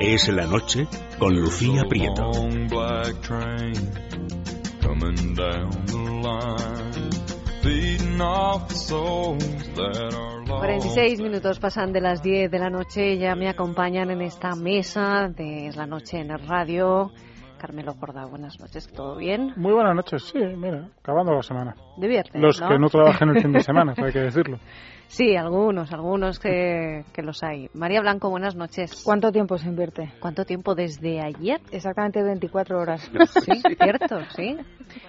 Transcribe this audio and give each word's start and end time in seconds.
Es 0.00 0.28
la 0.28 0.46
noche 0.46 0.86
con 1.18 1.34
Lucía 1.34 1.84
Prieto. 1.86 2.30
46 10.46 11.20
minutos 11.20 11.58
pasan 11.58 11.92
de 11.92 12.00
las 12.00 12.22
10 12.22 12.50
de 12.50 12.58
la 12.58 12.70
noche. 12.70 13.18
Ya 13.18 13.34
me 13.34 13.50
acompañan 13.50 14.10
en 14.10 14.22
esta 14.22 14.56
mesa 14.56 15.28
de 15.28 15.66
Es 15.66 15.76
la 15.76 15.86
Noche 15.86 16.18
en 16.20 16.30
el 16.30 16.46
Radio. 16.48 17.10
Carmelo 17.58 17.92
Jorda, 17.92 18.24
buenas 18.24 18.58
noches, 18.58 18.90
¿todo 18.90 19.16
bien? 19.16 19.52
Muy 19.56 19.74
buenas 19.74 19.94
noches, 19.94 20.22
sí, 20.22 20.38
mira, 20.38 20.88
acabando 21.02 21.34
la 21.34 21.42
semana. 21.42 21.76
De 21.98 22.08
viernes, 22.08 22.42
Los 22.42 22.58
que 22.58 22.78
no 22.78 22.88
trabajan 22.88 23.28
el 23.36 23.42
fin 23.42 23.52
de 23.52 23.60
semana, 23.62 23.92
hay 23.98 24.12
que 24.14 24.20
decirlo. 24.20 24.58
Sí, 25.10 25.34
algunos, 25.34 25.92
algunos 25.92 26.38
que, 26.38 27.04
que, 27.12 27.22
los 27.22 27.42
hay. 27.42 27.68
María 27.74 28.00
Blanco, 28.00 28.30
buenas 28.30 28.54
noches. 28.54 29.02
¿Cuánto 29.04 29.32
tiempo 29.32 29.58
se 29.58 29.66
invierte? 29.66 30.12
¿Cuánto 30.20 30.44
tiempo 30.44 30.76
desde 30.76 31.20
ayer? 31.20 31.60
Exactamente 31.72 32.22
24 32.22 32.78
horas. 32.78 33.10
Sí, 33.44 33.60
cierto, 33.76 34.20
sí. 34.36 34.56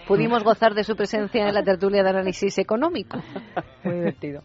Pudimos 0.08 0.44
gozar 0.44 0.74
de 0.74 0.84
su 0.84 0.96
presencia 0.96 1.48
en 1.48 1.54
la 1.54 1.64
tertulia 1.64 2.02
de 2.02 2.10
análisis 2.10 2.58
económico. 2.58 3.20
Muy 3.84 3.96
divertido. 3.96 4.42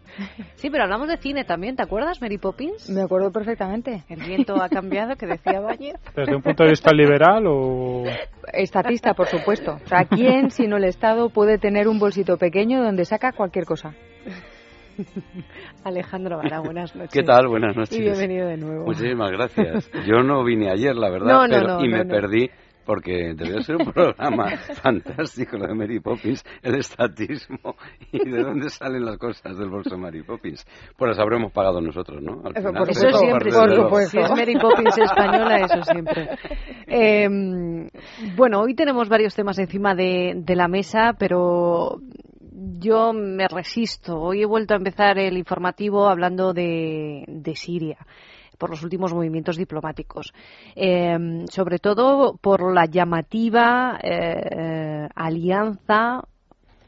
Sí, 0.57 0.69
pero 0.69 0.85
hablamos 0.85 1.09
de 1.09 1.17
cine 1.17 1.45
también, 1.45 1.75
¿te 1.75 1.83
acuerdas, 1.83 2.21
Mary 2.21 2.37
Poppins? 2.37 2.91
Me 2.91 3.03
acuerdo 3.03 3.33
perfectamente. 3.33 4.05
El 4.11 4.21
viento 4.21 4.61
ha 4.61 4.69
cambiado, 4.69 5.17
que 5.17 5.27
decía 5.27 5.63
ayer. 5.69 5.99
¿Desde 6.15 6.37
un 6.37 6.43
punto 6.43 6.65
de 6.65 6.71
vista 6.71 6.93
liberal 6.93 7.47
o...? 7.47 8.05
Estatista, 8.53 9.15
por 9.15 9.29
supuesto. 9.29 9.79
O 9.85 9.89
sea, 9.89 10.05
¿quién, 10.05 10.51
sino 10.51 10.77
el 10.77 10.85
Estado, 10.85 11.31
puede 11.31 11.59
tener 11.59 11.89
un 11.89 11.99
bolsito 11.99 12.37
pequeño 12.37 12.83
donde 12.83 13.07
saca 13.07 13.33
cualquier 13.33 13.65
cosa? 13.65 13.95
Alejandro 15.85 16.39
Vara, 16.39 16.61
buenas 16.61 16.95
noches. 16.95 17.13
¿Qué 17.13 17.23
tal? 17.23 17.49
Buenas 17.49 17.77
noches. 17.77 17.97
Y 17.97 18.03
bienvenido 18.03 18.49
de 18.49 18.57
nuevo. 18.57 18.85
Muchísimas 18.87 19.31
gracias. 19.31 19.91
Yo 20.07 20.23
no 20.23 20.45
vine 20.45 20.71
ayer, 20.71 20.95
la 20.95 21.11
verdad, 21.11 21.33
no, 21.33 21.47
no, 21.47 21.55
pero, 21.55 21.79
no, 21.79 21.85
y 21.85 21.89
me 21.89 22.05
perdí 22.05 22.51
porque 22.87 23.35
debió 23.35 23.61
ser 23.63 23.77
un 23.77 23.93
programa 23.93 24.49
fantástico 24.83 25.59
lo 25.59 25.67
de 25.67 25.75
Mary 25.75 26.01
Poppins, 26.01 26.45
el 26.63 26.77
estatismo 26.77 27.75
y 28.13 28.31
de 28.31 28.43
dónde 28.43 28.71
salen 28.71 29.05
las 29.05 29.19
cosas 29.19 29.59
del 29.59 29.69
bolso 29.69 29.91
de 29.91 30.01
Mary 30.01 30.23
Poppins. 30.23 30.65
Pues 30.97 31.11
las 31.11 31.19
habremos 31.19 31.53
pagado 31.53 31.81
nosotros, 31.81 32.23
¿no? 32.23 32.43
Al 32.45 32.55
final, 32.55 32.75
por 32.75 32.91
eso 32.91 33.11
siempre, 33.11 33.51
por 33.53 33.75
supuesto. 33.75 34.11
Si 34.11 34.19
es 34.19 34.31
Mary 34.31 34.57
Poppins 34.57 34.99
española, 34.99 35.57
eso 35.59 35.83
siempre. 35.83 36.29
Eh, 36.87 37.29
bueno, 38.37 38.61
hoy 38.61 38.75
tenemos 38.75 39.09
varios 39.09 39.35
temas 39.35 39.59
encima 39.59 39.97
de, 39.97 40.35
de 40.37 40.55
la 40.55 40.69
mesa, 40.69 41.15
pero 41.19 41.99
yo 42.57 43.13
me 43.13 43.49
resisto. 43.49 44.19
Hoy 44.19 44.43
he 44.43 44.47
vuelto 44.47 44.75
a 44.75 44.79
empezar 44.79 45.19
el 45.19 45.37
informativo 45.37 46.09
hablando 46.09 46.53
de, 46.53 47.53
Siria 47.55 47.99
por 48.59 48.71
los 48.71 48.83
últimos 48.83 49.13
movimientos 49.13 49.59
diplomáticos, 49.59 50.33
eh, 50.75 51.45
sobre 51.51 51.79
todo 51.79 52.39
por 52.39 52.73
la 52.73 52.87
llamativa 52.87 53.99
eh, 54.03 55.07
alianza 55.15 56.23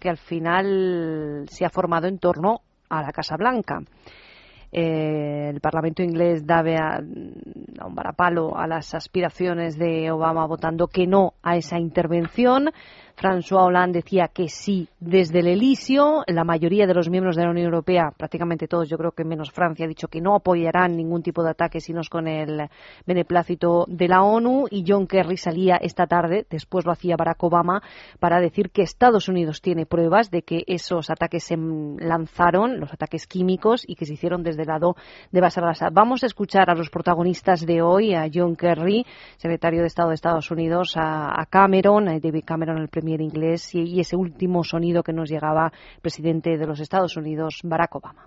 que 0.00 0.08
al 0.08 0.16
final 0.16 1.44
se 1.50 1.66
ha 1.66 1.70
formado 1.70 2.06
en 2.06 2.18
torno 2.18 2.62
a 2.88 3.02
la 3.02 3.12
Casa 3.12 3.36
Blanca. 3.36 3.82
Eh, 4.70 5.48
el 5.48 5.60
Parlamento 5.60 6.02
inglés 6.02 6.46
da 6.46 6.62
un 6.62 7.94
varapalo 7.94 8.56
a 8.56 8.66
las 8.66 8.94
aspiraciones 8.94 9.78
de 9.78 10.10
Obama 10.10 10.46
votando 10.46 10.88
que 10.88 11.06
no 11.06 11.34
a 11.42 11.56
esa 11.56 11.78
intervención. 11.78 12.70
François 13.18 13.66
Hollande 13.66 13.98
decía 13.98 14.28
que 14.28 14.48
sí 14.48 14.88
desde 15.00 15.40
el 15.40 15.48
Elíseo. 15.48 16.22
La 16.28 16.44
mayoría 16.44 16.86
de 16.86 16.94
los 16.94 17.10
miembros 17.10 17.34
de 17.34 17.42
la 17.42 17.50
Unión 17.50 17.66
Europea, 17.66 18.12
prácticamente 18.16 18.68
todos, 18.68 18.88
yo 18.88 18.96
creo 18.96 19.10
que 19.10 19.24
menos 19.24 19.50
Francia, 19.50 19.86
ha 19.86 19.88
dicho 19.88 20.06
que 20.06 20.20
no 20.20 20.36
apoyarán 20.36 20.96
ningún 20.96 21.20
tipo 21.24 21.42
de 21.42 21.50
ataque 21.50 21.80
si 21.80 21.92
no 21.92 22.00
es 22.00 22.08
con 22.08 22.28
el 22.28 22.68
beneplácito 23.06 23.86
de 23.88 24.06
la 24.06 24.22
ONU. 24.22 24.66
Y 24.70 24.84
John 24.86 25.08
Kerry 25.08 25.36
salía 25.36 25.78
esta 25.78 26.06
tarde, 26.06 26.46
después 26.48 26.86
lo 26.86 26.92
hacía 26.92 27.16
Barack 27.16 27.42
Obama, 27.42 27.82
para 28.20 28.40
decir 28.40 28.70
que 28.70 28.82
Estados 28.82 29.28
Unidos 29.28 29.60
tiene 29.62 29.84
pruebas 29.84 30.30
de 30.30 30.42
que 30.42 30.62
esos 30.68 31.10
ataques 31.10 31.42
se 31.42 31.56
lanzaron, 31.56 32.78
los 32.78 32.92
ataques 32.92 33.26
químicos, 33.26 33.82
y 33.84 33.96
que 33.96 34.06
se 34.06 34.12
hicieron 34.14 34.44
desde 34.44 34.62
el 34.62 34.68
lado 34.68 34.94
de 35.32 35.40
Bashar 35.40 35.64
al-Assad. 35.64 35.90
Vamos 35.92 36.22
a 36.22 36.26
escuchar 36.26 36.70
a 36.70 36.76
los 36.76 36.88
protagonistas 36.88 37.66
de 37.66 37.82
hoy, 37.82 38.14
a 38.14 38.28
John 38.32 38.54
Kerry, 38.54 39.04
secretario 39.38 39.80
de 39.80 39.88
Estado 39.88 40.10
de 40.10 40.14
Estados 40.14 40.52
Unidos, 40.52 40.96
a, 40.96 41.40
a 41.40 41.46
Cameron, 41.46 42.06
a 42.06 42.20
David 42.20 42.44
Cameron, 42.46 42.78
el 42.78 42.88
primer 42.88 43.07
inglés 43.16 43.74
y, 43.74 43.82
y, 43.82 44.00
ese 44.00 44.16
último 44.16 44.64
sonido 44.64 45.02
que 45.02 45.12
nos 45.12 45.30
llegaba 45.30 45.72
el 45.94 46.00
presidente 46.00 46.56
de 46.56 46.66
los 46.66 46.80
Estados 46.80 47.16
Unidos, 47.16 47.60
Barack 47.64 47.96
Obama. 47.96 48.24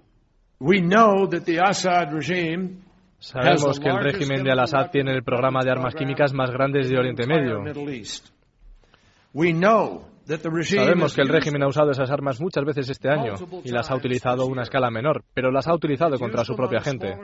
Sabemos 3.22 3.80
que 3.80 3.88
el 3.88 3.98
régimen 3.98 4.44
de 4.44 4.52
Al-Assad 4.52 4.90
tiene 4.90 5.14
el 5.14 5.24
programa 5.24 5.64
de 5.64 5.70
armas 5.72 5.94
químicas 5.94 6.34
más 6.34 6.50
grandes 6.50 6.90
de 6.90 6.98
Oriente 6.98 7.28
Medio. 7.28 7.64
Sabemos 10.64 11.16
que 11.16 11.22
el 11.22 11.30
régimen 11.30 11.64
ha 11.64 11.68
usado 11.68 11.92
esas 11.92 12.10
armas 12.10 12.42
muchas 12.42 12.66
veces 12.66 12.90
este 12.90 13.10
año 13.10 13.36
y 13.64 13.70
las 13.70 13.92
ha 13.92 13.96
utilizado 13.96 14.44
a 14.44 14.46
una 14.46 14.64
escala 14.64 14.90
menor, 14.90 15.24
pero 15.34 15.52
las 15.52 15.68
ha 15.68 15.74
utilizado 15.74 16.18
contra 16.18 16.44
su 16.44 16.56
propia 16.56 16.82
gente 16.82 17.16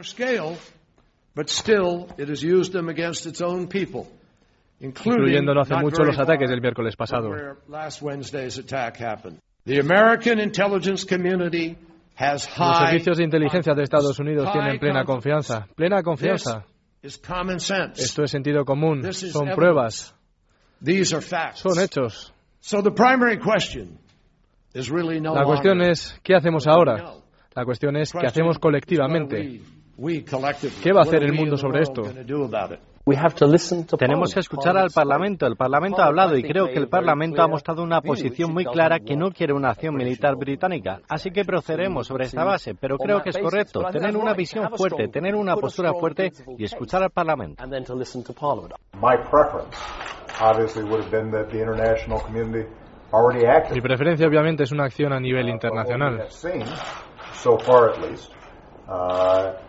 incluyendo 4.80 5.54
no 5.54 5.62
hace 5.62 5.76
mucho 5.76 6.04
los 6.04 6.18
ataques 6.20 6.50
del 6.50 6.62
miércoles 6.62 6.96
pasado. 6.96 7.30
Los 12.40 12.78
servicios 12.90 13.18
de 13.18 13.24
inteligencia 13.24 13.74
de 13.74 13.84
Estados 13.84 14.18
Unidos 14.20 14.52
tienen 14.52 14.80
plena 14.80 15.04
confianza, 15.04 15.68
plena 15.76 16.02
confianza. 16.04 16.66
Esto 17.96 18.24
es 18.24 18.32
sentido 18.32 18.66
común, 18.66 19.04
son 19.14 19.50
pruebas, 19.56 20.16
son 21.54 21.80
hechos. 21.80 22.34
La 25.36 25.44
cuestión 25.46 25.82
es, 25.82 26.20
¿qué 26.24 26.36
hacemos 26.36 26.68
ahora? 26.68 26.96
La 27.56 27.66
cuestión 27.66 27.96
es, 27.98 28.12
¿qué 28.12 28.26
hacemos 28.28 28.60
colectivamente? 28.60 29.62
¿Qué 30.84 30.92
va 30.94 31.00
a 31.00 31.04
hacer 31.04 31.24
el 31.24 31.34
mundo 31.34 31.58
sobre 31.58 31.82
esto? 31.82 32.02
Tenemos 33.98 34.34
que 34.34 34.42
escuchar 34.42 34.78
al 34.78 34.90
Parlamento. 34.94 35.46
El 35.48 35.56
Parlamento 35.56 36.02
ha 36.02 36.08
hablado 36.08 36.38
y 36.38 36.44
creo 36.44 36.68
que 36.68 36.78
el 36.78 36.90
Parlamento 36.90 37.42
ha 37.42 37.48
mostrado 37.48 37.82
una 37.82 38.02
posición 38.02 38.54
muy 38.54 38.66
clara 38.66 39.00
que 39.00 39.16
no 39.16 39.32
quiere 39.32 39.54
una 39.54 39.70
acción 39.70 39.96
militar 39.96 40.36
británica. 40.36 41.00
Así 41.08 41.32
que 41.32 41.46
procederemos 41.46 42.08
sobre 42.08 42.26
esta 42.26 42.44
base. 42.44 42.76
Pero 42.76 42.98
creo 42.98 43.22
que 43.22 43.30
es 43.30 43.38
correcto 43.38 43.82
tener 43.92 44.18
una 44.18 44.34
visión 44.34 44.70
fuerte, 44.76 45.08
tener 45.08 45.36
una 45.36 45.56
postura 45.56 45.94
fuerte 45.94 46.34
y 46.58 46.66
escuchar 46.66 47.04
al 47.04 47.12
Parlamento. 47.12 47.64
Mi 53.74 53.82
preferencia 53.82 54.28
obviamente 54.28 54.64
es 54.64 54.72
una 54.72 54.84
acción 54.84 55.14
a 55.14 55.20
nivel 55.20 55.48
internacional. 55.48 56.28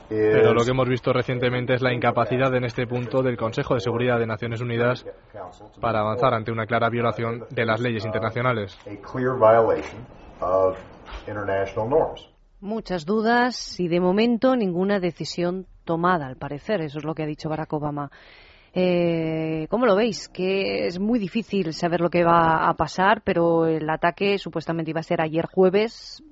Pero 0.09 0.55
lo 0.55 0.65
que 0.65 0.71
hemos 0.71 0.89
visto 0.89 1.13
recientemente 1.13 1.75
es 1.75 1.83
la 1.83 1.93
incapacidad 1.93 2.55
en 2.55 2.65
este 2.65 2.87
punto 2.87 3.23
del 3.23 3.37
Consejo 3.37 3.75
de 3.75 3.81
Seguridad 3.81 4.19
de 4.19 4.27
Naciones 4.27 4.61
Unidas 4.61 5.05
para 5.81 6.01
avanzar 6.01 6.35
ante 6.35 6.53
una 6.53 6.67
clara 6.67 6.89
violación 6.89 7.45
de 7.51 7.67
las 7.67 7.81
leyes 7.81 8.05
internacionales. 8.05 8.79
Muchas 12.61 13.05
dudas 13.05 13.79
y 13.79 13.89
de 13.89 14.01
momento 14.01 14.57
ninguna 14.57 15.01
decisión 15.01 15.67
tomada, 15.85 16.27
al 16.27 16.37
parecer. 16.37 16.81
Eso 16.81 16.99
es 16.99 17.05
lo 17.05 17.15
que 17.15 17.23
ha 17.23 17.27
dicho 17.27 17.49
Barack 17.49 17.73
Obama. 17.73 18.11
Eh, 18.73 19.67
¿Cómo 19.71 19.87
lo 19.87 19.97
veis? 19.97 20.29
Que 20.29 20.87
es 20.87 20.99
muy 20.99 21.19
difícil 21.19 21.73
saber 21.73 22.01
lo 22.01 22.11
que 22.11 22.25
va 22.25 22.69
a 22.69 22.75
pasar, 22.75 23.23
pero 23.25 23.67
el 23.67 23.89
ataque 23.89 24.39
supuestamente 24.39 24.91
iba 24.91 25.01
a 25.01 25.05
ser 25.05 25.21
ayer 25.21 25.47
jueves. 25.47 26.23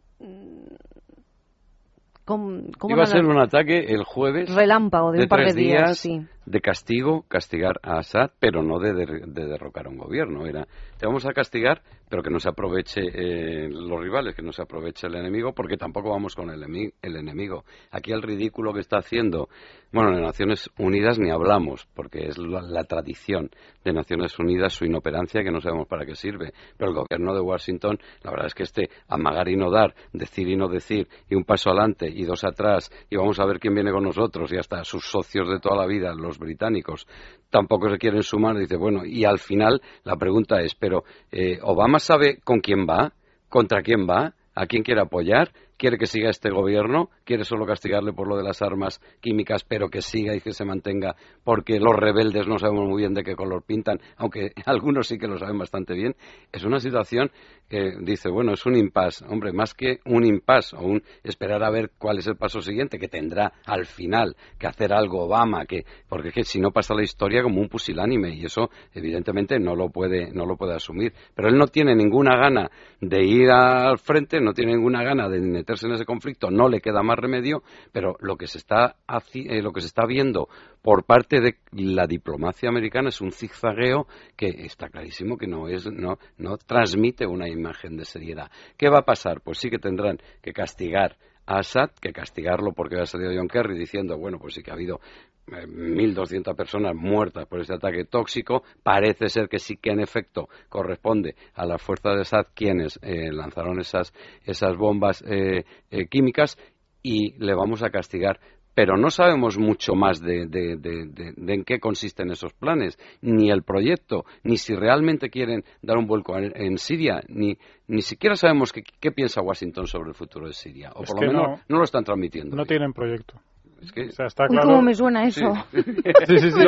¿Cómo, 2.27 2.61
cómo 2.77 2.95
Iba 2.95 3.05
a 3.05 3.07
ser 3.07 3.25
un 3.25 3.39
ataque 3.39 3.87
el 3.95 4.03
jueves. 4.03 4.53
Relámpago 4.53 5.13
de, 5.13 5.19
de 5.19 5.25
un 5.25 5.29
par 5.29 5.47
de 5.47 5.53
días, 5.55 5.55
días, 5.55 5.99
sí. 5.99 6.27
De 6.47 6.61
castigo, 6.61 7.25
castigar 7.29 7.81
a 7.83 7.99
Assad, 7.99 8.31
pero 8.39 8.63
no 8.63 8.79
de, 8.79 8.95
de, 8.95 9.07
de, 9.27 9.47
derrocar 9.47 9.87
a 9.87 9.91
un 9.91 9.99
gobierno. 9.99 10.47
Era, 10.47 10.67
te 10.97 11.07
vamos 11.07 11.27
a 11.27 11.33
castigar, 11.33 11.83
pero 12.09 12.23
que 12.23 12.31
no 12.31 12.39
se 12.39 12.49
aproveche 12.49 13.01
eh, 13.03 13.69
los 13.69 14.01
rivales, 14.01 14.35
que 14.35 14.43
no 14.43 14.53
se 14.53 14.63
aproveche 14.63 15.09
el 15.09 15.17
enemigo, 15.17 15.53
porque 15.53 15.77
tampoco 15.77 16.11
vamos 16.11 16.37
con 16.37 16.51
el, 16.51 16.63
el 17.03 17.17
enemigo. 17.17 17.65
Aquí 17.91 18.13
el 18.13 18.23
ridículo 18.23 18.73
que 18.73 18.81
está 18.81 18.99
haciendo, 18.99 19.49
bueno, 19.93 20.17
en 20.17 20.23
Naciones 20.23 20.71
Unidas 20.79 21.19
ni 21.19 21.31
hablamos, 21.31 21.89
porque 21.95 22.27
es 22.29 22.39
la, 22.39 22.63
la 22.63 22.85
tradición 22.85 23.51
de 23.85 23.93
Naciones 23.93 24.39
Unidas, 24.39 24.73
su 24.73 24.85
inoperancia, 24.85 25.43
que 25.43 25.51
no 25.51 25.61
sabemos 25.61 25.89
para 25.89 26.07
qué 26.07 26.15
sirve. 26.15 26.53
Pero 26.77 26.91
el 26.91 26.97
gobierno 26.97 27.35
de 27.35 27.41
Washington, 27.41 27.99
la 28.23 28.31
verdad 28.31 28.47
es 28.47 28.55
que 28.55 28.63
este 28.63 28.89
amagar 29.09 29.49
y 29.49 29.57
no 29.57 29.71
dar, 29.71 29.95
decir 30.13 30.49
y 30.49 30.57
no 30.57 30.69
decir, 30.69 31.09
y 31.29 31.35
un 31.35 31.45
paso 31.45 31.71
adelante 31.71 32.09
y 32.09 32.25
dos 32.25 32.45
atrás, 32.45 32.91
y 33.11 33.17
vamos 33.17 33.41
a 33.41 33.47
ver 33.47 33.59
quién 33.59 33.75
viene 33.75 33.91
con 33.91 34.05
nosotros, 34.05 34.53
y 34.53 34.59
hasta 34.59 34.85
sus 34.85 35.05
socios 35.11 35.49
de 35.49 35.59
toda 35.59 35.77
la 35.77 35.87
vida, 35.87 36.15
los 36.15 36.36
británicos, 36.39 37.07
tampoco 37.51 37.91
se 37.91 37.99
quieren 37.99 38.23
sumar. 38.23 38.57
Dice, 38.57 38.77
bueno, 38.77 39.05
y 39.05 39.25
al 39.25 39.39
final 39.39 39.81
la 40.05 40.17
pregunta 40.17 40.61
es, 40.61 40.75
pero 40.75 41.05
eh, 41.31 41.59
¿Obama 41.63 41.99
sabe 41.99 42.39
con 42.45 42.61
quién 42.61 42.87
va? 42.89 43.13
¿Contra 43.49 43.83
quién 43.83 44.07
va? 44.09 44.35
¿A 44.55 44.67
quién 44.67 44.83
quiere 44.83 45.01
apoyar? 45.01 45.51
Quiere 45.77 45.99
que 45.99 46.07
siga 46.07 46.31
este 46.31 46.51
gobierno, 46.51 47.11
quiere 47.25 47.45
solo 47.45 47.67
castigarle 47.67 48.13
por 48.13 48.29
lo 48.29 48.37
de 48.37 48.43
las 48.43 48.63
armas 48.63 49.01
químicas, 49.21 49.65
pero 49.65 49.89
que 49.89 50.03
siga 50.03 50.35
y 50.35 50.41
que 50.41 50.53
se 50.53 50.65
mantenga, 50.65 51.17
porque 51.45 51.79
los 51.79 51.95
rebeldes 51.95 52.47
no 52.47 52.59
sabemos 52.59 52.89
muy 52.89 53.03
bien 53.03 53.15
de 53.15 53.23
qué 53.23 53.35
color 53.35 53.63
pintan, 53.63 54.01
aunque 54.17 54.53
algunos 54.67 55.09
sí 55.09 55.19
que 55.19 55.29
lo 55.29 55.39
saben 55.39 55.59
bastante 55.59 55.95
bien. 55.95 56.17
Es 56.53 56.65
una 56.65 56.81
situación 56.81 57.31
que 57.69 57.95
dice, 58.01 58.31
bueno, 58.31 58.53
es 58.53 58.65
un 58.65 58.77
impasse. 58.77 59.25
Hombre, 59.29 59.53
más 59.53 59.75
que 59.75 59.99
un 60.05 60.25
impasse 60.25 60.77
o 60.77 60.83
un 60.83 61.03
esperar 61.25 61.65
a 61.65 61.71
ver 61.71 61.91
cuál 61.99 62.19
es 62.19 62.27
el 62.27 62.37
paso 62.37 62.61
siguiente, 62.61 62.99
que 62.99 63.09
tendrá 63.09 63.53
al 63.67 63.87
final 63.87 64.37
que 64.59 64.67
hacer 64.67 64.93
algo 64.93 65.25
Obama, 65.25 65.67
que, 65.67 65.85
porque 66.09 66.29
es 66.29 66.35
que 66.35 66.45
si 66.45 66.61
no 66.61 66.71
pasa 66.71 66.95
la 66.95 67.03
historia 67.03 67.43
como 67.43 67.61
un 67.61 67.69
pusilánime 67.69 68.35
y 68.35 68.45
eso 68.45 68.71
evidentemente 68.95 69.59
no 69.59 69.75
lo 69.75 69.91
puede, 69.91 70.31
no 70.33 70.47
lo 70.47 70.57
puede 70.57 70.75
asumir. 70.75 71.13
Pero 71.35 71.49
él 71.49 71.59
no 71.59 71.67
tiene 71.67 71.95
ninguna 71.95 72.37
gana 72.37 72.71
de 73.01 73.25
ir 73.25 73.51
al 73.51 73.99
frente, 73.99 74.41
no 74.41 74.53
tiene 74.53 74.73
ninguna 74.73 75.03
gana 75.03 75.29
de 75.29 75.39
en 75.69 75.93
ese 75.93 76.05
conflicto, 76.05 76.51
no 76.51 76.69
le 76.69 76.81
queda 76.81 77.03
más 77.03 77.19
remedio, 77.19 77.63
pero 77.93 78.17
lo 78.21 78.37
que 78.37 78.47
se 78.47 78.59
está, 78.59 78.97
eh, 79.35 79.63
lo 79.63 79.73
que 79.73 79.81
se 79.81 79.89
está 79.89 80.07
viendo 80.07 80.49
por 80.83 81.05
parte 81.05 81.41
de 81.41 81.57
la 81.73 82.07
diplomacia 82.07 82.69
americana 82.69 83.09
es 83.09 83.21
un 83.21 83.33
zigzagueo 83.33 84.07
que 84.37 84.49
está 84.49 84.89
clarísimo 84.89 85.37
que 85.37 85.47
no 85.47 85.69
es, 85.69 85.87
no, 85.87 86.19
no 86.39 86.57
transmite 86.57 87.27
una 87.27 87.49
imagen 87.49 87.97
de 87.97 88.05
seriedad. 88.05 88.51
¿Qué 88.77 88.89
va 88.89 88.99
a 89.01 89.05
pasar? 89.05 89.41
Pues 89.41 89.59
sí 89.59 89.71
que 89.71 89.79
tendrán 89.79 90.19
que 90.43 90.53
castigar 90.53 91.17
a 91.47 91.59
Assad, 91.59 91.91
que 92.01 92.13
castigarlo 92.13 92.73
porque 92.73 92.97
ha 92.97 93.07
salido 93.07 93.33
John 93.35 93.49
Kerry 93.49 93.79
diciendo, 93.79 94.19
bueno, 94.19 94.39
pues 94.39 94.55
sí 94.55 94.63
que 94.63 94.71
ha 94.71 94.75
habido 94.75 95.01
1.200 95.47 96.51
eh, 96.51 96.55
personas 96.55 96.95
muertas 96.95 97.47
por 97.47 97.61
este 97.61 97.75
ataque 97.75 98.05
tóxico. 98.05 98.63
Parece 98.83 99.29
ser 99.29 99.49
que 99.49 99.59
sí 99.59 99.77
que 99.77 99.91
en 99.91 100.01
efecto 100.01 100.49
corresponde 100.69 101.35
a 101.55 101.67
las 101.67 101.83
fuerzas 101.83 102.15
de 102.15 102.21
Assad 102.23 102.47
quienes 102.55 102.99
eh, 103.03 103.33
lanzaron 103.33 103.81
esas, 103.81 104.13
esas 104.45 104.77
bombas 104.77 105.25
eh, 105.27 105.65
químicas 106.11 106.59
y 107.03 107.33
le 107.39 107.55
vamos 107.55 107.83
a 107.83 107.91
castigar 107.91 108.41
pero 108.77 108.99
no 108.99 109.09
sabemos 109.09 109.59
mucho 109.59 109.95
más 109.95 110.21
de, 110.21 110.43
en 110.43 111.65
qué 111.65 111.81
consisten 111.81 112.31
esos 112.31 112.53
planes, 112.53 112.99
ni 113.23 113.51
el 113.51 113.63
proyecto, 113.63 114.27
ni 114.43 114.59
si 114.59 114.75
realmente 114.75 115.31
quieren 115.31 115.65
dar 115.81 115.97
un 115.97 116.07
vuelco 116.07 116.37
en, 116.37 116.77
Siria, 116.77 117.23
ni, 117.29 117.57
ni 117.89 118.03
siquiera 118.03 118.37
sabemos 118.37 118.75
qué, 118.75 119.13
piensa 119.13 119.41
Washington 119.41 119.87
sobre 119.87 120.11
el 120.11 120.15
futro 120.15 120.47
de 120.47 120.53
Siria, 120.53 120.91
o 120.95 121.05
por 121.05 121.23
lo 121.23 121.33
menos 121.33 121.61
no, 121.67 121.79
lo 121.79 121.85
están 121.85 122.05
transmitiendo. 122.05 122.55
No 122.55 122.67
tienen 122.67 122.93
proyecto. 122.93 123.41
Es 123.83 123.93
que, 123.93 124.03
está 124.07 124.47
claro... 124.49 124.69
¿Cómo 124.69 124.83
me 124.83 124.95
suena 124.95 125.25
eso? 125.25 125.53
Sí, 125.73 126.39
sí, 126.39 126.51
sí. 126.51 126.65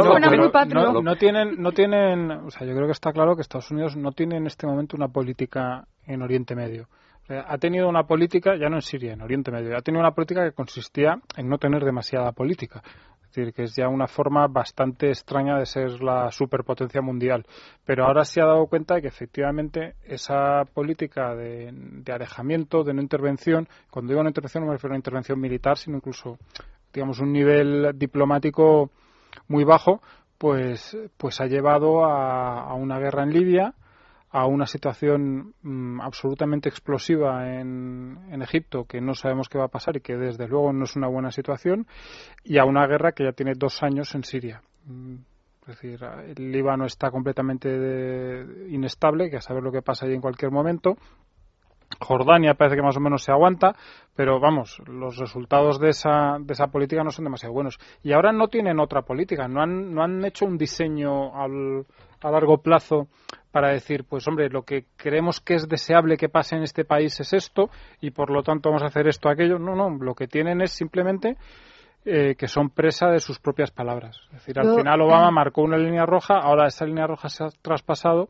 no, 0.75 1.03
no, 1.03 1.17
tienen, 1.17 1.61
no 1.61 1.73
tienen, 1.73 2.31
o 2.31 2.51
sea, 2.51 2.67
yo 2.67 2.75
creo 2.75 2.87
que 2.87 2.93
está 2.93 3.13
claro 3.13 3.35
que 3.35 3.43
Estados 3.43 3.71
Unidos 3.71 3.97
no 3.97 4.13
tiene 4.13 4.37
en 4.37 4.47
este 4.47 4.67
momento 4.67 4.97
una 4.97 5.09
política 5.09 5.87
en 6.07 6.23
Oriente 6.23 6.55
Medio 6.55 6.89
ha 7.29 7.59
tenido 7.59 7.89
una 7.89 8.05
política, 8.05 8.57
ya 8.57 8.69
no 8.69 8.77
en 8.77 8.83
Siria, 8.83 9.13
en 9.13 9.21
Oriente 9.21 9.51
Medio, 9.51 9.77
ha 9.77 9.83
tenido 9.83 10.01
una 10.01 10.13
política 10.13 10.45
que 10.45 10.53
consistía 10.53 11.21
en 11.37 11.49
no 11.49 11.59
tener 11.59 11.85
demasiada 11.85 12.33
política. 12.33 12.83
Es 13.29 13.35
decir, 13.35 13.53
que 13.53 13.65
es 13.65 13.77
ya 13.77 13.89
una 13.89 14.07
forma 14.07 14.47
bastante 14.47 15.09
extraña 15.09 15.59
de 15.59 15.67
ser 15.67 16.03
la 16.03 16.31
superpotencia 16.31 17.03
mundial. 17.03 17.45
Pero 17.85 18.07
ahora 18.07 18.25
se 18.25 18.41
ha 18.41 18.47
dado 18.47 18.67
cuenta 18.67 18.95
de 18.95 19.03
que 19.03 19.09
efectivamente 19.09 19.97
esa 20.05 20.65
política 20.73 21.35
de, 21.35 22.03
alejamiento, 22.11 22.85
de 22.85 22.95
no 22.95 23.03
intervención, 23.03 23.69
cuando 23.91 24.13
digo 24.13 24.23
no 24.23 24.31
intervención 24.31 24.65
no 24.65 24.69
me 24.69 24.77
refiero 24.77 24.93
a 24.93 24.95
una 24.95 25.01
intervención 25.01 25.39
militar, 25.39 25.77
sino 25.77 25.99
incluso, 25.99 26.39
digamos, 26.99 27.21
un 27.21 27.33
nivel 27.33 27.93
diplomático 27.97 28.91
muy 29.47 29.65
bajo, 29.65 30.03
pues, 30.37 30.97
pues 31.17 31.41
ha 31.41 31.47
llevado 31.47 32.05
a 32.05 32.75
una 32.75 32.99
guerra 32.99 33.23
en 33.23 33.33
Libia, 33.33 33.75
a 34.31 34.47
una 34.47 34.67
situación 34.67 35.55
mm, 35.63 36.01
absolutamente 36.01 36.69
explosiva 36.69 37.55
en, 37.55 38.19
en, 38.31 38.43
Egipto 38.43 38.85
que 38.85 39.01
no 39.01 39.15
sabemos 39.15 39.49
qué 39.49 39.59
va 39.59 39.65
a 39.65 39.69
pasar 39.69 39.97
y 39.97 40.01
que 40.01 40.17
desde 40.17 40.47
luego 40.47 40.73
no 40.73 40.85
es 40.85 40.97
una 40.97 41.09
buena 41.09 41.31
situación 41.31 41.87
y 42.45 42.59
a 42.59 42.65
una 42.65 42.87
guerra 42.87 43.13
que 43.13 43.25
ya 43.25 43.33
tiene 43.33 43.53
dos 43.57 43.83
años 43.83 44.15
en 44.15 44.25
Siria. 44.25 44.63
Mm, 44.85 45.17
es 45.63 45.67
decir, 45.67 46.01
el 46.03 46.51
Líbano 46.51 46.87
está 46.87 47.11
completamente 47.11 47.69
inestable, 48.69 49.29
que 49.29 49.37
a 49.37 49.43
saber 49.43 49.63
lo 49.63 49.71
que 49.71 49.83
pasa 49.83 50.07
allí 50.07 50.15
en 50.15 50.23
cualquier 50.23 50.51
momento. 50.51 50.97
Jordania 52.01 52.55
parece 52.55 52.77
que 52.77 52.83
más 52.83 52.97
o 52.97 53.01
menos 53.01 53.23
se 53.23 53.33
aguanta, 53.33 53.75
pero 54.15 54.39
vamos, 54.41 54.81
los 54.87 55.17
resultados 55.17 55.81
de 55.81 55.91
esa, 55.91 56.37
de 56.41 56.53
esa 56.53 56.69
política 56.69 57.03
no 57.03 57.11
son 57.11 57.25
demasiado 57.25 57.55
buenos. 57.55 57.79
Y 58.03 58.13
ahora 58.13 58.33
no 58.33 58.49
tienen 58.49 58.79
otra 58.79 59.03
política, 59.03 59.49
no 59.49 59.63
han, 59.63 59.95
no 59.95 60.03
han 60.03 60.25
hecho 60.25 60.45
un 60.45 60.59
diseño 60.59 61.35
al, 61.35 61.87
a 62.21 62.31
largo 62.31 62.59
plazo 62.59 63.09
para 63.51 63.73
decir, 63.73 64.05
pues 64.05 64.27
hombre, 64.29 64.51
lo 64.51 64.63
que 64.63 64.85
creemos 64.97 65.41
que 65.41 65.55
es 65.55 65.69
deseable 65.69 66.17
que 66.17 66.29
pase 66.29 66.57
en 66.57 66.63
este 66.63 66.85
país 66.85 67.19
es 67.21 67.33
esto 67.33 67.71
y 68.01 68.11
por 68.11 68.31
lo 68.31 68.43
tanto 68.43 68.69
vamos 68.69 68.83
a 68.83 68.87
hacer 68.87 69.09
esto, 69.09 69.29
aquello. 69.29 69.59
No, 69.59 69.75
no, 69.75 69.91
lo 69.91 70.15
que 70.15 70.29
tienen 70.29 70.61
es 70.61 70.73
simplemente 70.73 71.37
eh, 72.05 72.35
que 72.37 72.47
son 72.47 72.71
presa 72.71 73.09
de 73.09 73.21
sus 73.21 73.39
propias 73.39 73.71
palabras. 73.71 74.21
Es 74.27 74.33
decir, 74.41 74.59
al 74.59 74.77
final 74.77 75.01
Obama 75.01 75.31
marcó 75.31 75.63
una 75.63 75.79
línea 75.79 76.07
roja, 76.07 76.39
ahora 76.39 76.67
esa 76.67 76.85
línea 76.85 77.07
roja 77.07 77.29
se 77.29 77.45
ha 77.45 77.49
traspasado 77.63 78.29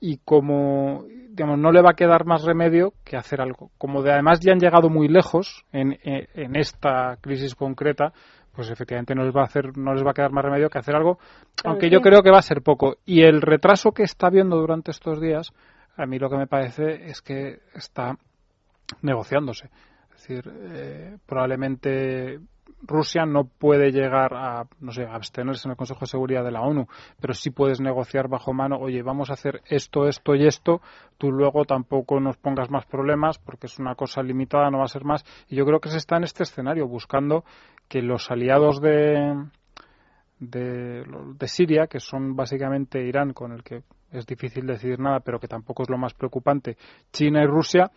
y 0.00 0.18
como 0.18 1.04
digamos 1.38 1.58
no 1.58 1.72
le 1.72 1.80
va 1.80 1.90
a 1.90 1.94
quedar 1.94 2.26
más 2.26 2.42
remedio 2.44 2.92
que 3.04 3.16
hacer 3.16 3.40
algo. 3.40 3.70
Como 3.78 4.02
de 4.02 4.12
además 4.12 4.40
ya 4.40 4.52
han 4.52 4.58
llegado 4.58 4.90
muy 4.90 5.08
lejos 5.08 5.64
en, 5.72 5.98
en 6.02 6.56
esta 6.56 7.16
crisis 7.20 7.54
concreta, 7.54 8.12
pues 8.58 8.70
efectivamente 8.70 9.14
no 9.14 9.22
les 9.22 9.34
va 9.34 9.42
a 9.42 9.44
hacer, 9.44 9.78
no 9.78 9.94
les 9.94 10.04
va 10.04 10.10
a 10.10 10.14
quedar 10.14 10.32
más 10.32 10.44
remedio 10.44 10.68
que 10.68 10.78
hacer 10.78 10.96
algo, 10.96 11.18
aunque 11.64 11.90
yo 11.90 12.00
creo 12.00 12.22
que 12.22 12.32
va 12.32 12.38
a 12.38 12.42
ser 12.42 12.60
poco. 12.60 12.96
Y 13.06 13.22
el 13.22 13.40
retraso 13.40 13.92
que 13.92 14.02
está 14.02 14.30
viendo 14.30 14.56
durante 14.56 14.90
estos 14.90 15.20
días, 15.20 15.52
a 15.96 16.06
mí 16.06 16.18
lo 16.18 16.28
que 16.28 16.36
me 16.36 16.48
parece 16.48 17.08
es 17.08 17.22
que 17.22 17.60
está 17.74 18.16
negociándose. 19.00 19.70
Es 20.10 20.26
decir, 20.26 20.52
eh, 20.72 21.16
probablemente 21.24 22.40
Rusia 22.82 23.26
no 23.26 23.44
puede 23.44 23.90
llegar 23.90 24.34
a, 24.34 24.66
no 24.80 24.92
sé, 24.92 25.04
abstenerse 25.04 25.66
en 25.66 25.72
el 25.72 25.76
Consejo 25.76 26.00
de 26.00 26.06
Seguridad 26.06 26.44
de 26.44 26.52
la 26.52 26.62
ONU, 26.62 26.86
pero 27.20 27.34
sí 27.34 27.50
puedes 27.50 27.80
negociar 27.80 28.28
bajo 28.28 28.52
mano, 28.52 28.76
oye, 28.76 29.02
vamos 29.02 29.30
a 29.30 29.34
hacer 29.34 29.62
esto, 29.66 30.06
esto 30.06 30.34
y 30.34 30.46
esto, 30.46 30.80
tú 31.18 31.32
luego 31.32 31.64
tampoco 31.64 32.20
nos 32.20 32.36
pongas 32.36 32.70
más 32.70 32.86
problemas 32.86 33.38
porque 33.38 33.66
es 33.66 33.78
una 33.78 33.94
cosa 33.94 34.22
limitada, 34.22 34.70
no 34.70 34.78
va 34.78 34.84
a 34.84 34.88
ser 34.88 35.04
más. 35.04 35.24
Y 35.48 35.56
yo 35.56 35.64
creo 35.64 35.80
que 35.80 35.88
se 35.88 35.98
está 35.98 36.16
en 36.16 36.24
este 36.24 36.44
escenario 36.44 36.86
buscando 36.86 37.44
que 37.88 38.02
los 38.02 38.30
aliados 38.30 38.80
de, 38.80 39.44
de, 40.38 41.04
de 41.38 41.48
Siria, 41.48 41.86
que 41.86 42.00
son 42.00 42.36
básicamente 42.36 43.04
Irán, 43.04 43.32
con 43.32 43.52
el 43.52 43.62
que 43.62 43.82
es 44.12 44.26
difícil 44.26 44.66
decidir 44.66 44.98
nada, 44.98 45.20
pero 45.20 45.38
que 45.38 45.48
tampoco 45.48 45.82
es 45.82 45.90
lo 45.90 45.98
más 45.98 46.14
preocupante, 46.14 46.76
China 47.12 47.42
y 47.42 47.46
Rusia, 47.46 47.90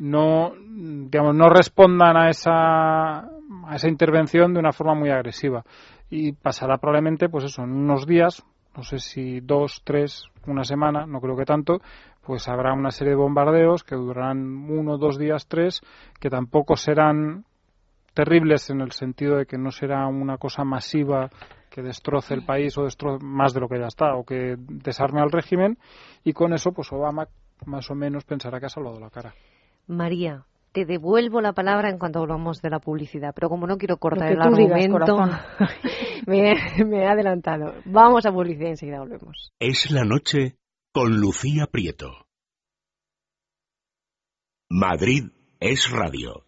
no, 0.00 0.52
digamos, 0.56 1.34
no 1.34 1.48
respondan 1.48 2.16
a 2.16 2.30
esa, 2.30 3.18
a 3.20 3.74
esa 3.74 3.88
intervención 3.88 4.52
de 4.52 4.60
una 4.60 4.72
forma 4.72 4.94
muy 4.94 5.10
agresiva. 5.10 5.64
Y 6.10 6.32
pasará 6.32 6.78
probablemente, 6.78 7.28
pues 7.28 7.44
eso, 7.44 7.62
en 7.62 7.72
unos 7.72 8.06
días, 8.06 8.44
no 8.76 8.82
sé 8.82 8.98
si 8.98 9.40
dos, 9.40 9.82
tres, 9.84 10.24
una 10.46 10.64
semana, 10.64 11.06
no 11.06 11.20
creo 11.20 11.36
que 11.36 11.44
tanto, 11.44 11.80
pues 12.24 12.48
habrá 12.48 12.72
una 12.72 12.90
serie 12.90 13.12
de 13.12 13.16
bombardeos 13.16 13.84
que 13.84 13.94
durarán 13.94 14.68
uno, 14.70 14.98
dos 14.98 15.18
días, 15.18 15.46
tres, 15.46 15.80
que 16.20 16.30
tampoco 16.30 16.76
serán 16.76 17.44
terribles 18.14 18.68
en 18.70 18.80
el 18.80 18.92
sentido 18.92 19.36
de 19.36 19.46
que 19.46 19.58
no 19.58 19.70
será 19.70 20.06
una 20.06 20.38
cosa 20.38 20.64
masiva 20.64 21.30
que 21.72 21.82
destroce 21.82 22.34
el 22.34 22.44
país 22.44 22.76
o 22.76 22.84
destroce 22.84 23.24
más 23.24 23.54
de 23.54 23.60
lo 23.60 23.68
que 23.68 23.78
ya 23.78 23.86
está 23.86 24.14
o 24.14 24.24
que 24.24 24.56
desarme 24.58 25.20
al 25.20 25.32
régimen 25.32 25.78
y 26.22 26.32
con 26.32 26.52
eso 26.52 26.72
pues 26.72 26.92
Obama 26.92 27.28
más 27.64 27.90
o 27.90 27.94
menos 27.94 28.24
pensará 28.24 28.60
que 28.60 28.66
ha 28.66 28.68
salvado 28.68 29.00
la 29.00 29.08
cara. 29.10 29.34
María, 29.86 30.44
te 30.72 30.84
devuelvo 30.84 31.40
la 31.40 31.52
palabra 31.52 31.88
en 31.90 31.98
cuanto 31.98 32.18
hablamos 32.18 32.60
de 32.60 32.70
la 32.70 32.78
publicidad, 32.78 33.32
pero 33.34 33.48
como 33.48 33.66
no 33.66 33.78
quiero 33.78 33.96
cortar 33.96 34.32
el 34.32 34.42
argumento, 34.42 35.16
me, 36.26 36.54
me 36.84 36.98
he 36.98 37.06
adelantado. 37.06 37.74
Vamos 37.84 38.26
a 38.26 38.32
publicidad 38.32 38.68
y 38.68 38.70
enseguida 38.70 39.00
volvemos. 39.00 39.52
Es 39.58 39.90
la 39.90 40.04
noche 40.04 40.56
con 40.92 41.16
Lucía 41.18 41.66
Prieto. 41.70 42.26
Madrid 44.68 45.24
es 45.60 45.90
radio 45.90 46.44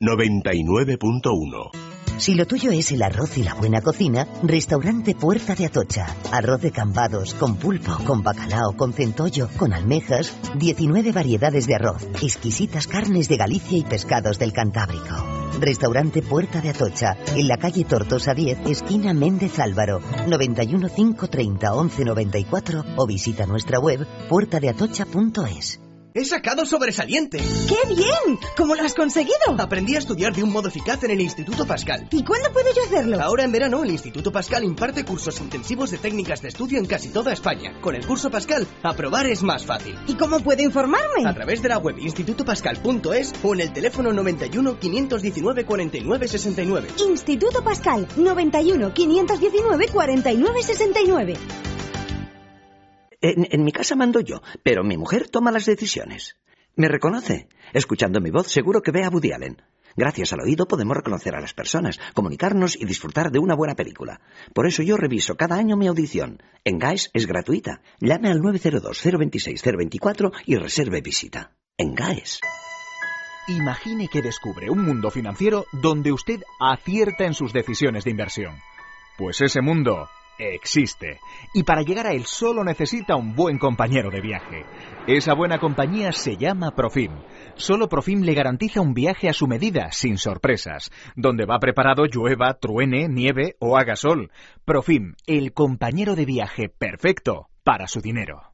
99.1 0.00 1.87
si 2.18 2.34
lo 2.34 2.46
tuyo 2.46 2.70
es 2.70 2.90
el 2.92 3.02
arroz 3.02 3.38
y 3.38 3.42
la 3.42 3.54
buena 3.54 3.80
cocina, 3.80 4.26
Restaurante 4.42 5.14
Puerta 5.14 5.54
de 5.54 5.66
Atocha. 5.66 6.06
Arroz 6.32 6.60
de 6.60 6.72
cambados, 6.72 7.34
con 7.34 7.56
pulpo, 7.56 7.96
con 8.04 8.22
bacalao, 8.22 8.76
con 8.76 8.92
centollo, 8.92 9.48
con 9.56 9.72
almejas, 9.72 10.34
19 10.56 11.12
variedades 11.12 11.66
de 11.66 11.76
arroz, 11.76 12.06
exquisitas 12.20 12.86
carnes 12.86 13.28
de 13.28 13.36
Galicia 13.36 13.78
y 13.78 13.84
pescados 13.84 14.38
del 14.38 14.52
Cantábrico. 14.52 15.14
Restaurante 15.60 16.22
Puerta 16.22 16.60
de 16.60 16.70
Atocha, 16.70 17.16
en 17.34 17.48
la 17.48 17.56
calle 17.56 17.84
Tortosa 17.84 18.34
10, 18.34 18.66
esquina 18.66 19.14
Méndez 19.14 19.58
Álvaro, 19.58 20.00
91 20.26 20.88
530 20.88 21.70
1194 21.70 22.84
o 22.96 23.06
visita 23.06 23.46
nuestra 23.46 23.78
web 23.80 24.06
puertadeatocha.es. 24.28 25.87
¡He 26.18 26.24
sacado 26.24 26.66
sobresaliente! 26.66 27.38
¡Qué 27.38 27.94
bien! 27.94 28.40
¿Cómo 28.56 28.74
lo 28.74 28.82
has 28.82 28.92
conseguido? 28.92 29.36
Aprendí 29.56 29.94
a 29.94 30.00
estudiar 30.00 30.34
de 30.34 30.42
un 30.42 30.50
modo 30.50 30.66
eficaz 30.66 31.04
en 31.04 31.12
el 31.12 31.20
Instituto 31.20 31.64
Pascal. 31.64 32.08
¿Y 32.10 32.24
cuándo 32.24 32.52
puedo 32.52 32.66
yo 32.74 32.82
hacerlo? 32.82 33.22
Ahora 33.22 33.44
en 33.44 33.52
verano 33.52 33.84
el 33.84 33.92
Instituto 33.92 34.32
Pascal 34.32 34.64
imparte 34.64 35.04
cursos 35.04 35.40
intensivos 35.40 35.92
de 35.92 35.98
técnicas 35.98 36.42
de 36.42 36.48
estudio 36.48 36.80
en 36.80 36.86
casi 36.86 37.10
toda 37.10 37.32
España. 37.32 37.80
Con 37.80 37.94
el 37.94 38.04
curso 38.04 38.30
Pascal, 38.32 38.66
aprobar 38.82 39.26
es 39.26 39.44
más 39.44 39.64
fácil. 39.64 39.96
¿Y 40.08 40.16
cómo 40.16 40.40
puedo 40.40 40.60
informarme? 40.60 41.24
A 41.24 41.34
través 41.34 41.62
de 41.62 41.68
la 41.68 41.78
web 41.78 41.96
institutopascal.es 42.00 43.34
o 43.44 43.54
en 43.54 43.60
el 43.60 43.72
teléfono 43.72 44.12
91 44.12 44.76
519 44.76 45.64
49 45.66 46.26
69. 46.26 46.88
Instituto 47.08 47.62
Pascal 47.62 48.08
91 48.16 48.92
519 48.92 49.86
49 49.86 50.62
69. 50.64 51.34
En, 53.20 53.64
mi 53.64 53.72
casa 53.72 53.96
mando 53.96 54.20
yo, 54.20 54.42
pero 54.62 54.84
mi 54.84 54.96
mujer 54.96 55.28
toma 55.28 55.50
las 55.50 55.66
decisiones. 55.66 56.36
Me 56.76 56.86
reconoce. 56.86 57.48
Escuchando 57.72 58.20
mi 58.20 58.30
voz, 58.30 58.46
seguro 58.46 58.80
que 58.80 58.92
ve 58.92 59.02
a 59.02 59.08
Woody 59.08 59.32
Allen. 59.32 59.60
Gracias 59.96 60.32
al 60.32 60.42
oído 60.42 60.68
podemos 60.68 60.96
reconocer 60.96 61.34
a 61.34 61.40
las 61.40 61.52
personas, 61.52 61.98
comunicarnos 62.14 62.76
y 62.76 62.84
disfrutar 62.84 63.32
de 63.32 63.40
una 63.40 63.56
buena 63.56 63.74
película. 63.74 64.20
Por 64.54 64.68
eso 64.68 64.84
yo 64.84 64.96
reviso 64.96 65.36
cada 65.36 65.56
año 65.56 65.76
mi 65.76 65.88
audición. 65.88 66.40
En 66.62 66.78
GAES 66.78 67.10
es 67.12 67.26
gratuita. 67.26 67.82
Llame 67.98 68.30
al 68.30 68.40
902-026-024 68.40 70.32
y 70.46 70.54
reserve 70.54 71.00
visita. 71.00 71.56
En 71.76 71.96
GAES. 71.96 72.40
Imagine 73.48 74.06
que 74.06 74.22
descubre 74.22 74.70
un 74.70 74.84
mundo 74.84 75.10
financiero 75.10 75.64
donde 75.72 76.12
usted 76.12 76.40
acierta 76.60 77.24
en 77.24 77.34
sus 77.34 77.52
decisiones 77.52 78.04
de 78.04 78.12
inversión. 78.12 78.54
Pues 79.16 79.40
ese 79.40 79.60
mundo 79.62 80.08
existe. 80.38 81.20
Y 81.54 81.64
para 81.64 81.82
llegar 81.82 82.06
a 82.06 82.12
él 82.12 82.24
solo 82.24 82.64
necesita 82.64 83.16
un 83.16 83.34
buen 83.34 83.58
compañero 83.58 84.10
de 84.10 84.20
viaje. 84.20 84.64
Esa 85.06 85.34
buena 85.34 85.58
compañía 85.58 86.12
se 86.12 86.36
llama 86.36 86.74
Profim. 86.74 87.12
Solo 87.56 87.88
Profim 87.88 88.22
le 88.22 88.34
garantiza 88.34 88.80
un 88.80 88.94
viaje 88.94 89.28
a 89.28 89.32
su 89.32 89.46
medida, 89.46 89.90
sin 89.92 90.18
sorpresas, 90.18 90.90
donde 91.16 91.46
va 91.46 91.58
preparado 91.58 92.04
llueva, 92.06 92.54
truene, 92.54 93.08
nieve 93.08 93.56
o 93.58 93.76
haga 93.76 93.96
sol. 93.96 94.30
Profim, 94.64 95.14
el 95.26 95.52
compañero 95.52 96.14
de 96.14 96.24
viaje 96.24 96.68
perfecto 96.68 97.48
para 97.64 97.86
su 97.86 98.00
dinero. 98.00 98.52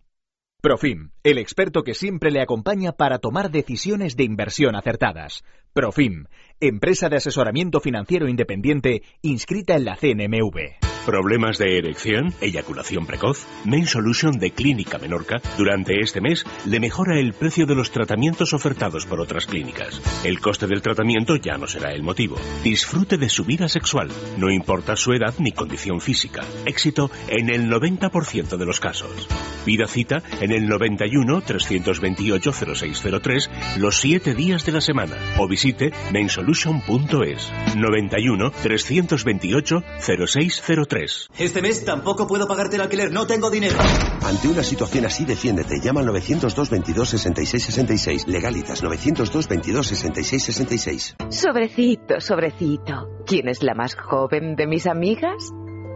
Profim, 0.64 1.10
el 1.22 1.36
experto 1.36 1.82
que 1.82 1.92
siempre 1.92 2.30
le 2.30 2.40
acompaña 2.40 2.92
para 2.92 3.18
tomar 3.18 3.50
decisiones 3.50 4.16
de 4.16 4.24
inversión 4.24 4.76
acertadas. 4.76 5.44
Profim, 5.74 6.24
empresa 6.58 7.10
de 7.10 7.16
asesoramiento 7.16 7.80
financiero 7.80 8.28
independiente 8.28 9.02
inscrita 9.20 9.74
en 9.74 9.84
la 9.84 9.96
CNMV. 9.96 10.93
¿Problemas 11.06 11.58
de 11.58 11.76
erección? 11.76 12.32
¿Eyaculación 12.40 13.04
precoz? 13.04 13.46
Main 13.66 13.86
Solution 13.86 14.38
de 14.38 14.52
Clínica 14.52 14.96
Menorca 14.96 15.42
durante 15.58 16.00
este 16.00 16.22
mes 16.22 16.46
le 16.64 16.80
mejora 16.80 17.18
el 17.18 17.34
precio 17.34 17.66
de 17.66 17.74
los 17.74 17.90
tratamientos 17.90 18.54
ofertados 18.54 19.04
por 19.04 19.20
otras 19.20 19.44
clínicas. 19.44 20.00
El 20.24 20.40
coste 20.40 20.66
del 20.66 20.80
tratamiento 20.80 21.36
ya 21.36 21.58
no 21.58 21.66
será 21.66 21.92
el 21.92 22.02
motivo. 22.02 22.36
Disfrute 22.62 23.18
de 23.18 23.28
su 23.28 23.44
vida 23.44 23.68
sexual, 23.68 24.08
no 24.38 24.50
importa 24.50 24.96
su 24.96 25.12
edad 25.12 25.34
ni 25.38 25.52
condición 25.52 26.00
física. 26.00 26.42
Éxito 26.64 27.10
en 27.28 27.50
el 27.50 27.68
90% 27.70 28.56
de 28.56 28.64
los 28.64 28.80
casos. 28.80 29.28
Pida 29.66 29.86
cita 29.86 30.22
en 30.40 30.52
el 30.52 30.66
91 30.66 31.42
328 31.42 32.52
0603 32.52 33.50
los 33.76 34.00
7 34.00 34.34
días 34.34 34.64
de 34.64 34.72
la 34.72 34.80
semana 34.80 35.16
o 35.38 35.46
visite 35.46 35.92
mainsolution.es 36.12 37.52
91 37.76 38.50
328 38.62 39.84
0603. 40.00 40.93
Este 41.38 41.60
mes 41.60 41.84
tampoco 41.84 42.26
puedo 42.26 42.46
pagarte 42.46 42.76
el 42.76 42.82
alquiler, 42.82 43.10
no 43.10 43.26
tengo 43.26 43.50
dinero. 43.50 43.76
Ante 44.22 44.48
una 44.48 44.62
situación 44.62 45.04
así, 45.04 45.24
defiéndete. 45.24 45.80
Llama 45.80 46.00
al 46.00 46.06
902 46.06 46.70
22 46.70 47.08
66 47.08 47.64
66. 47.64 48.28
Legalitas 48.28 48.82
902 48.82 49.48
22 49.48 49.86
66 49.86 50.44
66. 50.44 51.16
Sobrecito, 51.30 52.20
sobrecito. 52.20 53.08
¿Quién 53.26 53.48
es 53.48 53.62
la 53.62 53.74
más 53.74 53.96
joven 53.96 54.54
de 54.54 54.66
mis 54.66 54.86
amigas? 54.86 55.50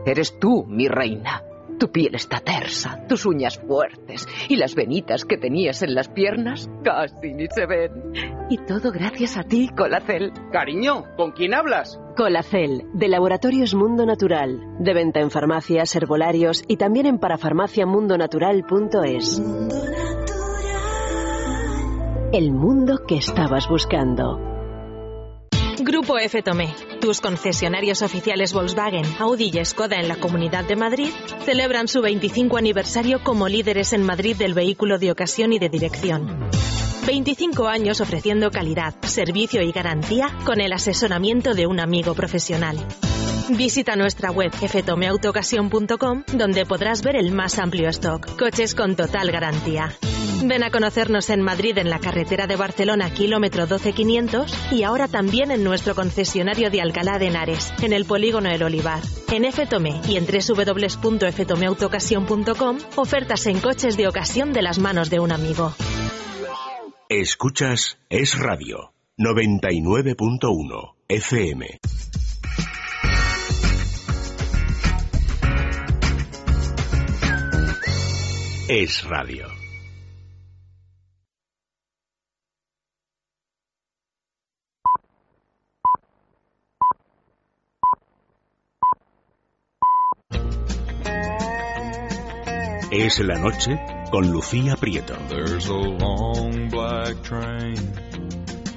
Eres 0.04 0.38
tú, 0.40 0.64
mi 0.66 0.88
reina. 0.88 1.47
Tu 1.78 1.92
piel 1.92 2.16
está 2.16 2.40
tersa, 2.40 3.06
tus 3.08 3.24
uñas 3.24 3.56
fuertes 3.58 4.26
y 4.48 4.56
las 4.56 4.74
venitas 4.74 5.24
que 5.24 5.38
tenías 5.38 5.80
en 5.82 5.94
las 5.94 6.08
piernas 6.08 6.68
casi 6.82 7.34
ni 7.34 7.46
se 7.48 7.66
ven. 7.66 7.92
Y 8.50 8.58
todo 8.58 8.90
gracias 8.90 9.36
a 9.36 9.44
ti, 9.44 9.70
Colacel. 9.76 10.32
Cariño, 10.50 11.04
¿con 11.16 11.30
quién 11.32 11.54
hablas? 11.54 12.00
Colacel, 12.16 12.86
de 12.94 13.08
Laboratorios 13.08 13.76
Mundo 13.76 14.06
Natural. 14.06 14.58
De 14.80 14.92
venta 14.92 15.20
en 15.20 15.30
farmacias, 15.30 15.94
herbolarios 15.94 16.64
y 16.66 16.78
también 16.78 17.06
en 17.06 17.18
parafarmaciamundonatural.es. 17.18 19.40
El 22.32 22.50
mundo 22.52 23.04
que 23.06 23.18
estabas 23.18 23.68
buscando. 23.68 24.57
Grupo 25.80 26.18
F 26.18 26.42
Tomé, 26.42 26.74
tus 27.00 27.20
concesionarios 27.20 28.02
oficiales 28.02 28.52
Volkswagen, 28.52 29.04
Audi 29.20 29.50
y 29.54 29.64
Skoda 29.64 29.96
en 29.96 30.08
la 30.08 30.16
Comunidad 30.16 30.64
de 30.64 30.74
Madrid, 30.74 31.10
celebran 31.44 31.86
su 31.86 32.00
25 32.02 32.56
aniversario 32.56 33.22
como 33.22 33.48
líderes 33.48 33.92
en 33.92 34.02
Madrid 34.02 34.36
del 34.36 34.54
vehículo 34.54 34.98
de 34.98 35.12
ocasión 35.12 35.52
y 35.52 35.60
de 35.60 35.68
dirección. 35.68 36.50
25 37.06 37.68
años 37.68 38.00
ofreciendo 38.00 38.50
calidad, 38.50 38.94
servicio 39.02 39.62
y 39.62 39.70
garantía 39.70 40.36
con 40.44 40.60
el 40.60 40.72
asesoramiento 40.72 41.54
de 41.54 41.66
un 41.66 41.78
amigo 41.78 42.14
profesional. 42.14 42.76
Visita 43.50 43.94
nuestra 43.94 44.32
web 44.32 44.50
ftomeautoocasión.com 44.52 46.24
donde 46.34 46.66
podrás 46.66 47.02
ver 47.02 47.16
el 47.16 47.30
más 47.30 47.58
amplio 47.58 47.88
stock, 47.90 48.36
coches 48.36 48.74
con 48.74 48.96
total 48.96 49.30
garantía. 49.30 49.96
Ven 50.44 50.62
a 50.62 50.70
conocernos 50.70 51.30
en 51.30 51.40
Madrid 51.42 51.76
en 51.78 51.90
la 51.90 51.98
carretera 51.98 52.46
de 52.46 52.54
Barcelona 52.56 53.12
kilómetro 53.12 53.66
12500 53.66 54.72
y 54.72 54.84
ahora 54.84 55.08
también 55.08 55.50
en 55.50 55.64
nuestro 55.64 55.94
concesionario 55.94 56.70
de 56.70 56.80
Alcalá 56.80 57.18
de 57.18 57.26
Henares, 57.26 57.72
en 57.82 57.92
el 57.92 58.04
polígono 58.04 58.48
El 58.48 58.62
Olivar. 58.62 59.02
En 59.32 59.50
Ftome 59.50 60.00
y 60.08 60.16
en 60.16 60.26
www.ftomeautoocasión.com 60.26 62.78
ofertas 62.96 63.46
en 63.46 63.58
coches 63.60 63.96
de 63.96 64.06
ocasión 64.06 64.52
de 64.52 64.62
las 64.62 64.78
manos 64.78 65.10
de 65.10 65.18
un 65.20 65.32
amigo. 65.32 65.74
Escuchas 67.08 67.98
Es 68.08 68.38
Radio 68.38 68.92
99.1 69.18 70.94
FM. 71.08 71.80
Es 78.68 79.02
Radio. 79.04 79.67
Es 92.90 93.20
la 93.20 93.38
noche 93.38 93.78
con 94.10 94.32
Lucía 94.32 94.74
Prieto. 94.76 95.14
There's 95.28 95.68
a 95.68 95.74
long 95.74 96.70
black 96.70 97.22
train 97.22 97.76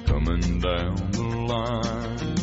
coming 0.06 0.60
down 0.60 0.96
the 1.12 1.22
line. 1.48 2.42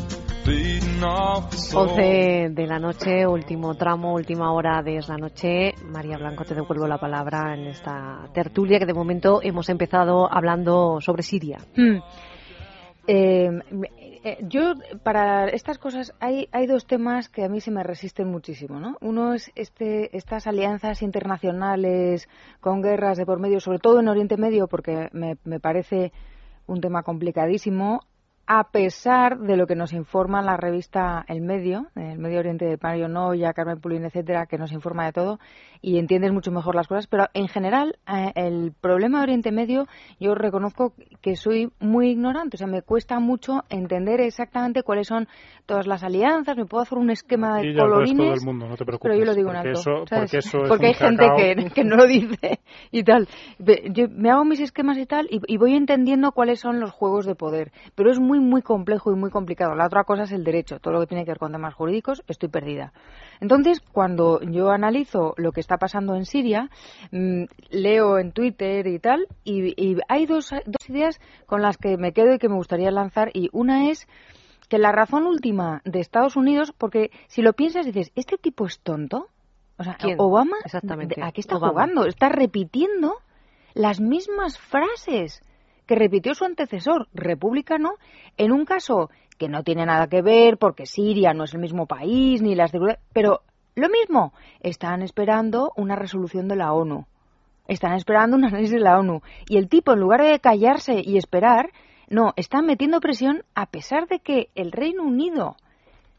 11 1.71 2.49
de 2.49 2.67
la 2.67 2.79
noche, 2.79 3.27
último 3.27 3.75
tramo, 3.75 4.15
última 4.15 4.51
hora 4.51 4.81
de 4.81 4.97
esa 4.97 5.15
noche. 5.15 5.75
María 5.85 6.17
Blanco, 6.17 6.43
te 6.43 6.55
devuelvo 6.55 6.87
la 6.87 6.97
palabra 6.97 7.53
en 7.53 7.67
esta 7.67 8.27
tertulia 8.33 8.79
que 8.79 8.87
de 8.87 8.93
momento 8.93 9.39
hemos 9.43 9.69
empezado 9.69 10.27
hablando 10.31 10.99
sobre 11.01 11.21
Siria. 11.21 11.59
Hmm. 11.75 11.99
Eh, 13.07 13.49
eh, 14.23 14.37
yo, 14.41 14.73
para 15.03 15.47
estas 15.47 15.77
cosas, 15.77 16.13
hay, 16.19 16.49
hay 16.51 16.67
dos 16.67 16.85
temas 16.85 17.29
que 17.29 17.43
a 17.43 17.49
mí 17.49 17.61
se 17.61 17.71
me 17.71 17.83
resisten 17.83 18.27
muchísimo, 18.27 18.79
¿no? 18.79 18.97
Uno 19.01 19.33
es 19.33 19.51
este, 19.55 20.15
estas 20.15 20.47
alianzas 20.47 21.01
internacionales 21.01 22.27
con 22.59 22.81
guerras 22.81 23.17
de 23.17 23.25
por 23.25 23.39
medio, 23.39 23.59
sobre 23.59 23.79
todo 23.79 23.99
en 23.99 24.07
Oriente 24.07 24.37
Medio, 24.37 24.67
porque 24.67 25.09
me, 25.13 25.37
me 25.43 25.59
parece 25.59 26.11
un 26.67 26.81
tema 26.81 27.03
complicadísimo 27.03 28.01
a 28.51 28.63
pesar 28.63 29.37
de 29.37 29.55
lo 29.55 29.67
que 29.67 29.75
nos 29.75 29.93
informa 29.93 30.41
la 30.41 30.57
revista 30.57 31.23
El 31.27 31.41
Medio, 31.41 31.85
el 31.95 32.17
Medio 32.17 32.39
Oriente 32.39 32.65
de 32.65 32.79
Mario 32.81 33.07
Noya, 33.07 33.53
Carmen 33.53 33.79
Pulín, 33.79 34.05
etcétera, 34.05 34.47
que 34.47 34.57
nos 34.57 34.71
informa 34.71 35.05
de 35.05 35.11
todo 35.11 35.39
y 35.83 35.99
entiendes 35.99 36.33
mucho 36.33 36.51
mejor 36.51 36.73
las 36.73 36.87
cosas, 36.87 37.05
pero 37.05 37.27
en 37.35 37.47
general 37.47 37.99
eh, 38.07 38.31
el 38.33 38.73
problema 38.81 39.19
de 39.19 39.23
Oriente 39.25 39.51
Medio 39.51 39.85
yo 40.19 40.33
reconozco 40.33 40.93
que 41.21 41.35
soy 41.35 41.71
muy 41.79 42.09
ignorante, 42.09 42.55
o 42.55 42.57
sea, 42.57 42.65
me 42.65 42.81
cuesta 42.81 43.19
mucho 43.19 43.65
entender 43.69 44.19
exactamente 44.19 44.81
cuáles 44.81 45.07
son 45.07 45.27
todas 45.67 45.85
las 45.85 46.03
alianzas, 46.03 46.57
me 46.57 46.65
puedo 46.65 46.81
hacer 46.81 46.97
un 46.97 47.11
esquema 47.11 47.61
de 47.61 47.75
colorines, 47.75 48.43
pero 48.99 49.15
yo 49.15 49.25
lo 49.25 49.35
digo 49.35 49.51
en 49.51 49.57
alto, 49.57 49.79
porque, 50.67 50.87
hay 50.87 50.93
gente 50.95 51.71
que, 51.75 51.83
no 51.83 51.97
lo 51.97 52.07
dice 52.07 52.61
y 52.89 53.03
tal. 53.03 53.27
Yo 53.91 54.07
me 54.09 54.31
hago 54.31 54.43
mis 54.43 54.59
esquemas 54.59 54.97
y 54.97 55.05
tal 55.05 55.27
y 55.29 55.57
voy 55.57 55.75
entendiendo 55.75 56.31
cuáles 56.31 56.59
son 56.59 56.79
los 56.79 56.91
juegos 56.91 57.27
de 57.27 57.35
poder, 57.35 57.71
pero 57.93 58.09
es 58.09 58.19
muy 58.19 58.38
muy, 58.39 58.49
muy 58.49 58.61
complejo 58.61 59.11
y 59.11 59.15
muy 59.15 59.29
complicado. 59.29 59.75
La 59.75 59.85
otra 59.85 60.03
cosa 60.03 60.23
es 60.23 60.31
el 60.31 60.43
derecho, 60.43 60.79
todo 60.79 60.93
lo 60.93 60.99
que 61.01 61.07
tiene 61.07 61.25
que 61.25 61.31
ver 61.31 61.39
con 61.39 61.51
temas 61.51 61.73
jurídicos, 61.73 62.23
estoy 62.27 62.49
perdida. 62.49 62.93
Entonces, 63.39 63.81
cuando 63.81 64.41
yo 64.41 64.71
analizo 64.71 65.33
lo 65.37 65.51
que 65.51 65.61
está 65.61 65.77
pasando 65.77 66.15
en 66.15 66.25
Siria, 66.25 66.69
mm, 67.11 67.43
leo 67.69 68.17
en 68.17 68.31
Twitter 68.31 68.87
y 68.87 68.99
tal, 68.99 69.27
y, 69.43 69.97
hay 70.07 70.25
dos, 70.25 70.51
dos 70.65 70.89
ideas 70.89 71.19
con 71.45 71.61
las 71.61 71.77
que 71.77 71.97
me 71.97 72.13
quedo 72.13 72.33
y 72.33 72.39
que 72.39 72.49
me 72.49 72.55
gustaría 72.55 72.91
lanzar, 72.91 73.29
y 73.33 73.49
una 73.53 73.89
es 73.89 74.07
que 74.69 74.77
la 74.77 74.91
razón 74.91 75.25
última 75.25 75.81
de 75.83 75.99
Estados 75.99 76.35
Unidos, 76.35 76.73
porque 76.77 77.11
si 77.27 77.41
lo 77.41 77.53
piensas 77.53 77.85
dices, 77.85 78.11
¿este 78.15 78.37
tipo 78.37 78.65
es 78.65 78.79
tonto? 78.79 79.27
O 79.77 79.83
sea, 79.83 79.97
Obama, 80.17 80.57
Exactamente. 80.65 81.21
¿a 81.23 81.31
qué 81.31 81.41
está 81.41 81.55
jugando? 81.55 82.05
Está 82.05 82.29
repitiendo 82.29 83.15
las 83.73 84.01
mismas 84.01 84.59
frases 84.59 85.41
que 85.89 85.95
repitió 85.95 86.35
su 86.35 86.45
antecesor 86.45 87.07
republicano 87.15 87.93
en 88.37 88.51
un 88.51 88.63
caso 88.63 89.09
que 89.39 89.49
no 89.49 89.63
tiene 89.63 89.87
nada 89.87 90.05
que 90.05 90.21
ver 90.21 90.59
porque 90.59 90.85
Siria 90.85 91.33
no 91.33 91.45
es 91.45 91.53
el 91.55 91.61
mismo 91.61 91.87
país 91.87 92.43
ni 92.43 92.53
las 92.53 92.71
pero 93.11 93.41
lo 93.73 93.89
mismo, 93.89 94.31
están 94.59 95.01
esperando 95.01 95.71
una 95.75 95.95
resolución 95.95 96.47
de 96.47 96.57
la 96.57 96.73
ONU. 96.73 97.07
Están 97.67 97.93
esperando 97.93 98.37
un 98.37 98.45
análisis 98.45 98.75
de 98.75 98.81
la 98.81 98.99
ONU. 98.99 99.21
Y 99.47 99.57
el 99.57 99.67
tipo, 99.67 99.93
en 99.93 99.99
lugar 99.99 100.21
de 100.21 100.39
callarse 100.39 101.01
y 101.03 101.17
esperar, 101.17 101.71
no, 102.07 102.33
está 102.35 102.61
metiendo 102.61 102.99
presión 102.99 103.43
a 103.55 103.65
pesar 103.65 104.07
de 104.07 104.19
que 104.19 104.49
el 104.53 104.71
Reino 104.71 105.01
Unido, 105.01 105.55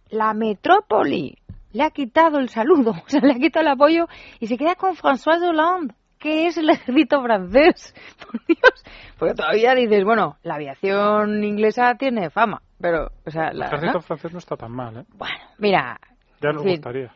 la 0.08 0.34
metrópoli, 0.34 1.38
le 1.72 1.84
ha 1.84 1.90
quitado 1.90 2.38
el 2.38 2.48
saludo, 2.48 2.90
o 3.06 3.08
sea, 3.08 3.20
le 3.20 3.34
ha 3.34 3.38
quitado 3.38 3.66
el 3.66 3.72
apoyo 3.72 4.08
y 4.40 4.48
se 4.48 4.58
queda 4.58 4.74
con 4.74 4.96
François 4.96 5.40
Hollande. 5.40 5.94
¿Qué 6.20 6.46
es 6.46 6.58
el 6.58 6.70
ejército 6.70 7.22
francés? 7.22 7.94
Por 8.24 8.46
Dios. 8.46 8.84
Porque 9.18 9.34
todavía 9.34 9.74
dices, 9.74 10.04
bueno, 10.04 10.36
la 10.42 10.54
aviación 10.54 11.42
inglesa 11.42 11.94
tiene 11.96 12.30
fama, 12.30 12.62
pero, 12.80 13.08
o 13.26 13.30
sea... 13.30 13.48
el 13.48 13.62
ejército 13.62 14.00
francés 14.00 14.32
no 14.32 14.38
está 14.38 14.56
tan 14.56 14.70
mal, 14.70 14.98
¿eh? 14.98 15.04
Bueno, 15.14 15.40
mira... 15.58 15.98
Ya 16.40 16.52
nos 16.52 16.62
gustaría. 16.62 17.12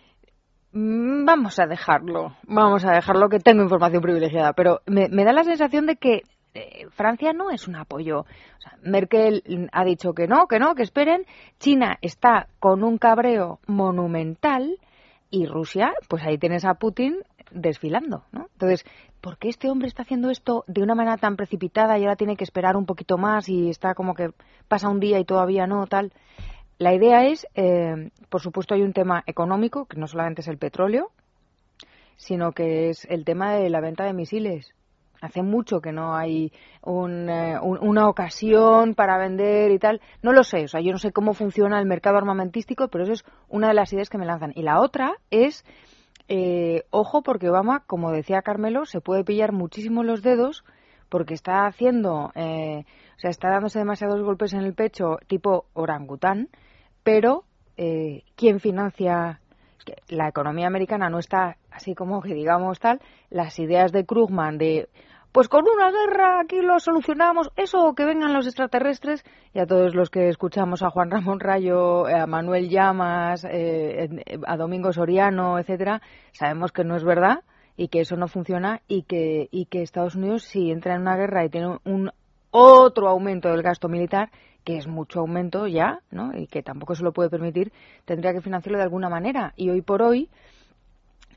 Mm, 0.72 1.24
vamos 1.24 1.58
a 1.60 1.66
dejarlo, 1.66 2.36
vamos 2.48 2.84
a 2.84 2.92
dejarlo 2.92 3.28
que 3.28 3.38
tengo 3.38 3.62
información 3.62 4.02
privilegiada, 4.02 4.54
pero 4.54 4.80
me, 4.86 5.08
da 5.08 5.32
la 5.32 5.44
sensación 5.44 5.86
de 5.86 5.96
que 5.96 6.22
eh, 6.54 6.86
Francia 6.90 7.32
no 7.32 7.50
es 7.50 7.68
un 7.68 7.76
apoyo. 7.76 8.20
O 8.20 8.60
sea, 8.60 8.72
Merkel 8.82 9.68
ha 9.72 9.84
dicho 9.84 10.14
que 10.14 10.26
no, 10.26 10.46
que 10.46 10.58
no, 10.58 10.74
que 10.74 10.82
esperen. 10.82 11.26
China 11.58 11.96
está 12.02 12.48
con 12.58 12.82
un 12.82 12.98
cabreo 12.98 13.60
monumental 13.66 14.78
y 15.30 15.46
Rusia, 15.46 15.92
pues 16.08 16.24
ahí 16.24 16.38
tienes 16.38 16.64
a 16.64 16.74
Putin 16.74 17.18
desfilando, 17.54 18.24
¿no? 18.32 18.48
Entonces, 18.52 18.84
¿por 19.20 19.38
qué 19.38 19.48
este 19.48 19.70
hombre 19.70 19.88
está 19.88 20.02
haciendo 20.02 20.30
esto 20.30 20.64
de 20.66 20.82
una 20.82 20.94
manera 20.94 21.16
tan 21.16 21.36
precipitada 21.36 21.98
y 21.98 22.02
ahora 22.02 22.16
tiene 22.16 22.36
que 22.36 22.44
esperar 22.44 22.76
un 22.76 22.84
poquito 22.84 23.16
más 23.16 23.48
y 23.48 23.70
está 23.70 23.94
como 23.94 24.14
que 24.14 24.30
pasa 24.68 24.88
un 24.88 25.00
día 25.00 25.18
y 25.18 25.24
todavía 25.24 25.66
no, 25.66 25.86
tal? 25.86 26.12
La 26.78 26.92
idea 26.92 27.24
es, 27.24 27.46
eh, 27.54 28.10
por 28.28 28.40
supuesto, 28.40 28.74
hay 28.74 28.82
un 28.82 28.92
tema 28.92 29.22
económico, 29.26 29.86
que 29.86 29.96
no 29.96 30.08
solamente 30.08 30.40
es 30.40 30.48
el 30.48 30.58
petróleo, 30.58 31.12
sino 32.16 32.52
que 32.52 32.90
es 32.90 33.04
el 33.06 33.24
tema 33.24 33.54
de 33.54 33.70
la 33.70 33.80
venta 33.80 34.04
de 34.04 34.12
misiles. 34.12 34.74
Hace 35.20 35.42
mucho 35.42 35.80
que 35.80 35.92
no 35.92 36.14
hay 36.14 36.52
eh, 36.84 37.58
una 37.62 38.08
ocasión 38.08 38.94
para 38.94 39.16
vender 39.16 39.70
y 39.70 39.78
tal. 39.78 40.00
No 40.20 40.32
lo 40.32 40.44
sé, 40.44 40.64
o 40.64 40.68
sea, 40.68 40.80
yo 40.80 40.92
no 40.92 40.98
sé 40.98 41.12
cómo 41.12 41.32
funciona 41.32 41.78
el 41.78 41.86
mercado 41.86 42.18
armamentístico, 42.18 42.88
pero 42.88 43.04
eso 43.04 43.14
es 43.14 43.24
una 43.48 43.68
de 43.68 43.74
las 43.74 43.92
ideas 43.92 44.10
que 44.10 44.18
me 44.18 44.26
lanzan. 44.26 44.52
Y 44.54 44.62
la 44.62 44.80
otra 44.80 45.14
es 45.30 45.64
eh, 46.28 46.84
ojo 46.90 47.22
porque 47.22 47.50
Obama, 47.50 47.84
como 47.86 48.10
decía 48.10 48.42
Carmelo, 48.42 48.86
se 48.86 49.00
puede 49.00 49.24
pillar 49.24 49.52
muchísimo 49.52 50.02
los 50.02 50.22
dedos 50.22 50.64
porque 51.08 51.34
está 51.34 51.66
haciendo, 51.66 52.32
eh, 52.34 52.84
o 53.16 53.20
sea, 53.20 53.30
está 53.30 53.50
dándose 53.50 53.78
demasiados 53.78 54.22
golpes 54.22 54.52
en 54.54 54.60
el 54.60 54.74
pecho 54.74 55.18
tipo 55.26 55.66
orangután, 55.74 56.48
pero 57.02 57.44
eh, 57.76 58.22
¿quién 58.36 58.60
financia? 58.60 59.40
La 60.08 60.28
economía 60.28 60.66
americana 60.66 61.10
no 61.10 61.18
está 61.18 61.58
así 61.70 61.94
como 61.94 62.22
que 62.22 62.32
digamos 62.32 62.80
tal, 62.80 63.02
las 63.28 63.58
ideas 63.58 63.92
de 63.92 64.06
Krugman 64.06 64.56
de 64.56 64.88
pues 65.34 65.48
con 65.48 65.64
una 65.66 65.90
guerra 65.90 66.38
aquí 66.38 66.60
lo 66.62 66.78
solucionamos, 66.78 67.50
eso 67.56 67.92
que 67.96 68.04
vengan 68.04 68.32
los 68.32 68.46
extraterrestres 68.46 69.24
y 69.52 69.58
a 69.58 69.66
todos 69.66 69.92
los 69.92 70.08
que 70.08 70.28
escuchamos 70.28 70.84
a 70.84 70.90
Juan 70.90 71.10
Ramón 71.10 71.40
Rayo, 71.40 72.06
a 72.06 72.24
Manuel 72.28 72.68
Llamas, 72.68 73.44
eh, 73.44 74.08
a 74.46 74.56
Domingo 74.56 74.92
Soriano, 74.92 75.58
etcétera, 75.58 76.00
sabemos 76.30 76.70
que 76.70 76.84
no 76.84 76.94
es 76.94 77.02
verdad 77.02 77.40
y 77.76 77.88
que 77.88 78.02
eso 78.02 78.14
no 78.14 78.28
funciona 78.28 78.80
y 78.86 79.02
que, 79.02 79.48
y 79.50 79.64
que 79.64 79.82
Estados 79.82 80.14
Unidos 80.14 80.44
si 80.44 80.70
entra 80.70 80.94
en 80.94 81.00
una 81.00 81.16
guerra 81.16 81.44
y 81.44 81.48
tiene 81.48 81.78
un 81.84 82.12
otro 82.52 83.08
aumento 83.08 83.48
del 83.48 83.62
gasto 83.62 83.88
militar, 83.88 84.30
que 84.62 84.76
es 84.76 84.86
mucho 84.86 85.18
aumento 85.18 85.66
ya, 85.66 85.98
¿no? 86.12 86.30
y 86.32 86.46
que 86.46 86.62
tampoco 86.62 86.94
se 86.94 87.02
lo 87.02 87.12
puede 87.12 87.28
permitir, 87.28 87.72
tendría 88.04 88.32
que 88.32 88.40
financiarlo 88.40 88.78
de 88.78 88.84
alguna 88.84 89.08
manera. 89.08 89.52
Y 89.56 89.68
hoy 89.70 89.82
por 89.82 90.00
hoy, 90.00 90.28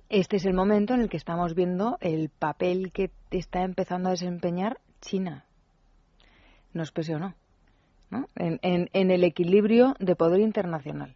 este 0.10 0.38
es 0.38 0.46
el 0.46 0.54
momento 0.54 0.94
en 0.94 1.02
el 1.02 1.10
que 1.10 1.18
estamos 1.18 1.54
viendo 1.54 1.98
el 2.02 2.30
papel 2.30 2.92
que 2.92 3.12
está 3.32 3.64
empezando 3.64 4.10
a 4.10 4.12
desempeñar 4.12 4.80
China. 5.02 5.46
Nos 6.74 6.92
pese 6.92 7.16
o 7.16 7.20
no, 7.20 7.36
¿no? 8.10 8.28
En, 8.36 8.60
en, 8.62 9.12
el 9.12 9.24
equilibrio 9.24 9.96
de 10.00 10.16
poder 10.16 10.42
internacional. 10.42 11.16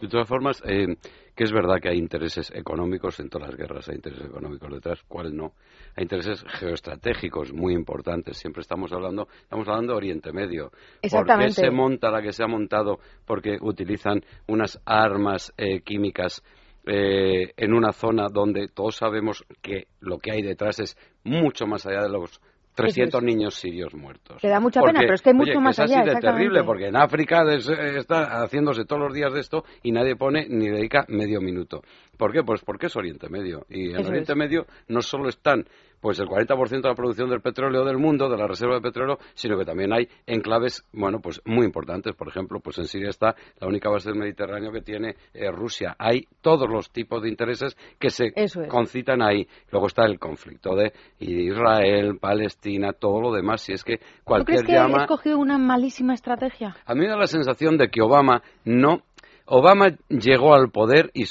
De 0.00 0.06
todas 0.06 0.28
formas, 0.28 0.62
eh, 0.64 0.96
que 1.34 1.44
es 1.44 1.52
verdad 1.52 1.80
que 1.80 1.88
hay 1.88 1.98
intereses 1.98 2.52
económicos 2.54 3.18
en 3.18 3.28
todas 3.28 3.48
las 3.48 3.58
guerras, 3.58 3.88
hay 3.88 3.96
intereses 3.96 4.26
económicos 4.26 4.72
detrás, 4.72 5.02
¿cuál 5.08 5.36
no? 5.36 5.54
Hay 5.96 6.04
intereses 6.04 6.44
geoestratégicos 6.46 7.52
muy 7.52 7.74
importantes. 7.74 8.36
Siempre 8.36 8.60
estamos 8.60 8.92
hablando, 8.92 9.26
estamos 9.42 9.66
hablando 9.66 9.92
de 9.92 9.96
Oriente 9.96 10.32
Medio. 10.32 10.70
¿Por 11.10 11.26
qué 11.26 11.50
se 11.50 11.70
monta 11.70 12.12
la 12.12 12.22
que 12.22 12.32
se 12.32 12.44
ha 12.44 12.46
montado? 12.46 13.00
Porque 13.26 13.58
utilizan 13.60 14.22
unas 14.46 14.80
armas 14.84 15.52
eh, 15.56 15.80
químicas 15.80 16.44
eh, 16.90 17.52
en 17.56 17.74
una 17.74 17.92
zona 17.92 18.28
donde 18.32 18.68
todos 18.68 18.96
sabemos 18.96 19.44
que 19.60 19.88
lo 20.00 20.18
que 20.18 20.32
hay 20.32 20.42
detrás 20.42 20.78
es 20.80 20.96
mucho 21.22 21.66
más 21.66 21.84
allá 21.86 22.02
de 22.02 22.08
los 22.08 22.40
300 22.74 23.22
niños 23.22 23.56
sirios 23.56 23.92
muertos. 23.94 24.40
Te 24.40 24.48
da 24.48 24.60
mucha 24.60 24.80
pena, 24.80 25.00
pero 25.00 25.14
es 25.14 25.20
que 25.20 25.30
hay 25.30 25.34
mucho 25.34 25.60
más 25.60 25.78
es 25.78 25.90
así 25.90 26.08
de 26.08 26.14
terrible, 26.20 26.62
porque 26.62 26.86
en 26.86 26.96
África 26.96 27.42
está 27.52 28.42
haciéndose 28.42 28.84
todos 28.84 29.02
los 29.02 29.12
días 29.12 29.32
de 29.34 29.40
esto 29.40 29.64
y 29.82 29.90
nadie 29.90 30.16
pone 30.16 30.46
ni 30.48 30.68
dedica 30.68 31.04
medio 31.08 31.40
minuto. 31.40 31.82
¿Por 32.16 32.32
qué? 32.32 32.42
Pues 32.42 32.62
porque 32.62 32.86
es 32.86 32.96
Oriente 32.96 33.28
Medio. 33.28 33.66
Y 33.68 33.90
en 33.90 34.06
Oriente 34.06 34.34
Medio 34.34 34.66
no 34.86 35.02
solo 35.02 35.28
están 35.28 35.66
pues 36.00 36.18
el 36.20 36.26
40% 36.26 36.82
de 36.82 36.88
la 36.88 36.94
producción 36.94 37.28
del 37.30 37.40
petróleo 37.40 37.84
del 37.84 37.98
mundo, 37.98 38.28
de 38.28 38.36
la 38.36 38.46
reserva 38.46 38.76
de 38.76 38.80
petróleo, 38.80 39.18
sino 39.34 39.58
que 39.58 39.64
también 39.64 39.92
hay 39.92 40.08
enclaves, 40.26 40.84
bueno, 40.92 41.20
pues 41.20 41.40
muy 41.44 41.66
importantes. 41.66 42.14
Por 42.14 42.28
ejemplo, 42.28 42.60
pues 42.60 42.78
en 42.78 42.86
Siria 42.86 43.10
está 43.10 43.34
la 43.60 43.66
única 43.66 43.90
base 43.90 44.10
del 44.10 44.18
Mediterráneo 44.18 44.72
que 44.72 44.82
tiene 44.82 45.16
eh, 45.34 45.50
Rusia. 45.50 45.96
Hay 45.98 46.26
todos 46.40 46.68
los 46.68 46.90
tipos 46.90 47.22
de 47.22 47.28
intereses 47.28 47.76
que 47.98 48.10
se 48.10 48.32
concitan 48.68 49.22
ahí. 49.22 49.46
Luego 49.70 49.86
está 49.86 50.04
el 50.04 50.18
conflicto 50.18 50.74
de 50.74 50.92
Israel, 51.18 52.18
Palestina, 52.20 52.92
todo 52.92 53.20
lo 53.20 53.32
demás. 53.32 53.62
Si 53.62 53.72
es 53.72 53.84
que 53.84 54.00
cualquier 54.24 54.60
¿Tú 54.60 54.66
crees 54.66 54.86
que 54.86 54.94
ha 54.94 55.02
escogido 55.02 55.38
una 55.38 55.58
malísima 55.58 56.14
estrategia? 56.14 56.76
A 56.84 56.94
mí 56.94 57.00
me 57.00 57.08
da 57.08 57.16
la 57.16 57.26
sensación 57.26 57.76
de 57.76 57.88
que 57.88 58.02
Obama 58.02 58.42
no 58.64 59.02
Obama 59.50 59.96
llegó 60.08 60.54
al 60.54 60.70
poder 60.70 61.10
y, 61.14 61.24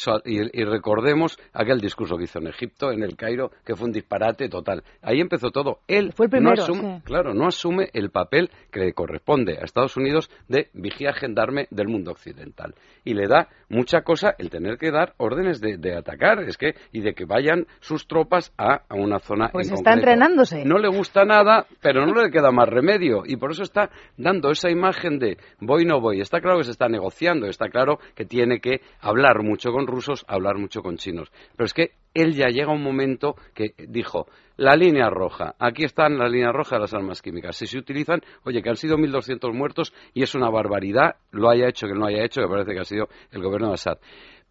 recordemos 0.64 1.38
aquel 1.54 1.80
discurso 1.80 2.18
que 2.18 2.24
hizo 2.24 2.40
en 2.40 2.48
Egipto, 2.48 2.92
en 2.92 3.04
el 3.04 3.16
Cairo, 3.16 3.52
que 3.64 3.76
fue 3.76 3.88
un 3.88 3.94
disparate 3.94 4.50
total. 4.50 4.84
Ahí 5.04 5.20
empezó 5.22 5.52
todo. 5.52 5.80
Él 5.88 6.14
fue 6.14 6.28
no 6.28 6.52
asume, 6.52 7.02
claro, 7.04 7.34
no 7.34 7.48
asume 7.48 7.90
el 7.94 8.10
papel 8.10 8.50
que 8.72 8.80
le 8.80 8.94
corresponde 8.94 9.58
a 9.60 9.66
Estados 9.66 9.98
Unidos 9.98 10.32
de 10.48 10.70
vigía 10.74 11.14
gendarme 11.14 11.68
del 11.70 11.88
mundo 11.88 12.12
occidental. 12.12 12.74
Y 13.04 13.14
le 13.14 13.28
da 13.28 13.50
mucha 13.70 14.02
cosa 14.02 14.34
el 14.38 14.50
tener 14.50 14.78
que 14.78 14.92
dar 14.92 15.14
órdenes 15.18 15.62
de, 15.62 15.96
atacar, 15.96 16.44
es 16.44 16.58
que 16.58 16.76
y 16.92 17.02
de 17.02 17.14
que 17.14 17.26
vayan 17.26 17.68
sus 17.80 18.08
tropas 18.08 18.52
a, 18.58 18.82
una 18.90 19.20
zona. 19.20 19.50
Pues 19.50 19.72
está 19.72 19.94
entrenándose. 19.94 20.66
No 20.66 20.80
le 20.80 20.88
gusta 20.88 21.24
nada, 21.24 21.68
pero 21.82 22.06
no 22.06 22.14
le 22.22 22.32
queda 22.32 22.52
más 22.52 22.68
remedio 22.68 23.24
y 23.26 23.38
por 23.38 23.52
eso 23.52 23.64
está 23.64 23.90
dando 24.18 24.50
esa 24.50 24.70
imagen 24.70 25.20
de 25.20 25.38
voy 25.60 25.86
no 25.86 26.02
voy. 26.02 26.20
Está 26.20 26.42
claro 26.42 26.58
que 26.58 26.64
se 26.64 26.72
está 26.72 26.90
negociando, 26.90 27.48
está 27.48 27.70
claro 27.70 28.00
que 28.16 28.26
tiene 28.26 28.60
que 28.60 28.82
hablar 29.02 29.44
mucho 29.44 29.72
con 29.72 29.88
rusos, 29.88 30.26
hablar 30.28 30.58
mucho 30.58 30.82
con 30.82 30.98
chinos. 30.98 31.32
Pero 31.56 31.66
es 31.66 31.74
que 31.74 31.92
él 32.14 32.34
ya 32.34 32.48
llega 32.48 32.72
un 32.72 32.82
momento 32.82 33.36
que 33.54 33.74
dijo, 33.88 34.28
la 34.58 34.76
línea 34.76 35.10
roja, 35.10 35.54
aquí 35.60 35.84
están 35.84 36.18
la 36.18 36.28
línea 36.28 36.52
roja 36.52 36.78
de 36.78 36.82
las 36.82 36.94
armas 36.94 37.22
químicas. 37.22 37.56
Si 37.56 37.68
se 37.68 37.78
utilizan, 37.78 38.22
oye, 38.44 38.64
que 38.64 38.70
han 38.70 38.76
sido 38.76 38.98
1.200 38.98 39.54
muertos 39.54 39.94
y 40.14 40.24
es 40.24 40.34
una 40.34 40.50
barbaridad, 40.50 41.18
lo 41.32 41.50
haya 41.50 41.68
hecho, 41.68 41.88
que 41.88 41.94
no 41.94 42.08
haya 42.08 42.24
hecho, 42.24 42.42
que 42.42 42.48
parece 42.48 42.74
que 42.74 42.80
ha 42.80 42.86
sido 42.86 43.08
el 43.32 43.44
gobierno 43.44 43.68
de 43.68 43.74
Assad. 43.76 43.98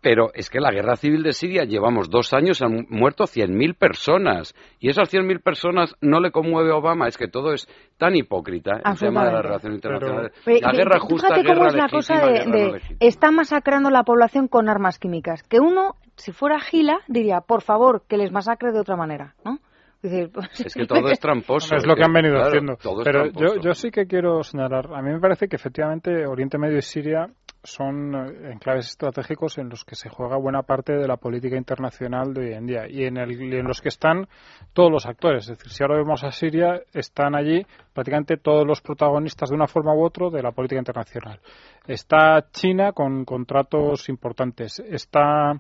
Pero 0.01 0.31
es 0.35 0.51
que 0.51 0.61
la 0.61 0.71
guerra 0.71 0.97
civil 0.97 1.23
de 1.23 1.33
Siria 1.33 1.65
llevamos 1.65 2.11
dos 2.11 2.33
años, 2.33 2.63
han 2.63 2.87
muerto 2.91 3.25
100.000 3.25 3.77
personas. 3.77 4.55
Y 4.79 4.89
esas 4.89 5.13
100.000 5.13 5.43
personas 5.43 5.97
no 6.01 6.21
le 6.21 6.31
conmueve 6.31 6.71
a 6.71 6.77
Obama. 6.77 7.09
Es 7.09 7.19
que 7.19 7.29
todo 7.29 7.53
es 7.53 7.67
tan 7.97 8.15
hipócrita 8.15 8.81
el 8.85 8.99
tema 8.99 9.25
de 9.25 9.33
la 9.33 9.43
relación 9.43 9.75
internacional. 9.75 10.33
la 10.45 10.73
guerra 10.73 11.01
justa, 11.01 11.29
fíjate 11.29 11.55
cómo 11.55 11.67
es 11.67 11.75
la 11.75 11.89
cosa 11.89 12.27
de, 12.27 12.81
está 13.01 13.31
masacrando 13.31 13.91
la 13.91 14.05
población 14.05 14.49
con 14.49 14.69
armas 14.69 14.99
químicas. 14.99 15.43
Que 15.43 15.59
uno, 15.59 15.97
si 16.17 16.33
fuera 16.33 16.61
Gila, 16.61 17.01
diría, 17.09 17.41
por 17.41 17.63
favor, 17.63 18.05
que 18.07 18.17
les 18.17 18.31
masacre 18.31 18.73
de 18.73 18.81
otra 18.81 18.97
manera, 18.97 19.35
¿no? 19.45 19.59
Pues, 20.01 20.61
es 20.61 20.75
que 20.75 20.87
todo 20.87 21.09
es 21.09 21.19
tramposo. 21.21 21.75
es 21.75 21.87
lo 21.87 21.95
que 21.97 22.05
han 22.05 22.13
venido 22.13 22.41
haciendo. 22.41 22.77
Pero 23.03 23.27
yo, 23.33 23.61
yo 23.61 23.73
sí 23.73 23.91
que 23.91 24.07
quiero 24.07 24.43
señalar, 24.43 24.89
a 24.95 25.03
mí 25.03 25.11
me 25.11 25.21
parece 25.21 25.49
que 25.49 25.57
efectivamente 25.57 26.27
Oriente 26.27 26.59
Medio 26.59 26.79
y 26.79 26.83
Siria 26.83 27.29
son 27.67 28.15
eh, 28.15 28.53
enclaves 28.53 28.87
estratégicos 28.87 29.59
en 29.59 29.69
los 29.69 29.85
que 29.85 29.95
se 29.95 30.09
juega 30.09 30.37
buena 30.37 30.63
parte 30.63 30.93
de 30.95 31.07
la 31.07 31.17
política 31.17 31.57
internacional 31.57 32.33
de 32.33 32.41
hoy 32.41 32.53
en 32.55 32.67
día 32.67 32.89
y 32.89 33.05
en, 33.05 33.17
el, 33.19 33.53
en 33.53 33.67
los 33.67 33.81
que 33.81 33.89
están 33.89 34.27
todos 34.73 34.91
los 34.91 35.07
actores. 35.07 35.49
Es 35.49 35.59
decir, 35.59 35.73
si 35.73 35.83
ahora 35.83 35.97
vemos 35.97 36.25
a 36.25 36.31
Siria, 36.31 36.81
están 36.93 37.35
allí 37.35 37.67
prácticamente 37.93 38.37
todos 38.37 38.67
los 38.67 38.81
protagonistas 38.81 39.51
de 39.51 39.57
una 39.57 39.67
forma 39.67 39.95
u 39.95 40.05
otra 40.05 40.31
de 40.31 40.43
la 40.43 40.53
política 40.53 40.79
internacional. 40.79 41.41
Está 41.87 42.47
China 42.51 42.93
con 42.93 43.25
contratos 43.25 44.09
importantes. 44.09 44.81
Está 44.81 45.53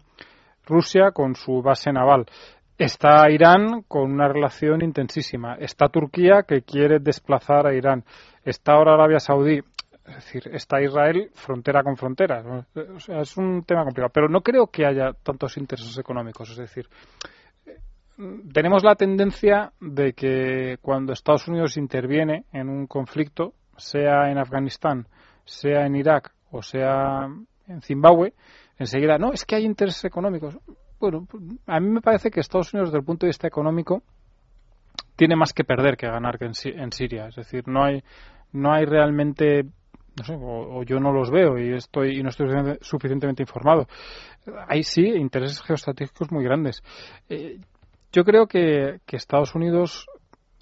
Rusia 0.66 1.10
con 1.12 1.34
su 1.34 1.62
base 1.62 1.92
naval. 1.92 2.26
Está 2.78 3.30
Irán 3.30 3.82
con 3.88 4.12
una 4.12 4.28
relación 4.28 4.82
intensísima. 4.82 5.54
Está 5.54 5.88
Turquía 5.88 6.42
que 6.46 6.62
quiere 6.62 6.98
desplazar 6.98 7.66
a 7.66 7.74
Irán. 7.74 8.04
Está 8.44 8.72
ahora 8.72 8.94
Arabia 8.94 9.18
Saudí. 9.18 9.60
Es 10.06 10.14
decir, 10.16 10.48
está 10.52 10.80
Israel 10.80 11.30
frontera 11.34 11.82
con 11.82 11.96
frontera. 11.96 12.64
Es 13.08 13.36
un 13.36 13.64
tema 13.64 13.82
complicado. 13.82 14.10
Pero 14.12 14.28
no 14.28 14.40
creo 14.40 14.68
que 14.68 14.86
haya 14.86 15.12
tantos 15.12 15.56
intereses 15.56 15.98
económicos. 15.98 16.50
Es 16.50 16.56
decir, 16.56 16.88
tenemos 18.52 18.84
la 18.84 18.94
tendencia 18.94 19.72
de 19.80 20.12
que 20.12 20.78
cuando 20.80 21.12
Estados 21.12 21.48
Unidos 21.48 21.76
interviene 21.76 22.44
en 22.52 22.68
un 22.68 22.86
conflicto, 22.86 23.54
sea 23.76 24.30
en 24.30 24.38
Afganistán, 24.38 25.06
sea 25.44 25.86
en 25.86 25.96
Irak 25.96 26.32
o 26.50 26.62
sea 26.62 27.28
en 27.68 27.82
Zimbabue, 27.82 28.32
enseguida, 28.78 29.18
no, 29.18 29.32
es 29.32 29.44
que 29.44 29.56
hay 29.56 29.64
intereses 29.64 30.04
económicos. 30.04 30.56
Bueno, 30.98 31.26
a 31.66 31.80
mí 31.80 31.90
me 31.90 32.00
parece 32.00 32.30
que 32.30 32.40
Estados 32.40 32.72
Unidos, 32.72 32.90
desde 32.90 33.00
el 33.00 33.04
punto 33.04 33.26
de 33.26 33.30
vista 33.30 33.46
económico, 33.46 34.02
tiene 35.16 35.36
más 35.36 35.52
que 35.52 35.64
perder 35.64 35.96
que 35.96 36.06
ganar 36.06 36.38
que 36.38 36.46
en, 36.46 36.92
Siria. 36.92 37.26
Es 37.26 37.36
decir, 37.36 37.66
no 37.66 37.84
hay, 37.84 38.02
no 38.52 38.72
hay 38.72 38.84
realmente 38.84 39.66
no 40.16 40.24
sé, 40.24 40.36
o, 40.40 40.82
yo 40.82 40.98
no 40.98 41.12
los 41.12 41.30
veo 41.30 41.58
y 41.58 41.74
estoy 41.74 42.18
y 42.18 42.22
no 42.22 42.30
estoy 42.30 42.48
suficientemente 42.80 43.42
informado. 43.42 43.86
Hay 44.68 44.82
sí 44.82 45.06
intereses 45.06 45.62
geoestratégicos 45.62 46.30
muy 46.32 46.44
grandes. 46.44 46.82
Eh, 47.28 47.58
yo 48.12 48.24
creo 48.24 48.46
que, 48.46 49.00
Estados 49.06 49.54
Unidos 49.54 50.06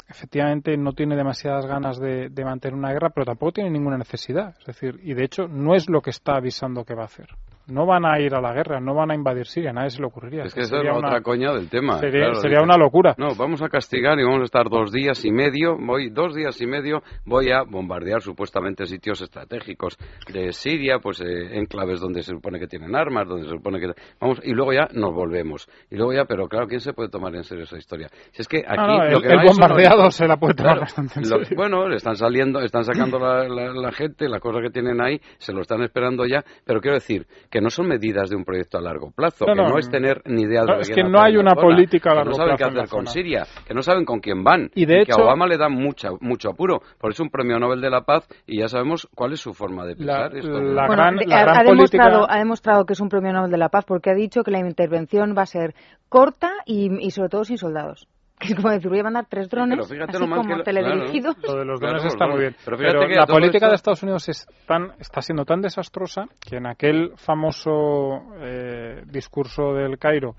efectivamente 0.09 0.77
no 0.77 0.93
tiene 0.93 1.17
demasiadas 1.17 1.67
ganas 1.67 1.99
de, 1.99 2.29
de, 2.29 2.45
mantener 2.45 2.77
una 2.77 2.93
guerra, 2.93 3.11
pero 3.11 3.25
tampoco 3.25 3.53
tiene 3.53 3.71
ninguna 3.71 3.97
necesidad. 3.97 4.55
Es 4.59 4.67
decir, 4.67 5.01
y 5.03 5.15
de 5.15 5.25
hecho 5.25 5.47
no 5.49 5.75
es 5.75 5.89
lo 5.89 6.01
que 6.01 6.11
está 6.11 6.37
avisando 6.37 6.85
que 6.85 6.95
va 6.95 7.03
a 7.03 7.07
hacer 7.07 7.29
no 7.67 7.87
van 7.87 8.05
a 8.05 8.21
ir 8.21 8.35
a 8.35 8.41
la 8.41 8.53
guerra, 8.53 8.81
no 8.81 8.95
van 8.95 9.11
a 9.11 9.15
invadir 9.15 9.47
Siria, 9.47 9.73
nadie 9.73 9.91
se 9.91 10.01
le 10.01 10.07
ocurriría. 10.07 10.45
Es 10.45 10.55
que 10.55 10.61
esa 10.61 10.79
es 10.79 10.85
la 10.85 10.97
otra 10.97 11.21
coña 11.23 11.53
del 11.53 11.69
tema. 11.69 11.99
Sería, 11.99 12.61
una 12.63 12.77
locura. 12.77 13.15
No, 13.19 13.35
vamos 13.37 13.63
a 13.63 13.69
castigar 13.69 14.19
y 14.19 14.25
vamos 14.25 14.43
a 14.43 14.45
estar 14.45 14.69
dos 14.69 14.93
días 14.93 15.25
y 15.25 15.31
medio, 15.31 15.77
voy 15.79 16.11
dos 16.11 16.35
días 16.35 16.61
y 16.61 16.67
medio, 16.67 17.03
voy 17.25 17.51
a 17.51 17.63
bombardear 17.63 18.21
supuestamente 18.21 18.87
sitios 18.87 19.21
estratégicos 19.23 19.97
de 20.33 20.53
Siria, 20.53 20.99
pues 20.99 21.21
eh, 21.21 21.59
enclaves 21.59 22.01
donde 22.01 22.23
se 22.23 22.33
supone 22.33 22.59
que 22.59 22.67
tienen 22.67 22.95
armas, 22.95 23.27
donde 23.27 23.45
se 23.45 23.51
supone 23.51 23.81
que 23.81 23.93
vamos 24.21 24.41
y 24.43 24.53
luego 24.53 24.73
ya 24.73 24.89
nos 24.93 25.15
volvemos 25.15 25.69
y 25.91 25.97
luego 25.97 26.13
ya, 26.13 26.25
pero 26.25 26.49
claro, 26.49 26.67
quién 26.67 26.81
se 26.81 26.93
puede 26.93 27.09
tomar 27.09 27.35
en 27.35 27.45
serio 27.45 27.65
esa 27.65 27.79
historia. 27.79 28.09
Si 28.33 28.43
es 28.43 28.49
que 28.49 28.59
aquí 28.67 29.11
lo 29.11 29.21
que 29.21 29.29
el, 29.29 29.45
bombardeado 29.47 30.11
se 30.11 30.27
la 30.27 30.37
puede 30.37 30.55
tomar 30.55 30.81
bastante 30.81 31.21
en 31.21 31.25
serio. 31.25 31.49
bueno, 31.57 31.89
le 31.89 31.97
están 31.97 32.17
saliendo, 32.17 32.61
están 32.61 32.85
sacando 32.85 33.19
la, 33.19 33.49
la 33.49 33.93
gente, 33.93 34.29
la 34.29 34.41
cosa 34.41 34.61
que 34.61 34.71
tienen 34.71 35.01
ahí, 35.01 35.21
se 35.39 35.53
lo 35.53 35.63
están 35.63 35.83
esperando 35.83 36.27
ya, 36.27 36.45
pero 36.65 36.81
quiero 36.81 36.97
decir 36.97 37.27
que 37.55 37.61
no 37.61 37.71
son 37.71 37.87
medidas 37.87 38.29
de 38.31 38.35
un 38.35 38.45
proyecto 38.45 38.79
a 38.79 38.81
largo 38.81 39.13
plazo, 39.13 39.47
que 39.47 39.55
no 39.55 39.79
es 39.79 39.89
tener 39.89 40.23
ni 40.25 40.43
idea 40.43 40.63
de 40.63 40.67
lo 40.67 40.75
que 40.79 40.83
Es 40.83 40.91
que 40.91 41.05
no 41.05 41.23
hay 41.23 41.37
una 41.37 41.55
política 41.55 42.11
a 42.11 42.15
largo 42.17 42.33
plazo. 42.33 42.43
Que 42.43 42.51
no 42.51 42.57
saben 42.57 42.75
qué 42.75 42.81
hacer 42.81 42.91
con 42.91 43.07
Siria, 43.07 43.45
que 43.65 43.75
no 43.75 43.83
saben 43.83 44.05
con 44.05 44.19
quién 44.19 44.43
van. 44.43 44.71
Y 44.75 44.87
de 44.87 45.03
hecho, 45.03 45.15
que 45.15 45.23
a 45.23 45.25
Obama 45.25 45.47
le 45.47 45.57
da 45.57 45.69
mucha, 45.69 46.09
mucho 46.21 46.51
apuro. 46.51 46.81
Por 46.99 47.13
eso 47.13 47.23
un 47.23 47.31
premio 47.31 47.61
Nobel 47.61 47.81
de 47.81 47.91
la 47.91 48.01
Paz 48.01 48.27
y 48.45 48.59
ya 48.59 48.67
sabemos 48.67 49.09
cuál 49.15 49.35
es 49.35 49.41
su 49.41 49.55
forma 49.55 49.87
de 49.87 49.95
pensar. 49.95 50.35
La, 50.35 50.89
gran, 50.89 51.17
ha, 51.31 51.63
demostrado, 51.63 52.29
ha 52.29 52.39
demostrado 52.39 52.87
que 52.87 52.95
es 52.95 53.01
un 53.01 53.09
premio 53.09 53.33
Nobel 53.33 53.53
de 53.53 53.59
la 53.59 53.69
Paz 53.69 53.85
porque 53.87 54.11
ha 54.11 54.15
dicho 54.15 54.43
que 54.43 54.51
la 54.51 54.59
intervención 54.59 55.37
va 55.39 55.43
a 55.43 55.47
ser 55.47 55.77
corta 56.09 56.51
y 56.67 57.09
sobre 57.13 57.29
todo 57.29 57.45
sin 57.45 57.57
soldados 57.57 58.09
que 58.39 58.49
es 58.49 58.55
como 58.57 58.71
decir, 58.71 58.89
voy 58.89 58.99
a 58.99 59.05
mandar 59.05 59.27
tres 59.29 59.49
drones, 59.49 59.79
así 59.81 60.19
como 60.19 60.63
teledirigidos. 60.63 61.37
Lo 61.43 61.59
de 61.59 61.65
los 61.65 61.81
drones 61.81 62.05
está 62.05 62.27
muy 62.27 62.41
bien. 62.41 62.57
Pero, 62.65 63.07
la 63.09 63.27
política 63.27 63.69
de 63.69 63.75
Estados 63.75 64.03
Unidos 64.03 64.29
es 64.29 64.47
tan, 64.67 64.93
está 64.99 65.23
siendo 65.23 65.45
tan 65.45 65.61
desastrosa 65.61 66.27
que 66.41 66.57
en 66.57 66.67
aquel 66.67 67.13
famoso 67.17 68.23
eh, 68.41 69.03
discurso 69.07 69.73
del 69.75 69.99
Cairo 69.99 70.35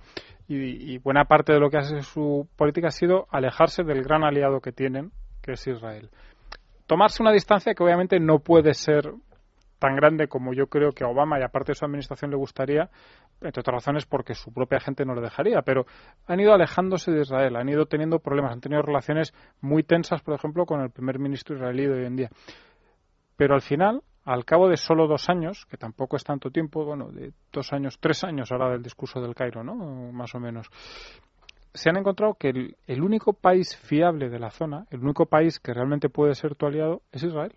y, 0.48 0.98
buena 1.00 1.26
parte 1.26 1.54
de 1.54 1.60
lo 1.60 1.70
que 1.70 1.78
hace 1.78 2.02
su 2.02 2.48
política 2.56 2.90
ha 2.90 2.92
sido 2.92 3.28
alejarse 3.32 3.84
del 3.84 4.04
gran 4.04 4.24
aliado 4.24 4.60
que 4.60 4.72
tienen, 4.72 5.12
que 5.42 5.54
es 5.54 5.68
Israel. 5.68 6.10
Tomarse 6.86 7.24
una 7.24 7.32
distancia 7.32 7.74
que 7.74 7.84
obviamente 7.84 8.20
no 8.20 8.40
puede 8.40 8.74
ser 8.76 9.12
tan 9.80 9.96
grande 9.96 10.28
como 10.28 10.54
yo 10.54 10.68
creo 10.68 10.92
que 10.92 11.04
a 11.04 11.08
Obama 11.08 11.40
y 11.40 11.44
aparte 11.44 11.72
de 11.72 11.76
su 11.76 11.86
administración 11.86 12.32
le 12.32 12.38
gustaría, 12.38 12.90
entre 13.42 13.60
otras 13.60 13.76
razones 13.76 14.06
porque 14.06 14.34
su 14.34 14.54
propia 14.54 14.80
gente 14.80 15.06
no 15.06 15.16
le 15.16 15.22
dejaría, 15.22 15.62
pero 15.62 15.86
han 16.28 16.40
ido 16.40 16.54
alejándose 16.54 17.12
de 17.12 17.22
Israel, 17.22 17.56
han 17.56 17.70
ido 17.70 17.86
teniendo 17.86 18.20
problemas, 18.20 18.52
han 18.52 18.62
tenido 18.62 18.82
relaciones 18.82 19.34
muy 19.62 19.84
tensas, 19.84 20.22
por 20.22 20.36
ejemplo, 20.36 20.66
con 20.66 20.82
el 20.82 20.90
primer 20.90 21.20
ministro 21.20 21.56
israelí 21.56 21.86
de 21.86 21.94
hoy 21.94 22.06
en 22.06 22.16
día. 22.16 22.30
Pero 23.36 23.56
al 23.56 23.62
final, 23.62 24.02
al 24.24 24.46
cabo 24.46 24.70
de 24.70 24.78
solo 24.78 25.08
dos 25.08 25.30
años, 25.30 25.66
que 25.70 25.78
tampoco 25.78 26.16
es 26.16 26.24
tanto 26.24 26.50
tiempo, 26.50 26.86
bueno, 26.86 27.12
de 27.12 27.34
dos 27.52 27.72
años, 27.74 27.98
tres 28.00 28.24
años 28.24 28.52
ahora 28.52 28.72
del 28.72 28.82
discurso 28.82 29.22
del 29.22 29.36
Cairo, 29.36 29.64
¿no? 29.64 29.76
Más 30.12 30.34
o 30.36 30.40
menos. 30.40 30.68
Se 31.74 31.90
han 31.90 31.98
encontrado 31.98 32.36
que 32.36 32.50
el, 32.50 32.78
el 32.88 33.04
único 33.04 33.34
país 33.34 33.76
fiable 33.76 34.30
de 34.30 34.40
la 34.40 34.50
zona, 34.50 34.86
el 34.90 35.02
único 35.02 35.26
país 35.26 35.60
que 35.60 35.74
realmente 35.74 36.10
puede 36.10 36.34
ser 36.34 36.56
tu 36.56 36.66
aliado, 36.66 37.02
es 37.12 37.24
Israel. 37.24 37.54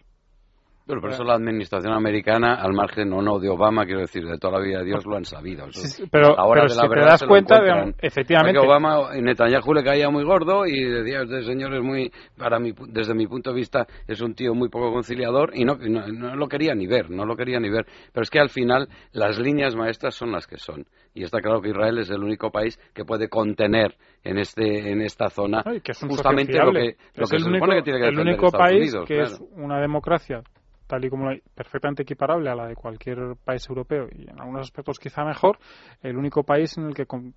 Pero 0.89 1.03
por 1.03 1.11
eso 1.11 1.23
la 1.23 1.35
administración 1.35 1.93
americana, 1.93 2.55
al 2.55 2.73
margen 2.73 3.13
o 3.13 3.21
no 3.21 3.39
de 3.39 3.51
Obama, 3.51 3.85
quiero 3.85 4.01
decir, 4.01 4.25
de 4.25 4.39
toda 4.39 4.59
la 4.59 4.65
vida 4.65 4.79
de 4.79 4.87
Dios, 4.87 5.05
lo 5.05 5.19
han 5.19 5.27
sabido. 5.27 5.67
pero, 6.11 6.29
ahora 6.41 6.67
si 6.67 6.81
te 6.81 7.01
das 7.01 7.23
cuenta, 7.25 7.61
de, 7.61 7.95
efectivamente... 8.01 8.59
Que 8.59 8.67
Obama, 8.67 9.11
Netanyahu 9.15 9.75
le 9.75 9.85
caía 9.85 10.09
muy 10.09 10.25
gordo 10.25 10.65
y 10.65 10.83
decía, 10.83 11.25
este 11.25 11.43
señor 11.43 11.75
es 11.75 11.83
muy, 11.83 12.11
para 12.39 12.59
mí, 12.59 12.73
desde 12.89 13.13
mi 13.13 13.27
punto 13.27 13.51
de 13.51 13.57
vista, 13.57 13.87
es 14.07 14.23
un 14.23 14.35
tío 14.35 14.55
muy 14.55 14.71
poco 14.71 14.91
conciliador 14.91 15.51
y 15.53 15.67
no, 15.67 15.77
no, 15.77 16.35
lo 16.35 16.49
quería 16.49 16.75
ni 16.75 16.87
ver, 16.87 17.11
no 17.11 17.27
lo 17.27 17.37
quería 17.37 17.61
ni 17.61 17.69
ver. 17.69 17.85
Pero 18.11 18.23
es 18.23 18.31
que 18.31 18.41
al 18.41 18.49
final 18.49 18.89
las 19.13 19.39
líneas 19.39 19.77
maestras 19.77 20.15
son 20.15 20.33
las 20.33 20.47
que 20.47 20.57
son. 20.57 20.87
Y 21.13 21.23
está 21.23 21.43
claro 21.43 21.61
que 21.61 21.69
Israel 21.69 21.99
es 21.99 22.09
el 22.09 22.23
único 22.23 22.51
país 22.51 22.81
que 22.95 23.05
puede 23.05 23.29
contener 23.29 23.95
en 24.25 24.39
este 24.39 24.91
en 24.91 25.01
esta 25.01 25.29
zona 25.31 25.63
justamente 26.09 26.59
lo 26.59 26.73
que, 26.73 26.97
lo 27.15 27.27
que 27.27 27.39
se 27.39 27.45
supone 27.45 27.77
que 27.77 27.83
tiene 27.83 28.01
que 28.01 28.09
el 28.09 28.19
único 28.19 28.51
país 28.51 28.95
que 29.07 29.21
es 29.21 29.41
una 29.57 29.81
democracia 29.81 30.43
tal 30.89 31.05
y 31.05 31.11
como 31.11 31.31
perfectamente 31.55 32.03
equiparable 32.03 32.51
a 32.51 32.57
la 32.57 32.67
de 32.67 32.75
cualquier 32.75 33.37
país 33.45 33.69
europeo 33.69 34.09
y 34.11 34.29
en 34.29 34.41
algunos 34.41 34.63
aspectos 34.63 34.99
quizá 34.99 35.25
mejor, 35.25 35.59
el 36.03 36.17
único 36.17 36.43
país 36.43 36.77
en 36.79 36.87
el 36.87 36.95
que 36.95 37.07
con, 37.07 37.35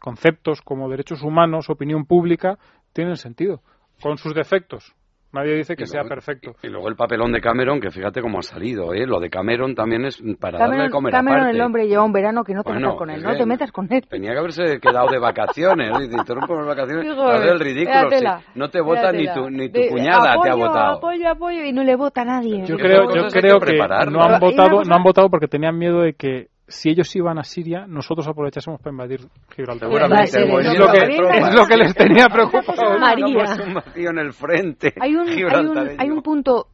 conceptos 0.00 0.60
como 0.62 0.88
derechos 0.88 1.22
humanos, 1.22 1.70
opinión 1.70 2.04
pública, 2.04 2.58
tienen 2.92 3.16
sentido, 3.16 3.62
con 4.00 4.18
sus 4.18 4.34
defectos, 4.34 4.94
Nadie 5.34 5.56
dice 5.56 5.74
que 5.74 5.86
sea 5.86 6.04
perfecto. 6.04 6.52
Y, 6.62 6.68
luego 6.68 6.88
el 6.88 6.94
papelón 6.94 7.32
de 7.32 7.40
Cameron, 7.40 7.80
que 7.80 7.90
fíjate 7.90 8.22
cómo 8.22 8.38
ha 8.38 8.42
salido, 8.42 8.94
¿eh? 8.94 9.04
Lo 9.04 9.18
de 9.18 9.28
Cameron 9.28 9.74
también 9.74 10.04
es 10.04 10.22
para 10.38 10.58
darle 10.58 10.84
a 10.84 10.90
comer 10.90 11.12
Cameron, 11.12 11.48
el 11.48 11.60
hombre, 11.60 11.88
lleva 11.88 12.04
un 12.04 12.12
verano 12.12 12.44
que 12.44 12.54
no 12.54 12.62
te 12.62 12.72
metas 12.72 12.94
con 12.94 13.10
él, 13.10 13.22
no 13.22 13.36
te 13.36 13.44
metas 13.44 13.72
con 13.72 13.92
él. 13.92 14.06
Tenía 14.08 14.32
que 14.32 14.38
haberse 14.38 14.78
quedado 14.80 15.08
de 15.10 15.18
vacaciones, 15.18 15.90
te 16.08 16.16
interrumpo 16.16 16.54
las 16.54 16.66
vacaciones, 16.66 17.18
hacer 17.18 17.48
el 17.48 17.60
ridículo. 17.60 18.10
no 18.54 18.68
te 18.68 18.80
vota 18.80 19.10
ni 19.10 19.26
tu, 19.26 19.50
ni 19.50 19.68
tu 19.70 19.80
cuñada 19.90 20.36
te 20.40 20.50
ha 20.50 20.54
votado. 20.54 20.98
Apoyo, 20.98 21.28
apoyo, 21.28 21.64
y 21.64 21.72
no 21.72 21.82
le 21.82 21.96
vota 21.96 22.22
a 22.22 22.24
nadie. 22.24 22.64
Yo 22.64 22.76
creo, 22.76 23.12
yo 23.12 23.26
creo 23.28 23.58
que, 23.58 23.76
no 24.10 24.22
han 24.22 24.38
votado, 24.38 24.84
no 24.84 24.94
han 24.94 25.02
votado 25.02 25.30
porque 25.30 25.48
tenían 25.48 25.76
miedo 25.76 26.02
de 26.02 26.14
que 26.14 26.53
si 26.66 26.90
ellos 26.90 27.14
iban 27.16 27.38
a 27.38 27.44
Siria, 27.44 27.86
nosotros 27.86 28.26
aprovechásemos 28.26 28.80
para 28.80 28.92
invadir 28.92 29.20
Gibraltar. 29.54 29.88
Seguramente. 29.88 30.42
Es, 30.42 30.78
lo 30.78 30.90
que, 30.90 30.98
es 30.98 31.54
lo 31.54 31.66
que 31.66 31.76
les 31.76 31.94
tenía 31.94 32.28
preocupado. 32.28 32.98
María. 32.98 33.56
en 33.94 34.18
el 34.18 34.32
frente. 34.32 34.94
Hay 35.00 35.14
un, 35.14 35.28
hay 35.28 35.66
un, 35.66 35.78
hay 35.98 36.10
un 36.10 36.22
punto 36.22 36.68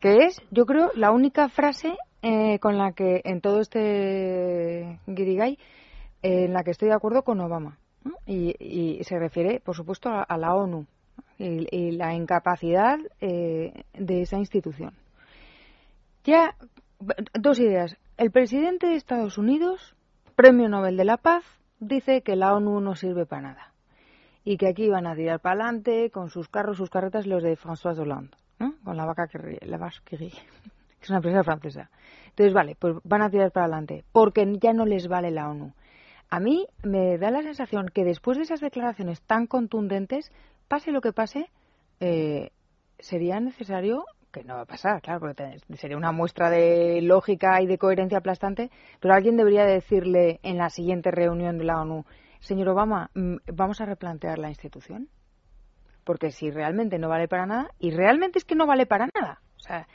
que 0.00 0.24
es, 0.26 0.40
yo 0.50 0.66
creo, 0.66 0.90
la 0.94 1.10
única 1.10 1.48
frase 1.48 1.96
eh, 2.22 2.58
con 2.58 2.78
la 2.78 2.92
que 2.92 3.20
en 3.24 3.40
todo 3.40 3.60
este 3.60 4.98
guirigay 5.06 5.58
eh, 6.22 6.44
en 6.44 6.54
la 6.54 6.62
que 6.62 6.70
estoy 6.70 6.88
de 6.88 6.94
acuerdo 6.94 7.22
con 7.22 7.40
Obama. 7.40 7.78
Y, 8.26 8.54
y, 8.58 9.02
se 9.04 9.18
refiere, 9.18 9.60
por 9.60 9.74
supuesto, 9.74 10.10
a, 10.10 10.36
la 10.36 10.54
ONU 10.54 10.86
y, 11.38 11.66
y 11.70 11.92
la 11.92 12.14
incapacidad 12.14 12.98
eh, 13.20 13.84
de 13.94 14.22
esa 14.22 14.36
institución. 14.36 14.92
Ya, 16.24 16.54
dos 17.34 17.58
ideas. 17.60 17.96
El 18.16 18.30
presidente 18.30 18.86
de 18.86 18.94
Estados 18.94 19.38
Unidos, 19.38 19.96
Premio 20.36 20.68
Nobel 20.68 20.96
de 20.96 21.04
la 21.04 21.16
Paz, 21.16 21.42
dice 21.80 22.22
que 22.22 22.36
la 22.36 22.54
ONU 22.54 22.80
no 22.80 22.94
sirve 22.94 23.26
para 23.26 23.42
nada 23.42 23.72
y 24.44 24.56
que 24.56 24.68
aquí 24.68 24.88
van 24.88 25.08
a 25.08 25.16
tirar 25.16 25.40
para 25.40 25.64
adelante 25.64 26.10
con 26.10 26.30
sus 26.30 26.48
carros, 26.48 26.76
sus 26.76 26.90
carretas, 26.90 27.26
los 27.26 27.42
de 27.42 27.56
François 27.56 27.98
Hollande, 27.98 28.36
con 28.84 28.96
la 28.96 29.04
vaca 29.04 29.26
que 29.26 29.58
la 29.66 29.78
que 30.04 30.16
es 30.16 31.08
una 31.08 31.16
empresa 31.16 31.42
francesa. 31.42 31.90
Entonces, 32.28 32.54
vale, 32.54 32.76
pues 32.78 32.94
van 33.02 33.22
a 33.22 33.30
tirar 33.30 33.50
para 33.50 33.66
adelante 33.66 34.04
porque 34.12 34.46
ya 34.60 34.72
no 34.72 34.86
les 34.86 35.08
vale 35.08 35.32
la 35.32 35.50
ONU. 35.50 35.72
a 36.30 36.38
mí 36.38 36.68
me 36.84 37.18
da 37.18 37.32
la 37.32 37.42
sensación 37.42 37.88
que 37.88 38.04
después 38.04 38.38
de 38.38 38.44
esas 38.44 38.60
declaraciones 38.60 39.22
tan 39.22 39.48
contundentes, 39.48 40.30
pase 40.68 40.92
lo 40.92 41.00
que 41.00 41.12
pase, 41.12 41.50
eh, 41.98 42.52
sería 43.00 43.40
necesario 43.40 44.04
que 44.34 44.44
no 44.44 44.56
va 44.56 44.62
a 44.62 44.66
pasar, 44.66 45.00
claro, 45.00 45.20
porque 45.20 45.58
sería 45.76 45.96
una 45.96 46.12
muestra 46.12 46.50
de 46.50 47.00
lógica 47.02 47.62
y 47.62 47.66
de 47.66 47.78
coherencia 47.78 48.18
aplastante, 48.18 48.70
pero 49.00 49.14
alguien 49.14 49.36
debería 49.36 49.64
decirle 49.64 50.40
en 50.42 50.58
la 50.58 50.68
siguiente 50.70 51.12
reunión 51.12 51.56
de 51.56 51.64
la 51.64 51.80
ONU, 51.80 52.04
señor 52.40 52.68
Obama, 52.68 53.10
mm, 53.14 53.36
vamos 53.52 53.80
a 53.80 53.86
replantear 53.86 54.38
la 54.38 54.48
institución, 54.48 55.08
porque 56.04 56.32
si 56.32 56.50
realmente 56.50 56.98
no 56.98 57.08
vale 57.08 57.28
para 57.28 57.46
nada, 57.46 57.70
y 57.78 57.92
realmente 57.92 58.38
es 58.38 58.44
que 58.44 58.56
no 58.56 58.66
vale 58.66 58.86
para 58.86 59.08
nada, 59.14 59.40
o 59.56 59.60
sea, 59.60 59.86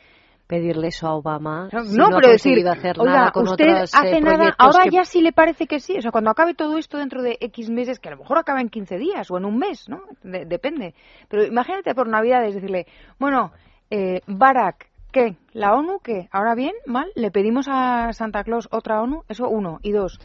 pedirle 0.47 0.87
eso 0.87 1.05
a 1.05 1.13
Obama. 1.13 1.69
No, 1.71 2.07
pero 2.15 2.31
decir, 2.31 2.67
hacer 2.67 2.97
nada 2.97 3.29
con 3.31 3.47
usted 3.47 3.67
hace 3.67 4.17
eh, 4.17 4.21
nada, 4.21 4.55
ahora 4.57 4.85
ya 4.91 5.05
sí 5.05 5.21
le 5.21 5.31
parece 5.31 5.67
que 5.67 5.79
sí. 5.79 5.95
O 5.95 6.01
sea, 6.01 6.09
cuando 6.09 6.31
acabe 6.31 6.55
todo 6.55 6.79
esto 6.79 6.97
dentro 6.97 7.21
de 7.21 7.37
X 7.39 7.69
meses, 7.69 7.99
que 7.99 8.09
a 8.09 8.13
lo 8.13 8.17
mejor 8.17 8.39
acaba 8.39 8.59
en 8.59 8.69
15 8.69 8.97
días 8.97 9.29
o 9.29 9.37
en 9.37 9.45
un 9.45 9.59
mes, 9.59 9.87
¿no? 9.87 10.01
depende. 10.23 10.95
Pero 11.27 11.45
imagínate 11.45 11.93
por 11.93 12.07
Navidades 12.07 12.55
decirle, 12.55 12.87
bueno, 13.19 13.51
eh, 13.89 14.21
Barack, 14.27 14.89
¿qué? 15.11 15.35
¿La 15.53 15.73
ONU 15.73 15.99
qué? 16.03 16.27
Ahora 16.31 16.55
bien, 16.55 16.73
mal, 16.85 17.11
le 17.15 17.31
pedimos 17.31 17.67
a 17.69 18.13
Santa 18.13 18.43
Claus 18.43 18.67
otra 18.71 19.01
ONU, 19.01 19.23
eso 19.27 19.49
uno. 19.49 19.79
Y 19.81 19.91
dos, 19.91 20.19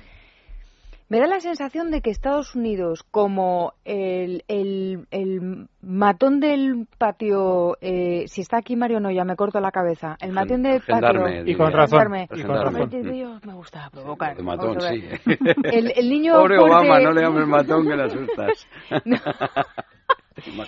me 1.08 1.20
da 1.20 1.26
la 1.26 1.38
sensación 1.40 1.90
de 1.90 2.00
que 2.00 2.10
Estados 2.10 2.54
Unidos, 2.54 3.04
como 3.10 3.74
el, 3.84 4.42
el, 4.48 5.68
matón 5.82 6.40
del 6.40 6.88
patio, 6.98 7.76
eh, 7.82 8.24
si 8.26 8.40
está 8.40 8.56
aquí 8.56 8.74
Mario 8.74 9.00
no, 9.00 9.10
ya 9.10 9.24
me 9.24 9.36
corto 9.36 9.60
la 9.60 9.70
cabeza, 9.70 10.16
el 10.20 10.32
matón 10.32 10.62
del 10.62 10.80
patio... 10.80 11.28
Y 11.46 11.54
con 11.54 11.72
razón. 11.72 12.00
Y 12.34 12.42
con 12.42 12.56
razón. 12.56 13.40
me 13.44 13.54
gusta 13.54 13.90
provocar. 13.92 14.36
El 14.38 14.44
matón, 14.44 14.80
sí. 14.80 15.04
El, 15.64 15.92
el 15.94 16.08
niño 16.08 16.34
Pobre 16.34 16.58
Obama, 16.58 16.98
no 17.00 17.12
le 17.12 17.20
llames 17.20 17.46
matón 17.46 17.86
que 17.86 17.96
le 17.96 18.02
asustas. 18.04 18.66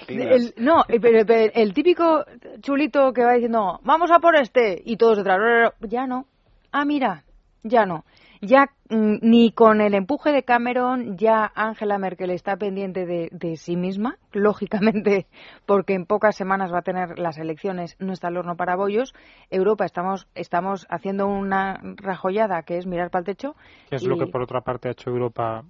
El, 0.09 0.55
no, 0.59 0.85
pero, 1.00 1.24
el 1.29 1.74
típico 1.74 2.24
chulito 2.61 3.12
que 3.12 3.24
va 3.24 3.33
diciendo, 3.33 3.81
vamos 3.83 4.11
a 4.11 4.18
por 4.18 4.37
este, 4.37 4.81
y 4.85 4.96
todos 4.96 5.18
detrás, 5.18 5.72
ya 5.81 6.07
no. 6.07 6.26
Ah, 6.72 6.85
mira, 6.85 7.24
ya 7.62 7.85
no 7.87 8.05
ya 8.40 8.70
mm, 8.88 9.18
ni 9.22 9.52
con 9.52 9.81
el 9.81 9.94
empuje 9.94 10.33
de 10.33 10.42
Cameron, 10.42 11.16
ya 11.16 11.50
Angela 11.55 11.98
Merkel 11.98 12.31
está 12.31 12.57
pendiente 12.57 13.07
de, 13.07 13.57
sí 13.57 13.76
misma, 13.76 14.18
lógicamente, 14.33 15.26
porque 15.66 15.94
en 15.94 16.07
pocas 16.07 16.37
semanas 16.37 16.72
va 16.72 16.79
a 16.79 16.83
tener 16.83 17.18
las 17.18 17.38
elecciones, 17.38 17.96
no 17.98 18.12
está 18.12 18.29
el 18.29 18.37
horno 18.37 18.57
para 18.57 18.76
bollos. 18.76 19.14
Europa 19.50 19.85
estamos, 19.85 20.26
estamos 20.35 20.87
haciendo 20.88 21.26
una 21.26 21.81
rajollada 21.96 22.62
que 22.62 22.79
es 22.79 22.87
mirar 22.87 23.11
para 23.11 23.20
el 23.20 23.26
techo. 23.26 23.57
Que 23.88 23.96
es 23.96 24.05
lo 24.05 24.18
que 24.18 24.26
por 24.26 24.42
otra 24.42 24.61
parte 24.61 24.88
ha 24.88 24.92
hecho 24.92 25.11
Europa 25.11 25.64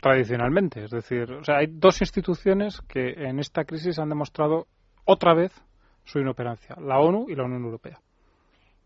tradicionalmente. 0.00 0.84
Es 0.84 0.90
decir, 0.90 1.30
o 1.32 1.44
sea, 1.44 1.58
hay 1.58 1.66
dos 1.70 2.00
instituciones 2.00 2.80
que 2.82 3.10
en 3.10 3.38
esta 3.38 3.64
crisis 3.64 3.98
han 3.98 4.08
demostrado 4.08 4.66
otra 5.04 5.34
vez 5.34 5.52
su 6.04 6.18
inoperancia, 6.18 6.76
la 6.80 6.98
ONU 6.98 7.26
y 7.28 7.34
la 7.34 7.44
Unión 7.44 7.64
Europea. 7.64 7.98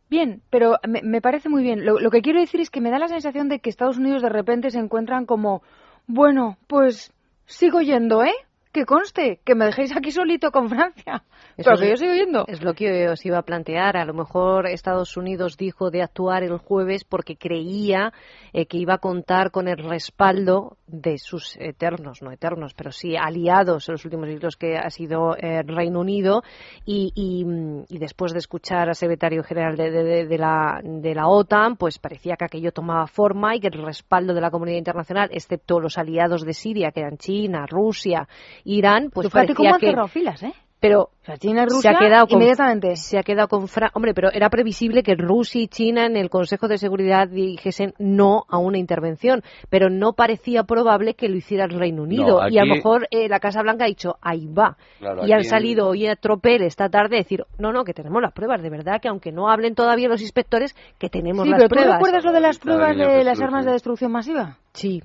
Bien, 0.09 0.43
pero 0.51 0.77
me, 0.87 1.21
parece 1.21 1.49
muy 1.49 1.63
bien. 1.63 1.85
Lo, 1.85 2.01
lo, 2.01 2.11
que 2.11 2.21
quiero 2.21 2.41
decir 2.41 2.61
es 2.61 2.71
que 2.71 2.81
me 2.81 2.91
da 2.91 2.99
la 2.99 3.07
sensación 3.07 3.49
de 3.49 3.61
que 3.61 3.71
Estados 3.71 3.97
Unidos 3.97 4.23
de 4.23 4.29
repente 4.29 4.71
se 4.71 4.81
encuentran 4.81 5.25
como, 5.25 5.63
bueno, 6.09 6.57
pues 6.67 7.13
sigo 7.47 7.81
yendo, 7.81 8.25
¿eh? 8.25 8.35
Que 8.73 8.85
conste, 8.85 9.41
que 9.45 9.57
me 9.57 9.65
dejéis 9.65 9.97
aquí 9.97 10.13
solito 10.13 10.53
con 10.53 10.69
Francia. 10.69 11.25
Eso 11.57 11.73
que 11.73 11.89
yo 11.89 11.97
sigo 11.97 12.15
yendo. 12.15 12.45
Es 12.47 12.63
lo 12.63 12.73
que 12.75 13.09
os 13.09 13.27
iba 13.27 13.39
a 13.39 13.43
plantear. 13.43 13.97
A 13.97 14.05
lo 14.05 14.15
mejor 14.15 14.69
Estados 14.69 15.17
Unidos 15.17 15.57
dijo 15.57 15.91
de 15.91 16.03
actuar 16.03 16.45
el 16.45 16.57
jueves 16.59 17.03
porque 17.03 17.37
creía 17.37 18.13
eh, 18.53 18.67
que 18.67 18.79
iba 18.79 18.95
a 18.95 18.99
contar 18.99 19.51
con 19.51 19.67
el 19.67 19.77
respaldo 19.77 20.77
de 20.87 21.19
sus 21.19 21.57
eternos, 21.57 22.23
no 22.23 22.31
eternos, 22.31 22.75
pero 22.75 22.93
sí 22.93 23.17
aliados 23.17 23.89
en 23.89 23.93
los 23.93 24.05
últimos 24.05 24.29
siglos 24.29 24.57
que 24.57 24.77
ha 24.77 24.91
sido 24.91 25.37
el 25.37 25.51
eh, 25.51 25.63
Reino 25.63 26.01
Unido. 26.01 26.43
Y, 26.87 27.13
y, 27.15 27.99
después 27.99 28.33
de 28.33 28.39
escuchar 28.39 28.89
al 28.89 28.95
secretario 28.95 29.43
general 29.43 29.77
de, 29.77 29.91
de, 29.91 30.39
la, 30.39 30.81
de 30.83 31.15
la 31.15 31.29
OTAN, 31.29 31.77
pues 31.77 31.99
parecía 31.99 32.37
que 32.37 32.45
aquello 32.45 32.73
tomaba 32.73 33.07
forma 33.07 33.55
y 33.55 33.61
que 33.61 33.69
el 33.69 33.83
respaldo 33.83 34.33
de 34.33 34.41
la 34.41 34.51
comunidad 34.51 34.79
internacional, 34.79 35.29
excepto 35.33 35.81
los 35.81 35.99
aliados 35.99 36.45
de 36.45 36.55
Siria, 36.55 36.93
que 36.93 37.01
eran 37.01 37.19
China, 37.19 37.67
Rusia, 37.69 38.27
Irán, 38.65 39.11
pues 39.13 39.29
parecía 39.31 39.55
cómo 39.55 40.07
que... 40.07 40.09
filas, 40.09 40.43
¿eh? 40.43 40.53
pero 40.81 41.11
China 41.39 41.63
y 41.63 41.67
Rusia 41.67 41.91
se 41.93 41.97
ha 41.97 41.99
quedado 41.99 42.27
con, 42.27 42.39
inmediatamente. 42.39 42.97
se 42.97 43.19
ha 43.19 43.23
quedado 43.23 43.49
con 43.49 43.67
hombre 43.95 44.15
pero 44.15 44.33
era 44.33 44.49
previsible 44.49 45.03
que 45.03 45.15
Rusia 45.15 45.61
y 45.61 45.69
China 45.69 46.07
en 46.07 46.17
el 46.17 46.31
Consejo 46.31 46.67
de 46.67 46.79
Seguridad 46.79 47.29
dijesen 47.29 47.95
no 47.99 48.45
a 48.49 48.59
una 48.59 48.79
intervención 48.79 49.43
pero 49.69 49.91
no 49.91 50.15
parecía 50.15 50.65
probable 50.65 51.15
que 51.15 51.29
lo 51.29 51.37
hiciera 51.37 51.65
el 51.67 51.79
Reino 51.79 52.03
Unido. 52.03 52.41
Y 52.49 52.59
a 52.59 52.65
lo 52.65 52.75
mejor 52.75 53.07
eh, 53.11 53.29
la 53.29 53.39
Casa 53.39 53.63
Blanca 53.63 53.85
ha 53.85 53.89
dicho 53.89 54.17
ahí 54.23 54.47
va 54.47 54.77
y 55.25 55.33
han 55.33 55.45
salido 55.45 55.89
hoy 55.89 56.07
a 56.07 56.17
tropel 56.17 56.63
esta 56.63 56.89
tarde 56.89 57.17
a 57.17 57.19
decir 57.19 57.45
no 57.59 57.73
no 57.73 57.85
que 57.85 57.93
tenemos 57.93 58.23
las 58.23 58.33
pruebas 58.33 58.63
de 58.63 58.71
verdad 58.71 59.01
que 59.01 59.09
aunque 59.09 59.33
no 59.33 59.51
hablen 59.51 59.75
todavía 59.75 60.09
los 60.09 60.23
inspectores 60.23 60.75
que 60.99 61.11
tenemos 61.11 61.45
sí, 61.45 61.51
las 61.51 61.59
pero 61.59 61.69
pruebas 61.69 61.99
¿tú 61.99 62.05
recuerdas 62.05 62.25
lo 62.25 62.33
de 62.33 62.41
las 62.41 62.59
pruebas 62.59 62.97
de 62.97 63.25
las 63.25 63.41
armas 63.41 63.67
de 63.67 63.73
destrucción 63.73 64.11
masiva? 64.11 64.59
sí 64.73 65.03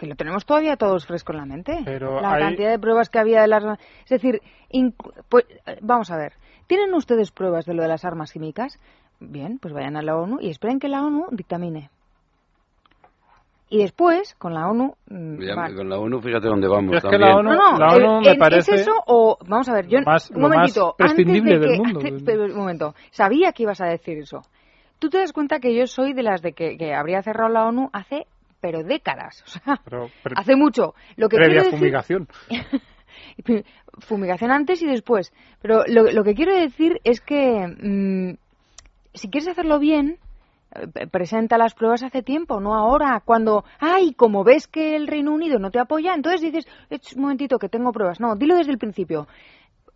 que 0.00 0.06
lo 0.06 0.16
tenemos 0.16 0.46
todavía 0.46 0.78
todos 0.78 1.06
fresco 1.06 1.32
en 1.32 1.38
la 1.38 1.44
mente. 1.44 1.78
la 1.84 2.38
cantidad 2.38 2.70
de 2.70 2.78
pruebas 2.78 3.10
que 3.10 3.18
había 3.18 3.42
de 3.42 3.48
las... 3.48 3.62
Es 4.04 4.08
decir, 4.08 4.40
pues, 5.28 5.44
vamos 5.82 6.10
a 6.10 6.16
ver, 6.16 6.32
¿tienen 6.66 6.94
ustedes 6.94 7.30
pruebas 7.30 7.66
de 7.66 7.74
lo 7.74 7.82
de 7.82 7.88
las 7.88 8.06
armas 8.06 8.32
químicas? 8.32 8.80
Bien, 9.20 9.58
pues 9.58 9.74
vayan 9.74 9.98
a 9.98 10.02
la 10.02 10.16
ONU 10.16 10.38
y 10.40 10.48
esperen 10.48 10.80
que 10.80 10.88
la 10.88 11.02
ONU 11.02 11.26
dictamine. 11.32 11.90
Y 13.68 13.82
después, 13.82 14.34
con 14.38 14.54
la 14.54 14.70
ONU... 14.70 14.94
Mm, 15.10 15.36
con 15.76 15.90
la 15.90 15.98
ONU, 15.98 16.20
fíjate 16.22 16.48
dónde 16.48 16.66
vamos. 16.66 16.96
Es 16.96 17.04
que 17.04 17.18
la 17.18 17.36
ONU, 17.36 17.50
no, 17.52 17.78
la 17.78 17.94
ONU 17.94 18.20
me 18.22 18.36
parece... 18.36 18.76
¿Es 18.76 18.80
eso 18.80 18.94
o...? 19.06 19.36
Vamos 19.46 19.68
a 19.68 19.74
ver, 19.74 19.86
yo... 19.86 19.98
un 19.98 20.40
momentito. 20.40 20.94
prescindible 20.96 21.58
del 21.58 21.76
mundo. 21.76 22.00
un 22.00 22.56
momento. 22.56 22.94
Sabía 23.10 23.52
que 23.52 23.64
ibas 23.64 23.82
a 23.82 23.86
decir 23.86 24.16
eso. 24.16 24.40
Tú 24.98 25.10
te 25.10 25.18
das 25.18 25.34
cuenta 25.34 25.60
que 25.60 25.74
yo 25.74 25.86
soy 25.86 26.14
de 26.14 26.22
las 26.22 26.40
de 26.40 26.52
que, 26.52 26.78
que 26.78 26.94
habría 26.94 27.22
cerrado 27.22 27.50
la 27.50 27.66
ONU 27.66 27.90
hace 27.92 28.26
pero 28.60 28.82
décadas, 28.82 29.42
o 29.42 29.46
sea, 29.46 29.80
hace 30.36 30.56
mucho. 30.56 30.94
Lo 31.16 31.28
que 31.28 31.36
previa 31.36 31.64
fumigación. 31.64 32.28
fumigación 33.98 34.50
antes 34.50 34.82
y 34.82 34.86
después. 34.86 35.32
Pero 35.60 35.84
lo, 35.86 36.10
lo 36.10 36.24
que 36.24 36.34
quiero 36.34 36.54
decir 36.54 37.00
es 37.04 37.20
que 37.20 37.66
mm, 37.66 38.36
si 39.14 39.28
quieres 39.28 39.48
hacerlo 39.48 39.78
bien, 39.78 40.18
eh, 40.72 41.06
presenta 41.08 41.58
las 41.58 41.74
pruebas 41.74 42.02
hace 42.02 42.22
tiempo, 42.22 42.60
no 42.60 42.74
ahora, 42.74 43.22
cuando, 43.24 43.64
ay, 43.78 44.14
como 44.14 44.44
ves 44.44 44.68
que 44.68 44.94
el 44.94 45.08
Reino 45.08 45.32
Unido 45.32 45.58
no 45.58 45.70
te 45.70 45.80
apoya, 45.80 46.14
entonces 46.14 46.40
dices, 46.40 46.66
un 47.16 47.22
momentito 47.22 47.58
que 47.58 47.68
tengo 47.68 47.92
pruebas. 47.92 48.20
No, 48.20 48.36
dilo 48.36 48.56
desde 48.56 48.72
el 48.72 48.78
principio. 48.78 49.26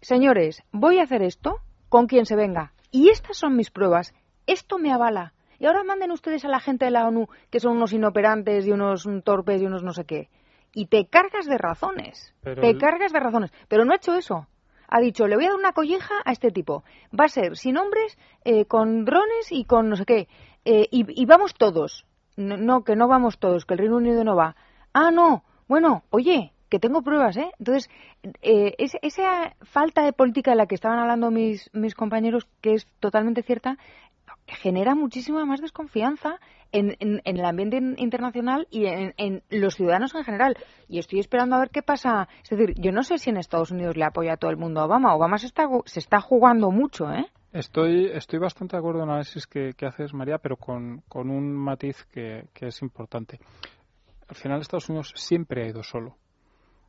Señores, 0.00 0.62
voy 0.72 0.98
a 0.98 1.04
hacer 1.04 1.22
esto 1.22 1.60
con 1.88 2.06
quien 2.06 2.26
se 2.26 2.36
venga. 2.36 2.72
Y 2.90 3.08
estas 3.08 3.36
son 3.36 3.56
mis 3.56 3.70
pruebas. 3.70 4.14
Esto 4.46 4.78
me 4.78 4.92
avala. 4.92 5.33
Y 5.58 5.66
ahora 5.66 5.84
manden 5.84 6.10
ustedes 6.10 6.44
a 6.44 6.48
la 6.48 6.60
gente 6.60 6.84
de 6.86 6.90
la 6.90 7.06
ONU 7.06 7.28
que 7.50 7.60
son 7.60 7.76
unos 7.76 7.92
inoperantes 7.92 8.66
y 8.66 8.72
unos 8.72 9.08
torpes 9.24 9.60
y 9.62 9.66
unos 9.66 9.82
no 9.82 9.92
sé 9.92 10.04
qué. 10.04 10.28
Y 10.74 10.86
te 10.86 11.06
cargas 11.06 11.46
de 11.46 11.58
razones. 11.58 12.34
te 12.42 12.76
cargas 12.76 13.12
de 13.12 13.20
razones. 13.20 13.52
Pero 13.68 13.84
no 13.84 13.92
ha 13.92 13.96
hecho 13.96 14.14
eso. 14.14 14.48
Ha 14.88 15.00
dicho, 15.00 15.26
le 15.26 15.36
voy 15.36 15.46
a 15.46 15.48
dar 15.48 15.58
una 15.58 15.72
colleja 15.72 16.14
a 16.24 16.32
este 16.32 16.50
tipo. 16.50 16.84
Va 17.18 17.24
a 17.24 17.28
ser 17.28 17.56
sin 17.56 17.76
hombres, 17.78 18.18
eh, 18.44 18.66
con 18.66 19.04
drones 19.04 19.50
y 19.50 19.64
con 19.64 19.88
no 19.88 19.96
sé 19.96 20.04
qué. 20.04 20.28
Eh, 20.64 20.88
y, 20.90 21.26
vamos 21.26 21.54
todos. 21.54 22.06
No, 22.36 22.82
que 22.82 22.96
no 22.96 23.06
vamos 23.06 23.38
todos, 23.38 23.64
que 23.64 23.74
el 23.74 23.78
Reino 23.78 23.96
Unido 23.96 24.24
no 24.24 24.34
va. 24.34 24.56
Ah, 24.92 25.10
no. 25.10 25.44
Bueno, 25.68 26.02
oye, 26.10 26.52
que 26.68 26.78
tengo 26.78 27.02
pruebas, 27.02 27.36
¿eh? 27.36 27.50
Entonces, 27.58 27.88
eh, 28.42 28.74
esa 28.78 29.54
falta 29.62 30.04
de 30.04 30.12
política 30.12 30.50
de 30.50 30.56
la 30.56 30.66
que 30.66 30.74
estaban 30.74 30.98
hablando 30.98 31.30
mis, 31.30 31.70
mis 31.72 31.94
compañeros, 31.94 32.48
que 32.60 32.74
es 32.74 32.88
totalmente 32.98 33.42
cierta, 33.42 33.78
genera 34.46 34.94
muchísima 34.94 35.44
más 35.44 35.60
desconfianza 35.60 36.38
en, 36.72 36.96
el 37.24 37.44
ambiente 37.44 37.78
internacional 38.02 38.66
y 38.70 38.86
en, 38.86 39.42
los 39.50 39.76
ciudadanos 39.76 40.14
en 40.14 40.24
general. 40.24 40.56
Y 40.88 40.98
estoy 40.98 41.20
esperando 41.20 41.56
a 41.56 41.60
ver 41.60 41.70
qué 41.70 41.82
pasa. 41.82 42.28
Es 42.42 42.50
decir, 42.50 42.74
yo 42.76 42.92
no 42.92 43.02
sé 43.02 43.18
si 43.18 43.30
en 43.30 43.36
Estados 43.36 43.70
Unidos 43.70 43.96
le 43.96 44.04
apoya 44.04 44.34
a 44.34 44.36
todo 44.36 44.50
el 44.50 44.56
mundo 44.56 44.80
a 44.80 44.86
Obama. 44.86 45.14
Obama 45.14 45.38
se 45.38 45.46
está, 45.46 45.68
se 45.84 46.00
está 46.00 46.20
jugando 46.20 46.70
mucho, 46.70 47.10
¿eh? 47.10 47.26
Estoy, 47.52 48.06
estoy 48.12 48.40
bastante 48.40 48.76
de 48.76 48.80
acuerdo 48.80 49.00
en 49.00 49.04
el 49.04 49.10
análisis 49.10 49.46
que, 49.46 49.74
haces, 49.86 50.12
María, 50.12 50.38
pero 50.38 50.56
con, 50.56 51.02
con 51.08 51.30
un 51.30 51.54
matiz 51.54 52.04
que 52.12 52.48
es 52.60 52.82
importante. 52.82 53.38
Al 54.28 54.34
final, 54.34 54.60
Estados 54.60 54.88
Unidos 54.88 55.12
siempre 55.14 55.62
ha 55.62 55.68
ido 55.68 55.84
solo. 55.84 56.16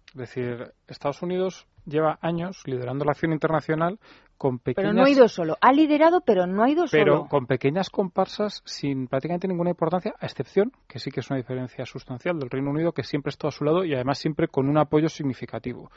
Es 0.08 0.16
decir, 0.16 0.74
Estados 0.88 1.22
Unidos 1.22 1.68
lleva 1.86 2.18
años 2.22 2.62
liderando 2.66 3.06
la 3.06 3.12
acción 3.12 3.32
internacional 3.34 4.00
con 4.38 4.60
pequeñas... 4.60 4.92
Pero 4.92 4.94
no 4.94 5.06
ha 5.06 5.10
ido 5.10 5.28
solo. 5.28 5.58
Ha 5.62 5.72
liderado, 5.72 6.22
pero 6.22 6.46
no 6.46 6.64
ha 6.64 6.70
ido 6.70 6.88
solo. 6.88 7.04
Pero 7.04 7.26
con 7.28 7.46
pequeñas 7.46 7.90
comparsas 7.90 8.62
sin 8.66 9.08
prácticamente 9.08 9.48
ninguna 9.48 9.70
importancia, 9.70 10.14
a 10.20 10.26
excepción, 10.26 10.72
que 10.88 11.00
sí 11.00 11.12
que 11.12 11.22
es 11.22 11.30
una 11.30 11.38
diferencia 11.38 11.86
sustancial 11.86 12.40
del 12.40 12.50
Reino 12.50 12.72
Unido, 12.72 12.92
que 12.92 13.04
siempre 13.04 13.30
está 13.30 13.48
a 13.48 13.52
su 13.52 13.64
lado 13.64 13.86
y 13.86 13.94
además 13.94 14.18
siempre 14.18 14.48
con 14.48 14.68
un 14.68 14.78
apoyo 14.78 15.10
significativo. 15.10 15.90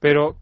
Pero 0.00 0.36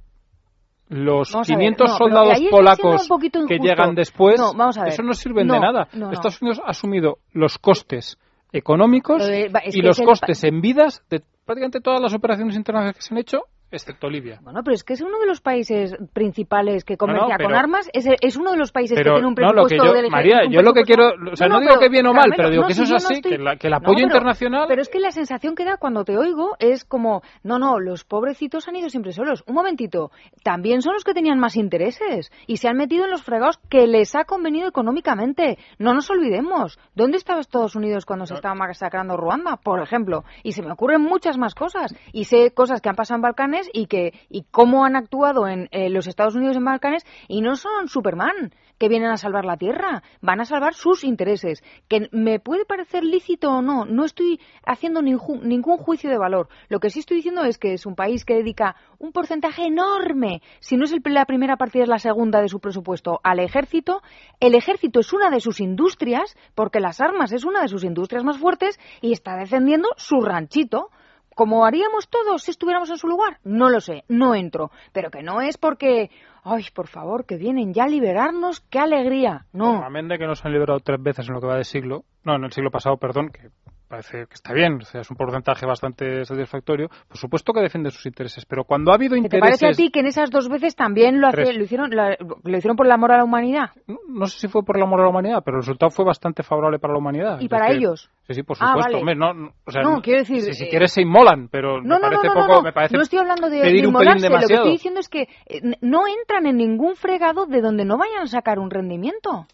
los 0.89 1.31
500 1.31 1.97
soldados 1.97 2.41
polacos 2.51 3.09
que 3.49 3.59
llegan 3.59 3.95
después, 3.95 4.41
eso 4.87 5.03
no 5.03 5.15
sirven 5.15 5.49
de 5.49 5.59
nada. 5.59 5.89
Estados 6.13 6.41
Unidos 6.43 6.61
ha 6.65 6.71
asumido 6.71 7.19
los 7.33 7.59
costes 7.59 8.19
económicos 8.53 9.29
y 9.73 9.83
los 9.83 10.01
costes 10.01 10.45
en 10.45 10.61
vidas 10.61 11.03
de 11.11 11.23
prácticamente 11.45 11.81
todas 11.81 12.01
las 12.01 12.15
operaciones 12.15 12.57
internacionales 12.57 12.97
que 12.97 13.03
se 13.03 13.15
han 13.15 13.19
hecho 13.19 13.43
excepto 13.71 14.09
Libia. 14.09 14.39
Bueno, 14.43 14.63
pero 14.63 14.75
es 14.75 14.85
que 14.85 14.93
es 14.93 15.01
uno 15.01 15.19
de 15.19 15.27
los 15.27 15.41
países 15.41 15.97
principales 16.13 16.85
que 16.85 16.97
comercia 16.97 17.37
con 17.37 17.55
armas, 17.55 17.91
es, 17.93 18.07
es, 18.21 18.37
uno 18.37 18.53
de 18.53 18.59
los 18.59 18.73
países 18.73 18.97
que 18.97 19.03
tiene 19.03 19.27
un 19.27 19.35
presupuesto 19.35 19.85
no, 19.85 20.03
yo, 20.03 20.11
María, 20.11 20.43
yo 20.49 20.63
lo 20.63 20.73
que 20.73 20.83
quiero, 20.85 21.13
o 21.33 21.37
sea, 21.37 21.49
no, 21.49 21.61
digo 21.61 21.79
que 21.79 21.89
bien 21.89 22.07
o 22.07 22.15
mal, 22.15 22.33
pero 22.37 22.51
digo 22.51 22.65
que 22.67 22.73
eso 22.73 22.85
es 22.85 22.93
así, 22.93 23.21
que, 23.21 23.35
el 23.35 23.75
apoyo 23.75 24.05
internacional... 24.05 24.67
Pero 24.69 24.83
es 24.83 24.89
que 24.89 25.01
la 25.01 25.11
sensación 25.11 25.55
que 25.55 25.65
da 25.65 25.77
cuando 25.79 26.05
te 26.05 26.17
oigo 26.17 26.57
es 26.59 26.85
como, 26.85 27.23
no, 27.43 27.59
no, 27.59 27.81
los 27.81 28.05
pobrecitos 28.05 28.69
han 28.69 28.77
ido 28.77 28.89
siempre 28.89 29.13
solos. 29.13 29.43
Un 29.47 29.55
momentito, 29.55 30.11
también 30.43 30.83
son 30.83 30.95
los 30.95 31.05
que 31.05 31.15
tenían 31.15 31.39
más 31.39 31.57
intereses 31.57 32.31
y 32.47 32.59
se 32.59 32.69
han 32.69 32.77
metido 32.77 33.05
en 33.05 33.11
los 33.11 33.23
fregados 33.23 33.59
que 33.69 33.87
les 33.87 34.15
ha 34.15 34.25
convenido 34.25 34.69
económicamente. 34.69 35.59
No 35.79 35.93
nos 35.93 36.09
olvidemos, 36.11 36.79
¿dónde 36.95 37.17
estaba 37.17 37.41
Estados 37.41 37.75
Unidos 37.75 38.07
cuando 38.07 38.27
se 38.27 38.35
estaba 38.35 38.55
masacrando 38.55 39.17
Ruanda, 39.17 39.57
por 39.57 39.83
ejemplo? 39.83 40.25
Y 40.43 40.53
se 40.53 40.63
me 40.63 40.73
ocurren 40.73 41.03
muchas 41.03 41.37
más 41.37 41.55
cosas. 41.55 41.95
Y 42.13 42.25
sé 42.25 42.53
cosas 42.53 42.81
que 42.81 42.89
han 42.89 42.97
pasado 42.97 43.17
en 43.17 43.23
Balcanes 43.23 43.56
y 43.73 43.87
que 43.87 44.13
y 44.29 44.45
cómo 44.51 44.85
han 44.85 44.97
actuado 44.97 45.49
en 45.49 45.69
eh, 45.71 45.89
los 45.89 46.07
Estados 46.07 46.35
Unidos 46.35 46.57
en 46.57 46.65
Balcanes 46.65 47.05
y 47.29 47.41
no 47.41 47.57
son 47.57 47.89
Superman 47.89 48.53
que 48.79 48.89
vienen 48.89 49.11
a 49.11 49.17
salvar 49.17 49.45
la 49.45 49.57
tierra, 49.57 50.03
van 50.21 50.41
a 50.41 50.45
salvar 50.45 50.75
sus 50.75 51.05
intereses. 51.05 51.63
Que 51.89 52.09
me 52.13 52.41
puede 52.41 52.65
parecer 52.65 53.05
lícito 53.05 53.51
o 53.51 53.63
no, 53.63 53.85
no 53.85 54.05
estoy 54.05 54.41
haciendo 54.65 55.03
ningún 55.03 55.79
juicio 55.79 56.11
de 56.11 56.19
valor. 56.19 56.49
Lo 56.69 56.79
que 56.79 56.91
sí 56.91 57.01
estoy 57.01 57.19
diciendo 57.19 57.45
es 57.45 57.59
que 57.59 57.73
es 57.73 57.87
un 57.87 57.95
país 57.95 58.25
que 58.25 58.35
dedica 58.35 58.77
un 58.99 59.13
porcentaje 59.13 59.67
enorme, 59.67 60.43
si 60.61 60.77
no 60.77 60.85
es 60.85 60.95
la 61.05 61.25
primera 61.25 61.57
partida, 61.57 61.85
es 61.85 61.89
la 61.89 61.99
segunda 61.99 62.41
de 62.41 62.49
su 62.49 62.61
presupuesto, 62.61 63.21
al 63.23 63.41
ejército. 63.41 64.03
El 64.41 64.55
ejército 64.55 65.01
es 65.01 65.13
una 65.13 65.31
de 65.31 65.41
sus 65.41 65.61
industrias, 65.61 66.37
porque 66.55 66.81
las 66.81 67.01
armas 67.01 67.33
es 67.33 67.45
una 67.45 67.63
de 67.63 67.69
sus 67.69 67.85
industrias 67.85 68.25
más 68.25 68.39
fuertes 68.39 68.79
y 69.01 69.13
está 69.13 69.37
defendiendo 69.37 69.89
su 69.97 70.21
ranchito 70.21 70.91
como 71.37 71.67
haríamos 71.67 72.09
todos 72.09 72.43
si 72.43 72.51
estuviéramos 72.51 72.89
en 72.89 72.97
su 72.97 73.07
lugar? 73.07 73.39
No 73.45 73.69
lo 73.69 73.81
sé, 73.83 74.05
no 74.09 74.35
entro. 74.35 74.71
Pero 74.93 75.11
que 75.11 75.23
no 75.23 75.43
es 75.43 75.59
porque, 75.59 76.11
ay, 76.43 76.65
por 76.75 76.89
favor, 76.89 77.27
que 77.27 77.37
vienen 77.37 77.75
ya 77.75 77.85
a 77.85 77.89
liberarnos, 77.89 78.61
qué 78.71 78.79
alegría. 78.79 79.45
No. 79.53 79.87
de 79.91 80.19
que 80.19 80.27
nos 80.27 80.43
han 80.47 80.53
liberado 80.53 80.81
tres 80.81 81.01
veces 81.01 81.29
en 81.29 81.35
lo 81.35 81.41
que 81.43 81.47
va 81.47 81.59
de 81.59 81.65
siglo, 81.65 82.05
no, 82.25 82.37
en 82.37 82.45
el 82.45 82.53
siglo 82.53 82.71
pasado, 82.71 82.97
perdón, 82.97 83.29
que 83.29 83.51
parece 83.89 84.27
que 84.27 84.35
está 84.35 84.53
bien, 84.53 84.79
o 84.81 84.85
sea, 84.85 85.01
es 85.01 85.11
un 85.11 85.17
porcentaje 85.17 85.67
bastante 85.67 86.25
satisfactorio. 86.25 86.89
Por 87.09 87.17
supuesto 87.17 87.53
que 87.53 87.61
defiende 87.61 87.91
sus 87.91 88.07
intereses, 88.07 88.45
pero 88.45 88.65
cuando 88.65 88.91
ha 88.91 88.95
habido 88.95 89.17
intereses... 89.17 89.41
¿Te 89.41 89.41
parece 89.41 89.67
a 89.67 89.73
ti 89.73 89.91
que 89.91 90.01
en 90.01 90.07
esas 90.07 90.31
dos 90.31 90.49
veces 90.49 90.75
también 90.75 91.21
lo, 91.21 91.31
lo 91.31 91.65
hicieron 91.65 91.91
lo 91.91 92.57
hicieron 92.57 92.77
por 92.77 92.87
el 92.87 92.93
amor 92.93 93.13
a 93.13 93.19
la 93.19 93.25
humanidad? 93.25 93.71
No, 94.09 94.27
sé 94.27 94.41
si 94.41 94.49
fue 94.49 94.63
por 94.65 94.77
el 94.77 94.83
amor 94.83 95.01
a 95.01 95.05
la 95.05 95.11
humanidad, 95.11 95.43
pero 95.45 95.59
el 95.59 95.63
resultado 95.63 95.91
fue 95.91 96.05
bastante 96.05 96.43
favorable 96.43 96.79
para 96.79 96.95
la 96.95 96.99
humanidad. 96.99 97.41
¿Y 97.41 97.49
para 97.49 97.73
ellos? 97.73 98.11
Sí, 98.27 98.35
sí, 98.35 98.43
por 98.43 98.57
ah, 98.61 98.75
supuesto. 98.75 99.15
no, 99.15 99.53
o 99.65 99.71
sea, 99.71 99.83
no, 99.83 100.03
quiero 100.03 100.21
decir... 100.21 100.55
Si, 100.55 100.69
quieres 100.69 100.93
se 100.93 101.03
inmolan, 101.03 101.49
pero 101.49 101.81
no, 101.81 101.97
me 101.97 102.01
parece 102.01 102.29
poco... 102.29 102.63
Me 102.63 102.73
parece 102.73 102.97
no 102.97 103.03
estoy 103.03 103.21
hablando 103.21 103.49
de, 103.49 103.61
de 103.61 103.79
inmolarse, 103.79 104.29
lo 104.29 104.39
que 104.39 104.55
estoy 104.55 104.71
diciendo 104.73 105.01
es 105.01 105.09
que 105.09 105.29
eh, 105.47 105.61
no 105.81 106.09
entran 106.09 106.47
en 106.47 106.57
ningún 106.57 106.97
fregado 106.97 107.47
de 107.47 107.61
donde 107.61 107.85
no 107.85 107.97
vayan 107.99 108.23
a 108.23 108.27
sacar 108.27 108.59
un 108.59 108.71
rendimiento. 108.71 109.47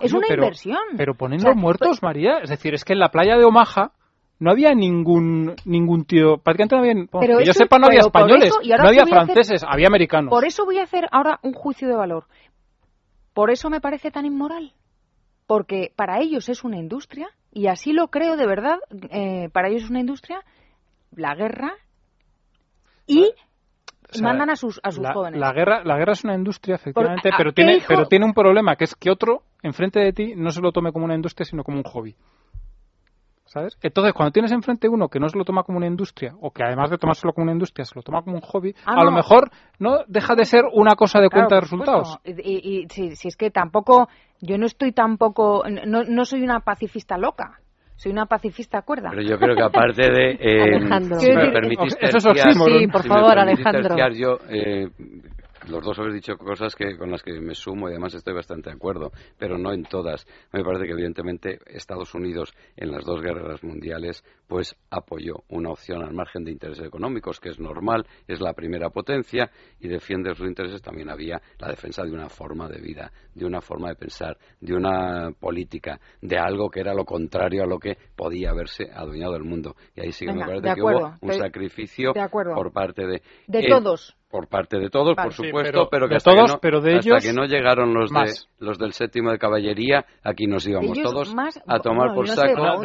Es 0.00 0.12
una 0.12 0.26
inversión. 0.28 0.78
Pero 0.96 1.14
poniendo 1.14 1.54
muertos, 1.54 2.02
María, 2.02 2.38
es 2.42 2.50
decir, 2.50 2.74
es 2.74 2.84
que 2.84 2.92
en 2.92 2.98
la 2.98 3.10
playa 3.10 3.36
de 3.36 3.44
Omaha 3.44 3.92
no 4.38 4.50
había 4.50 4.74
ningún 4.74 5.54
ningún 5.64 6.04
tío, 6.04 6.38
prácticamente 6.38 6.76
no 6.76 7.20
había, 7.20 7.38
que 7.38 7.44
yo 7.44 7.52
sepa 7.52 7.78
no 7.78 7.86
había 7.86 8.00
españoles, 8.00 8.52
no 8.64 8.88
había 8.88 9.06
franceses, 9.06 9.62
había 9.66 9.86
americanos. 9.88 10.30
Por 10.30 10.44
eso 10.44 10.64
voy 10.64 10.78
a 10.78 10.84
hacer 10.84 11.06
ahora 11.12 11.38
un 11.42 11.52
juicio 11.52 11.88
de 11.88 11.94
valor. 11.94 12.24
Por 13.34 13.50
eso 13.50 13.70
me 13.70 13.80
parece 13.80 14.10
tan 14.10 14.26
inmoral. 14.26 14.72
Porque 15.46 15.92
para 15.96 16.20
ellos 16.20 16.48
es 16.48 16.62
una 16.62 16.78
industria, 16.78 17.28
y 17.52 17.66
así 17.66 17.92
lo 17.92 18.08
creo 18.08 18.36
de 18.36 18.46
verdad, 18.46 18.78
eh, 19.10 19.48
para 19.52 19.68
ellos 19.68 19.82
es 19.82 19.90
una 19.90 19.98
industria, 19.98 20.44
la 21.10 21.34
guerra, 21.34 21.72
y 23.04 23.32
mandan 24.22 24.50
a 24.50 24.56
sus, 24.56 24.80
a 24.84 24.92
sus 24.92 25.04
jóvenes. 25.12 25.40
La 25.40 25.52
guerra, 25.52 25.82
la 25.84 25.96
guerra 25.96 26.12
es 26.12 26.22
una 26.22 26.34
industria, 26.34 26.76
efectivamente, 26.76 27.30
pero, 27.36 27.52
tiene, 27.52 27.78
pero 27.86 28.06
tiene 28.06 28.26
un 28.26 28.32
problema, 28.32 28.76
que 28.76 28.84
es 28.84 28.94
que 28.94 29.10
otro, 29.10 29.42
enfrente 29.62 30.00
de 30.00 30.12
ti, 30.12 30.34
no 30.36 30.50
se 30.50 30.60
lo 30.60 30.72
tome 30.72 30.92
como 30.92 31.04
una 31.04 31.14
industria, 31.14 31.44
sino 31.44 31.64
como 31.64 31.78
un 31.78 31.84
hobby. 31.84 32.16
¿Sabes? 33.44 33.76
Entonces, 33.82 34.12
cuando 34.12 34.30
tienes 34.30 34.52
enfrente 34.52 34.88
uno 34.88 35.08
que 35.08 35.18
no 35.18 35.28
se 35.28 35.36
lo 35.36 35.44
toma 35.44 35.64
como 35.64 35.78
una 35.78 35.88
industria, 35.88 36.34
o 36.40 36.52
que 36.52 36.62
además 36.62 36.88
de 36.88 36.98
tomárselo 36.98 37.32
como 37.32 37.44
una 37.44 37.52
industria, 37.52 37.84
se 37.84 37.96
lo 37.96 38.02
toma 38.02 38.22
como 38.22 38.36
un 38.36 38.42
hobby, 38.42 38.76
ah, 38.86 38.94
a 38.98 39.04
lo 39.04 39.10
mejor 39.10 39.50
no 39.80 40.04
deja 40.06 40.36
de 40.36 40.44
ser 40.44 40.62
una 40.72 40.94
cosa 40.94 41.20
de 41.20 41.30
cuenta 41.30 41.56
de 41.56 41.62
resultados. 41.62 42.18
Y, 42.24 42.86
si, 42.88 43.26
es 43.26 43.36
que 43.36 43.50
tampoco, 43.50 44.08
yo 44.40 44.56
no 44.56 44.66
estoy 44.66 44.92
tampoco, 44.92 45.64
no, 45.84 46.04
no 46.04 46.24
soy 46.24 46.42
una 46.42 46.60
pacifista 46.60 47.18
loca 47.18 47.60
soy 48.00 48.12
una 48.12 48.24
pacifista 48.24 48.80
cuerda. 48.80 49.10
Pero 49.10 49.20
yo 49.20 49.38
creo 49.38 49.54
que 49.54 49.62
aparte 49.62 50.10
de... 50.10 50.30
Eh, 50.40 50.62
Alejandro. 50.62 51.20
Si 51.20 51.30
me 51.30 51.50
permitís 51.50 51.98
Eso 52.00 52.30
es 52.30 52.42
sí, 52.42 52.86
por 52.86 53.06
favor, 53.06 53.38
Alejandro. 53.38 53.94
yo, 54.14 54.38
eh, 54.48 54.88
los 55.68 55.84
dos 55.84 55.98
habéis 55.98 56.14
dicho 56.14 56.36
cosas 56.36 56.74
que 56.74 56.96
con 56.96 57.10
las 57.10 57.22
que 57.22 57.38
me 57.40 57.54
sumo 57.54 57.88
y 57.88 57.92
además 57.92 58.14
estoy 58.14 58.34
bastante 58.34 58.70
de 58.70 58.76
acuerdo, 58.76 59.12
pero 59.38 59.58
no 59.58 59.72
en 59.72 59.84
todas. 59.84 60.26
Me 60.52 60.64
parece 60.64 60.86
que 60.86 60.92
evidentemente 60.92 61.58
Estados 61.66 62.14
Unidos 62.14 62.52
en 62.76 62.90
las 62.90 63.04
dos 63.04 63.20
guerras 63.20 63.62
mundiales 63.62 64.24
pues 64.46 64.74
apoyó 64.90 65.44
una 65.48 65.70
opción 65.70 66.02
al 66.02 66.12
margen 66.12 66.44
de 66.44 66.52
intereses 66.52 66.86
económicos, 66.86 67.40
que 67.40 67.50
es 67.50 67.60
normal, 67.60 68.06
es 68.26 68.40
la 68.40 68.54
primera 68.54 68.90
potencia 68.90 69.50
y 69.78 69.88
defiende 69.88 70.34
sus 70.34 70.46
intereses. 70.46 70.82
También 70.82 71.10
había 71.10 71.40
la 71.58 71.68
defensa 71.68 72.02
de 72.04 72.12
una 72.12 72.28
forma 72.28 72.68
de 72.68 72.80
vida, 72.80 73.12
de 73.34 73.44
una 73.44 73.60
forma 73.60 73.88
de 73.88 73.96
pensar, 73.96 74.38
de 74.60 74.74
una 74.74 75.30
política, 75.38 76.00
de 76.20 76.38
algo 76.38 76.70
que 76.70 76.80
era 76.80 76.94
lo 76.94 77.04
contrario 77.04 77.62
a 77.62 77.66
lo 77.66 77.78
que 77.78 77.96
podía 78.16 78.50
haberse 78.50 78.90
adueñado 78.92 79.36
el 79.36 79.44
mundo. 79.44 79.76
Y 79.94 80.00
ahí 80.00 80.12
sí 80.12 80.26
que 80.26 80.32
me 80.32 80.40
parece 80.40 80.74
que 80.74 80.82
hubo 80.82 81.14
un 81.20 81.32
sacrificio 81.34 82.12
por 82.30 82.72
parte 82.72 83.06
de... 83.06 83.22
De 83.46 83.68
todos 83.68 84.16
por 84.30 84.46
parte 84.46 84.78
de 84.78 84.88
todos, 84.90 85.16
por 85.16 85.32
supuesto, 85.32 85.88
pero, 85.90 86.08
que 86.08 86.14
hasta, 86.14 86.30
todos, 86.30 86.50
que 86.50 86.52
no, 86.52 86.60
pero 86.60 86.80
de 86.80 86.98
hasta 86.98 87.18
que 87.18 87.32
no 87.32 87.46
llegaron 87.46 87.92
los 87.92 88.10
de 88.10 88.32
los 88.60 88.78
del 88.78 88.92
séptimo 88.92 89.32
de 89.32 89.38
caballería, 89.38 90.04
aquí 90.22 90.46
nos 90.46 90.66
íbamos 90.68 91.00
todos 91.02 91.34
a 91.66 91.80
tomar 91.80 92.14
por 92.14 92.28
saco. 92.28 92.84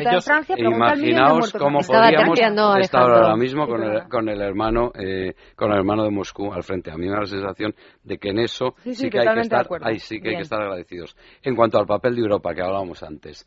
imaginaos 0.57 1.53
cómo 1.53 1.79
podíamos 1.79 2.39
estar 2.79 3.03
ahora 3.03 3.35
mismo 3.35 3.67
con 3.67 3.83
el, 3.83 4.07
con 4.09 4.27
el 4.27 4.41
hermano 4.41 4.91
eh, 4.95 5.35
con 5.55 5.71
el 5.71 5.77
hermano 5.77 6.03
de 6.03 6.09
Moscú 6.09 6.51
al 6.51 6.63
frente. 6.63 6.91
A 6.91 6.97
mí 6.97 7.05
me 7.05 7.11
da 7.11 7.19
la 7.21 7.25
sensación 7.27 7.75
de 8.03 8.17
que 8.17 8.29
en 8.29 8.39
eso 8.39 8.73
sí, 8.83 9.09
que 9.09 9.19
hay 9.19 9.35
que 9.35 9.41
estar, 9.41 9.67
ahí 9.81 9.99
sí 9.99 10.19
que 10.19 10.29
hay 10.29 10.35
que 10.37 10.41
estar 10.41 10.61
agradecidos. 10.61 11.15
En 11.43 11.55
cuanto 11.55 11.77
al 11.77 11.85
papel 11.85 12.15
de 12.15 12.21
Europa 12.21 12.55
que 12.55 12.61
hablábamos 12.61 13.03
antes, 13.03 13.45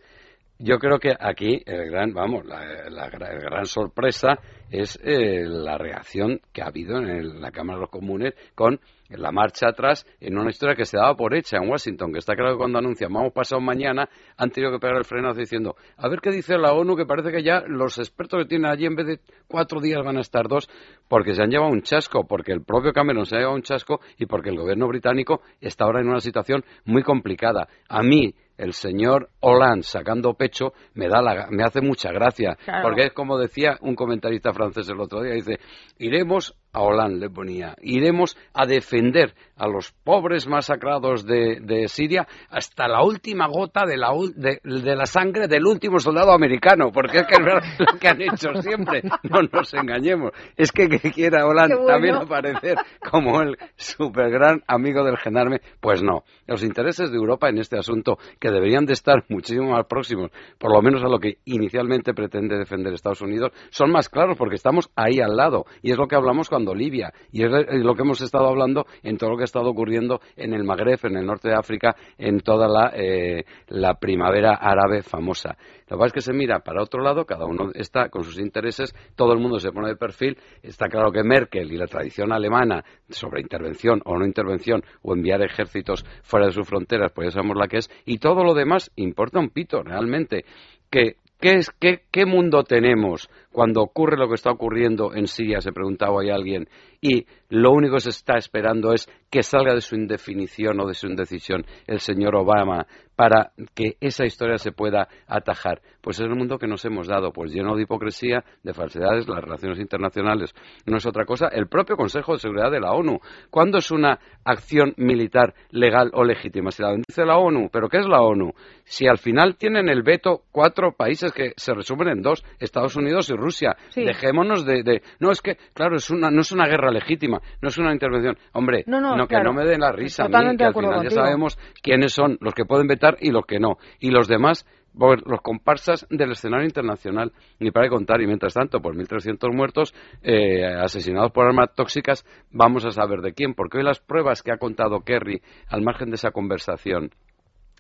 yo 0.59 0.79
creo 0.79 0.99
que 0.99 1.15
aquí 1.19 1.63
el 1.67 1.91
gran, 1.91 2.13
vamos, 2.13 2.45
la, 2.45 3.09
gran 3.09 3.67
sorpresa 3.67 4.39
es 4.71 4.99
eh, 5.05 5.45
la 5.47 5.79
reacción 5.79 6.41
que 6.53 6.63
ha 6.63 6.67
habido 6.67 6.99
en 6.99 7.41
la 7.41 7.53
Cámara 7.53 7.79
de 7.79 7.83
los 7.83 7.91
Comunes 7.91 8.35
con 8.55 8.81
la 9.09 9.31
marcha 9.31 9.69
atrás 9.69 10.05
en 10.21 10.37
una 10.37 10.51
historia 10.51 10.75
que 10.75 10.85
se 10.85 10.99
daba 10.99 11.15
por 11.15 11.35
hecha 11.35 11.59
en 11.59 11.71
Washington, 11.71 12.13
que 12.13 12.19
está 12.19 12.35
claro 12.35 12.53
que 12.53 12.59
cuando 12.59 12.79
anuncian 12.79 13.13
vamos 13.13 13.33
pasado 13.33 13.61
mañana, 13.61 14.09
han 14.37 14.51
tenido 14.51 14.73
que 14.73 14.81
pegar 14.81 14.97
el 14.97 15.05
frenazo 15.05 15.39
diciendo, 15.39 15.77
a 15.97 16.09
ver 16.09 16.21
qué 16.21 16.31
dice 16.31 16.59
la 16.59 16.73
ONU, 16.73 16.97
que 16.97 17.07
parece 17.07 17.31
que 17.31 17.43
ya 17.43 17.63
los 17.67 17.99
expertos 17.99 18.43
que 18.43 18.49
tienen 18.49 18.71
allí 18.71 18.85
en 18.85 18.97
vez 18.97 19.07
de 19.07 19.21
cuatro 19.47 19.81
días 19.81 20.05
van 20.05 20.19
a 20.19 20.21
estar 20.21 20.49
dos, 20.49 20.69
porque 21.09 21.35
se 21.35 21.43
han 21.43 21.51
llevado 21.51 21.71
un 21.71 21.83
chasco, 21.83 22.27
porque 22.27 22.53
el 22.53 22.63
propio 22.63 22.93
Cameron 22.93 23.27
se 23.27 23.37
ha 23.37 23.39
llevado 23.39 23.57
un 23.57 23.63
chasco 23.63 24.01
y 24.19 24.27
porque 24.27 24.51
el 24.51 24.59
gobierno 24.59 24.89
británico 24.89 25.41
está 25.61 25.85
ahora 25.85 26.01
en 26.01 26.09
una 26.09 26.21
situación 26.21 26.65
muy 26.85 27.03
complicada. 27.03 27.69
A 27.89 28.03
mí, 28.03 28.35
el 28.59 28.73
señor 28.75 29.31
Hollande 29.41 29.85
sacando 29.85 30.35
pecho 30.35 30.73
me 30.95 31.09
da 31.09 31.23
la, 31.23 31.47
me 31.51 31.63
hace 31.63 31.81
mucha 31.81 32.11
gracia. 32.13 32.59
Porque 32.83 33.05
es 33.07 33.13
como 33.13 33.39
decía 33.39 33.79
un 33.81 33.95
comentarista 33.95 34.53
francés 34.53 34.89
el 34.89 35.01
otro 35.01 35.23
día 35.23 35.35
dice 35.35 35.59
iremos 35.99 36.55
a 36.73 36.83
Hollande 36.83 37.21
le 37.21 37.31
ponía 37.31 37.75
iremos 37.81 38.37
a 38.53 38.67
defender 38.67 39.35
a 39.57 39.69
los 39.69 39.93
pobres 40.05 40.47
masacrados 40.47 41.25
de, 41.25 41.61
de 41.61 41.89
Siria 41.89 42.27
hasta 42.51 42.89
la 42.89 43.03
última 43.03 43.47
gota 43.47 43.87
de 43.87 43.97
la, 43.97 44.11
de, 44.35 44.61
la 44.63 45.07
sangre 45.07 45.49
del 45.49 45.67
último 45.67 45.99
soldado 45.99 46.33
americano 46.33 46.91
porque 46.93 47.19
es 47.19 47.27
que 47.27 47.35
es 47.35 47.41
lo 47.41 47.99
que 47.99 48.09
han 48.09 48.21
hecho 48.21 48.61
siempre. 48.61 49.03
No 49.23 49.43
nos 49.43 49.73
engañemos. 49.75 50.33
Es 50.57 50.73
que, 50.73 50.89
que 50.89 51.13
quiera 51.13 51.47
Hollande 51.47 51.77
también 51.87 52.17
aparecer 52.17 52.77
como 53.11 53.41
el 53.41 53.57
super 53.77 54.31
gran 54.31 54.63
amigo 54.67 55.05
del 55.05 55.17
gendarme. 55.17 55.61
Pues 55.81 56.03
no. 56.03 56.25
Los 56.47 56.63
intereses 56.63 57.11
de 57.11 57.17
Europa 57.17 57.49
en 57.49 57.59
este 57.59 57.79
asunto 57.79 58.19
que 58.41 58.48
deberían 58.51 58.87
de 58.87 58.93
estar 58.93 59.25
muchísimo 59.29 59.71
más 59.71 59.87
próximos, 59.87 60.31
por 60.59 60.73
lo 60.73 60.83
menos 60.83 61.03
a 61.03 61.09
lo 61.09 61.19
que 61.19 61.39
inicialmente 61.45 62.15
pretende 62.15 62.59
defender 62.59 62.93
Estados 62.93 63.23
Unidos, 63.23 63.53
son 63.71 63.91
más 63.91 64.09
claros 64.09 64.37
porque 64.37 64.57
estamos 64.57 64.91
ahí 64.97 65.21
al 65.21 65.37
lado. 65.37 65.67
Y 65.83 65.93
es 65.93 65.99
lo 65.99 66.07
que 66.07 66.17
hablamos 66.17 66.49
cuando 66.49 66.75
Libia, 66.75 67.13
y 67.33 67.45
es 67.45 67.51
lo 67.51 67.95
que 67.95 68.03
hemos 68.03 68.21
estado 68.21 68.49
hablando 68.49 68.87
en 69.03 69.17
todo 69.17 69.31
lo 69.31 69.37
que 69.37 69.43
ha 69.43 69.45
estado 69.45 69.69
ocurriendo 69.69 70.21
en 70.37 70.55
el 70.55 70.65
Magreb, 70.65 70.99
en 71.05 71.17
el 71.17 71.27
norte 71.27 71.49
de 71.49 71.55
África, 71.55 71.97
en 72.17 72.41
toda 72.41 72.69
la, 72.69 72.93
eh, 72.95 73.45
la 73.69 73.95
primavera 73.95 74.55
árabe 74.55 75.03
famosa. 75.03 75.57
Lo 75.89 75.97
que 75.97 76.01
pasa 76.01 76.07
es 76.07 76.13
que 76.13 76.21
se 76.21 76.33
mira 76.33 76.61
para 76.61 76.83
otro 76.83 77.03
lado, 77.03 77.25
cada 77.25 77.47
uno 77.47 77.71
está 77.75 78.09
con 78.11 78.25
sus 78.25 78.39
intereses, 78.39 78.95
todo 79.17 79.33
el 79.33 79.39
mundo 79.39 79.59
se 79.59 79.73
pone 79.73 79.89
de 79.89 79.97
perfil. 79.97 80.39
Está 80.63 80.89
claro 80.89 81.11
que 81.11 81.23
Merkel 81.23 81.73
y 81.73 81.77
la 81.77 81.87
tradición 81.87 82.33
alemana 82.33 82.85
sobre 83.09 83.41
intervención 83.41 84.03
o 84.05 84.19
no 84.19 84.27
intervención 84.27 84.83
o 85.03 85.15
enviar 85.15 85.43
ejércitos 85.43 86.05
fuera 86.23 86.47
de 86.47 86.53
sus 86.53 86.69
fronteras, 86.69 87.13
pues 87.13 87.29
ya 87.29 87.31
sabemos 87.33 87.57
la 87.57 87.69
que 87.69 87.79
es, 87.79 87.91
y 88.05 88.19
todo 88.19 88.45
lo 88.45 88.55
demás 88.55 88.91
importa 88.97 89.39
un 89.39 89.49
pito 89.49 89.83
realmente. 89.83 90.45
Que 90.91 91.17
¿Qué, 91.41 91.55
es, 91.55 91.71
qué, 91.71 92.03
¿Qué 92.11 92.27
mundo 92.27 92.65
tenemos 92.65 93.31
cuando 93.59 93.83
ocurre 93.83 94.17
lo 94.17 94.29
que 94.29 94.37
está 94.37 94.53
ocurriendo 94.53 95.13
en 95.13 95.27
Siria? 95.27 95.61
Se 95.61 95.73
preguntaba 95.73 96.23
ahí 96.23 96.31
alguien. 96.31 96.69
Y 97.01 97.27
lo 97.49 97.73
único 97.73 97.95
que 97.95 98.03
se 98.03 98.11
está 98.11 98.37
esperando 98.37 98.93
es 98.93 99.09
que 99.31 99.43
salga 99.43 99.75
de 99.75 99.81
su 99.81 99.97
indefinición 99.97 100.79
o 100.81 100.87
de 100.87 100.95
su 100.95 101.09
indecisión 101.09 101.67
el 101.89 101.99
señor 101.99 102.37
Obama 102.37 102.87
para 103.17 103.51
que 103.75 103.97
esa 104.01 104.25
historia 104.25 104.59
se 104.59 104.71
pueda 104.71 105.09
atajar. 105.27 105.81
Pues 106.01 106.21
es 106.21 106.27
el 106.27 106.37
mundo 106.37 106.57
que 106.57 106.69
nos 106.69 106.85
hemos 106.85 107.09
dado, 107.09 107.33
pues 107.33 107.53
lleno 107.53 107.75
de 107.75 107.83
hipocresía, 107.83 108.45
de 108.63 108.73
falsedades, 108.73 109.27
las 109.27 109.43
relaciones 109.43 109.81
internacionales 109.81 110.55
no 110.87 110.99
es 110.99 111.07
otra 111.07 111.25
cosa. 111.25 111.49
El 111.49 111.67
propio 111.67 111.97
Consejo 111.97 112.35
de 112.35 112.39
Seguridad 112.39 112.71
de 112.71 112.79
la 112.79 112.93
ONU. 112.93 113.19
¿Cuándo 113.51 113.79
es 113.79 113.91
una 113.91 114.21
acción 114.45 114.95
militar 114.97 115.55
legal 115.71 116.13
o 116.15 116.23
legítima? 116.23 116.71
Si 116.71 116.81
la 116.81 116.91
bendice 116.91 117.25
la 117.25 117.39
ONU. 117.39 117.71
¿Pero 117.73 117.89
qué 117.89 117.99
es 117.99 118.07
la 118.07 118.23
ONU? 118.23 118.53
Si 118.85 119.09
al 119.09 119.19
final 119.19 119.57
tienen 119.57 119.89
el 119.89 120.03
veto 120.03 120.43
cuatro 120.53 120.93
países 120.93 121.33
que 121.33 121.55
se 121.57 121.75
resumen 121.75 122.09
en 122.09 122.23
dos, 122.23 122.45
Estados 122.61 122.95
Unidos 122.95 123.29
y 123.31 123.35
Rusia. 123.35 123.48
Dejémonos 123.95 124.65
de, 124.65 125.03
No, 125.21 125.31
es 125.31 125.41
que, 125.41 125.57
claro, 125.75 125.97
es 125.97 126.11
una, 126.11 126.31
no 126.31 126.41
es 126.41 126.53
una 126.53 126.67
guerra 126.67 126.91
legítima, 126.91 127.41
no 127.61 127.69
es 127.69 127.79
una 127.79 127.93
intervención. 127.93 128.37
Hombre, 128.53 128.85
no, 128.87 129.27
que 129.27 129.41
no 129.41 129.53
me 129.53 129.65
den 129.65 129.81
la 129.81 129.93
risa 129.93 130.25
a 130.25 130.29
mí, 130.29 130.57
que 130.57 130.65
al 130.65 130.75
final 130.75 131.03
ya 131.03 131.11
sabemos 131.11 131.59
quiénes 131.83 132.13
son 132.13 132.39
los 132.41 132.55
que 132.55 132.65
pueden 132.65 132.87
vetar 132.87 133.17
y 133.21 133.31
los 133.31 133.47
que 133.47 133.59
no. 133.59 133.79
Y 134.01 134.11
los 134.11 134.29
demás 134.29 134.67
los 134.99 135.41
comparsas 135.43 136.07
del 136.11 136.33
escenario 136.33 136.67
internacional, 136.67 137.33
ni 137.61 137.71
para 137.71 137.89
contar. 137.89 138.21
Y 138.21 138.27
mientras 138.27 138.55
tanto, 138.55 138.81
por 138.81 138.97
1.300 138.97 139.55
muertos 139.55 139.95
eh, 140.23 140.65
asesinados 140.65 141.31
por 141.33 141.47
armas 141.47 141.75
tóxicas, 141.75 142.25
vamos 142.51 142.85
a 142.85 142.91
saber 142.91 143.21
de 143.21 143.33
quién. 143.33 143.55
Porque 143.55 143.79
hoy 143.79 143.85
las 143.85 144.01
pruebas 144.01 144.43
que 144.43 144.53
ha 144.53 144.59
contado 144.59 145.01
Kerry 145.01 145.41
al 145.69 145.83
margen 145.83 146.11
de 146.11 146.17
esa 146.17 146.31
conversación 146.31 147.11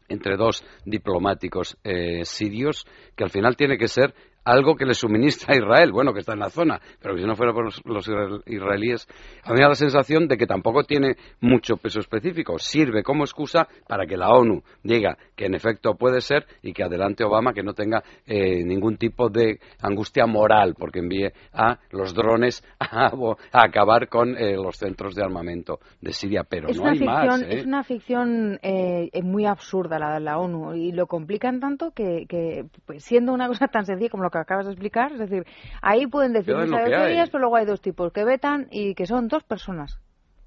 entre 0.08 0.36
dos 0.36 0.64
diplomáticos 0.86 1.76
eh, 1.84 2.24
sirios, 2.24 2.86
que 3.14 3.24
al 3.24 3.30
final 3.30 3.56
tiene 3.56 3.76
que 3.76 3.88
ser 3.88 4.14
algo 4.44 4.76
que 4.76 4.86
le 4.86 4.94
suministra 4.94 5.54
a 5.54 5.58
Israel, 5.58 5.92
bueno, 5.92 6.12
que 6.12 6.20
está 6.20 6.32
en 6.32 6.40
la 6.40 6.50
zona, 6.50 6.80
pero 7.02 7.14
que 7.14 7.20
si 7.20 7.26
no 7.26 7.36
fuera 7.36 7.52
por 7.52 7.64
los, 7.64 8.08
israelíes, 8.46 9.06
a 9.44 9.52
mí 9.52 9.60
da 9.60 9.68
la 9.68 9.74
sensación 9.74 10.26
de 10.26 10.36
que 10.36 10.46
tampoco 10.46 10.84
tiene 10.84 11.16
mucho 11.40 11.76
peso 11.76 12.00
específico. 12.00 12.58
Sirve 12.58 13.02
como 13.02 13.24
excusa 13.24 13.68
para 13.86 14.06
que 14.06 14.16
la 14.16 14.30
ONU 14.30 14.62
diga 14.82 15.18
que 15.36 15.46
en 15.46 15.54
efecto 15.54 15.94
puede 15.94 16.20
ser 16.20 16.46
y 16.62 16.72
que 16.72 16.82
adelante 16.82 17.24
Obama 17.24 17.52
que 17.52 17.62
no 17.62 17.74
tenga 17.74 18.02
eh, 18.26 18.64
ningún 18.64 18.96
tipo 18.96 19.28
de 19.28 19.60
angustia 19.82 20.26
moral 20.26 20.74
porque 20.78 21.00
envíe 21.00 21.30
a 21.52 21.78
los 21.90 22.14
drones 22.14 22.64
a, 22.80 23.10
acabar 23.52 24.08
con 24.08 24.36
eh, 24.36 24.56
los 24.56 24.76
centros 24.76 25.14
de 25.14 25.22
armamento 25.22 25.78
de 26.00 26.12
Siria, 26.12 26.44
pero 26.48 26.68
no 26.68 26.86
hay 26.86 27.00
más. 27.00 27.42
Es 27.42 27.66
una 27.66 27.84
ficción 27.84 28.58
¿eh? 28.62 29.10
muy 29.22 29.46
absurda 29.46 29.98
la 29.98 30.14
de 30.14 30.20
la 30.20 30.38
ONU 30.38 30.74
y 30.74 30.92
lo 30.92 31.06
complican 31.06 31.60
tanto 31.60 31.90
que, 31.90 32.24
que 32.28 32.64
pues, 32.86 33.04
siendo 33.04 33.32
una 33.32 33.48
cosa 33.48 33.68
tan 33.68 33.84
sencilla 33.84 34.10
como 34.10 34.22
lo 34.28 34.30
que 34.30 34.38
acabas 34.38 34.66
de 34.66 34.72
explicar. 34.72 35.12
Es 35.12 35.18
decir, 35.18 35.44
ahí 35.82 36.06
pueden 36.06 36.32
decir 36.32 36.54
teorías, 36.54 37.30
pero 37.30 37.40
luego 37.40 37.56
hay 37.56 37.66
dos 37.66 37.80
tipos 37.80 38.12
que 38.12 38.24
vetan 38.24 38.68
y 38.70 38.94
que 38.94 39.06
son 39.06 39.28
dos 39.28 39.42
personas. 39.44 39.98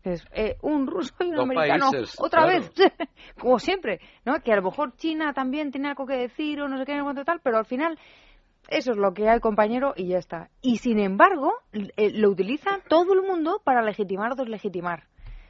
Es, 0.03 0.25
eh, 0.33 0.57
un 0.61 0.87
ruso 0.87 1.13
y 1.19 1.27
un 1.27 1.39
americano. 1.39 1.89
Otra 2.17 2.45
vez, 2.45 2.71
como 3.39 3.59
siempre, 3.59 3.99
¿no? 4.25 4.39
Que 4.41 4.51
a 4.51 4.55
lo 4.55 4.63
mejor 4.63 4.95
China 4.95 5.33
también 5.33 5.71
tiene 5.71 5.89
algo 5.89 6.05
que 6.05 6.15
decir 6.15 6.61
o 6.61 6.67
no 6.67 6.77
sé 6.77 6.85
qué, 6.85 6.95
no 6.95 7.13
tal, 7.23 7.39
pero 7.43 7.57
al 7.57 7.65
final 7.65 7.99
eso 8.67 8.91
es 8.91 8.97
lo 8.97 9.13
que 9.13 9.29
hay, 9.29 9.39
compañero, 9.39 9.93
y 9.95 10.07
ya 10.07 10.17
está. 10.17 10.49
Y 10.61 10.77
sin 10.77 10.99
embargo, 10.99 11.53
eh, 11.73 12.11
lo 12.13 12.29
utiliza 12.29 12.79
todo 12.87 13.13
el 13.13 13.21
mundo 13.21 13.61
para 13.63 13.81
legitimar 13.81 14.31
o 14.31 14.35
deslegitimar. 14.35 15.03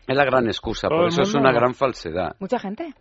Es 0.08 0.18
la 0.18 0.26
gran 0.26 0.48
excusa, 0.48 0.90
por 0.90 1.08
eso 1.08 1.22
es 1.22 1.34
una 1.34 1.52
gran 1.52 1.74
falsedad. 1.74 2.36
Mucha 2.40 2.60
gente. 2.60 2.94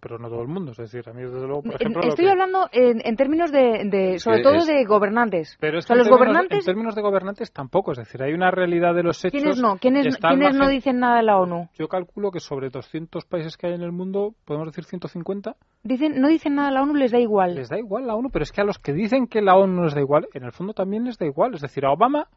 pero 0.00 0.18
no 0.18 0.28
todo 0.28 0.42
el 0.42 0.48
mundo. 0.48 0.72
Es 0.72 0.78
decir, 0.78 1.08
a 1.08 1.12
mí, 1.12 1.22
desde 1.22 1.46
luego, 1.46 1.62
por 1.62 1.74
ejemplo. 1.74 2.02
Estoy 2.02 2.26
hablando 2.26 2.68
en, 2.72 3.16
términos 3.16 3.52
de. 3.52 4.18
sobre 4.18 4.42
todo 4.42 4.64
de 4.64 4.84
gobernantes. 4.84 5.56
Pero 5.60 5.78
es 5.78 5.86
que 5.86 5.94
los 5.94 6.08
gobernantes. 6.08 6.58
En 6.60 6.64
términos 6.64 6.94
de 6.94 7.02
gobernantes 7.02 7.52
tampoco. 7.52 7.92
Es 7.92 7.98
decir, 7.98 8.22
hay 8.22 8.32
una 8.32 8.50
realidad 8.50 8.94
de 8.94 9.02
los 9.02 9.24
hechos. 9.24 9.40
¿Quiénes 9.40 9.60
no? 9.60 9.76
¿Quiénes, 9.78 10.16
¿quiénes 10.16 10.56
no 10.56 10.68
dicen 10.68 10.98
nada 10.98 11.16
de 11.16 11.22
la 11.22 11.38
ONU? 11.38 11.68
Yo 11.74 11.88
calculo 11.88 12.30
que 12.30 12.40
sobre 12.40 12.68
200 12.70 13.24
países 13.24 13.56
que 13.56 13.68
hay 13.68 13.74
en 13.74 13.82
el 13.82 13.92
mundo, 13.92 14.34
podemos 14.44 14.68
decir 14.68 14.84
150. 14.84 15.56
Dicen, 15.82 16.20
no 16.20 16.28
dicen 16.28 16.54
nada 16.54 16.68
de 16.68 16.74
la 16.74 16.82
ONU, 16.82 16.94
les 16.94 17.12
da 17.12 17.18
igual. 17.18 17.54
Les 17.54 17.68
da 17.68 17.78
igual 17.78 18.06
la 18.06 18.14
ONU, 18.14 18.30
pero 18.30 18.42
es 18.42 18.52
que 18.52 18.60
a 18.60 18.64
los 18.64 18.78
que 18.78 18.92
dicen 18.92 19.26
que 19.26 19.42
la 19.42 19.56
ONU 19.56 19.84
les 19.84 19.94
da 19.94 20.00
igual, 20.00 20.26
en 20.34 20.44
el 20.44 20.52
fondo 20.52 20.72
también 20.72 21.04
les 21.04 21.18
da 21.18 21.26
igual. 21.26 21.54
Es 21.54 21.60
decir, 21.60 21.84
a 21.84 21.92
Obama 21.92 22.28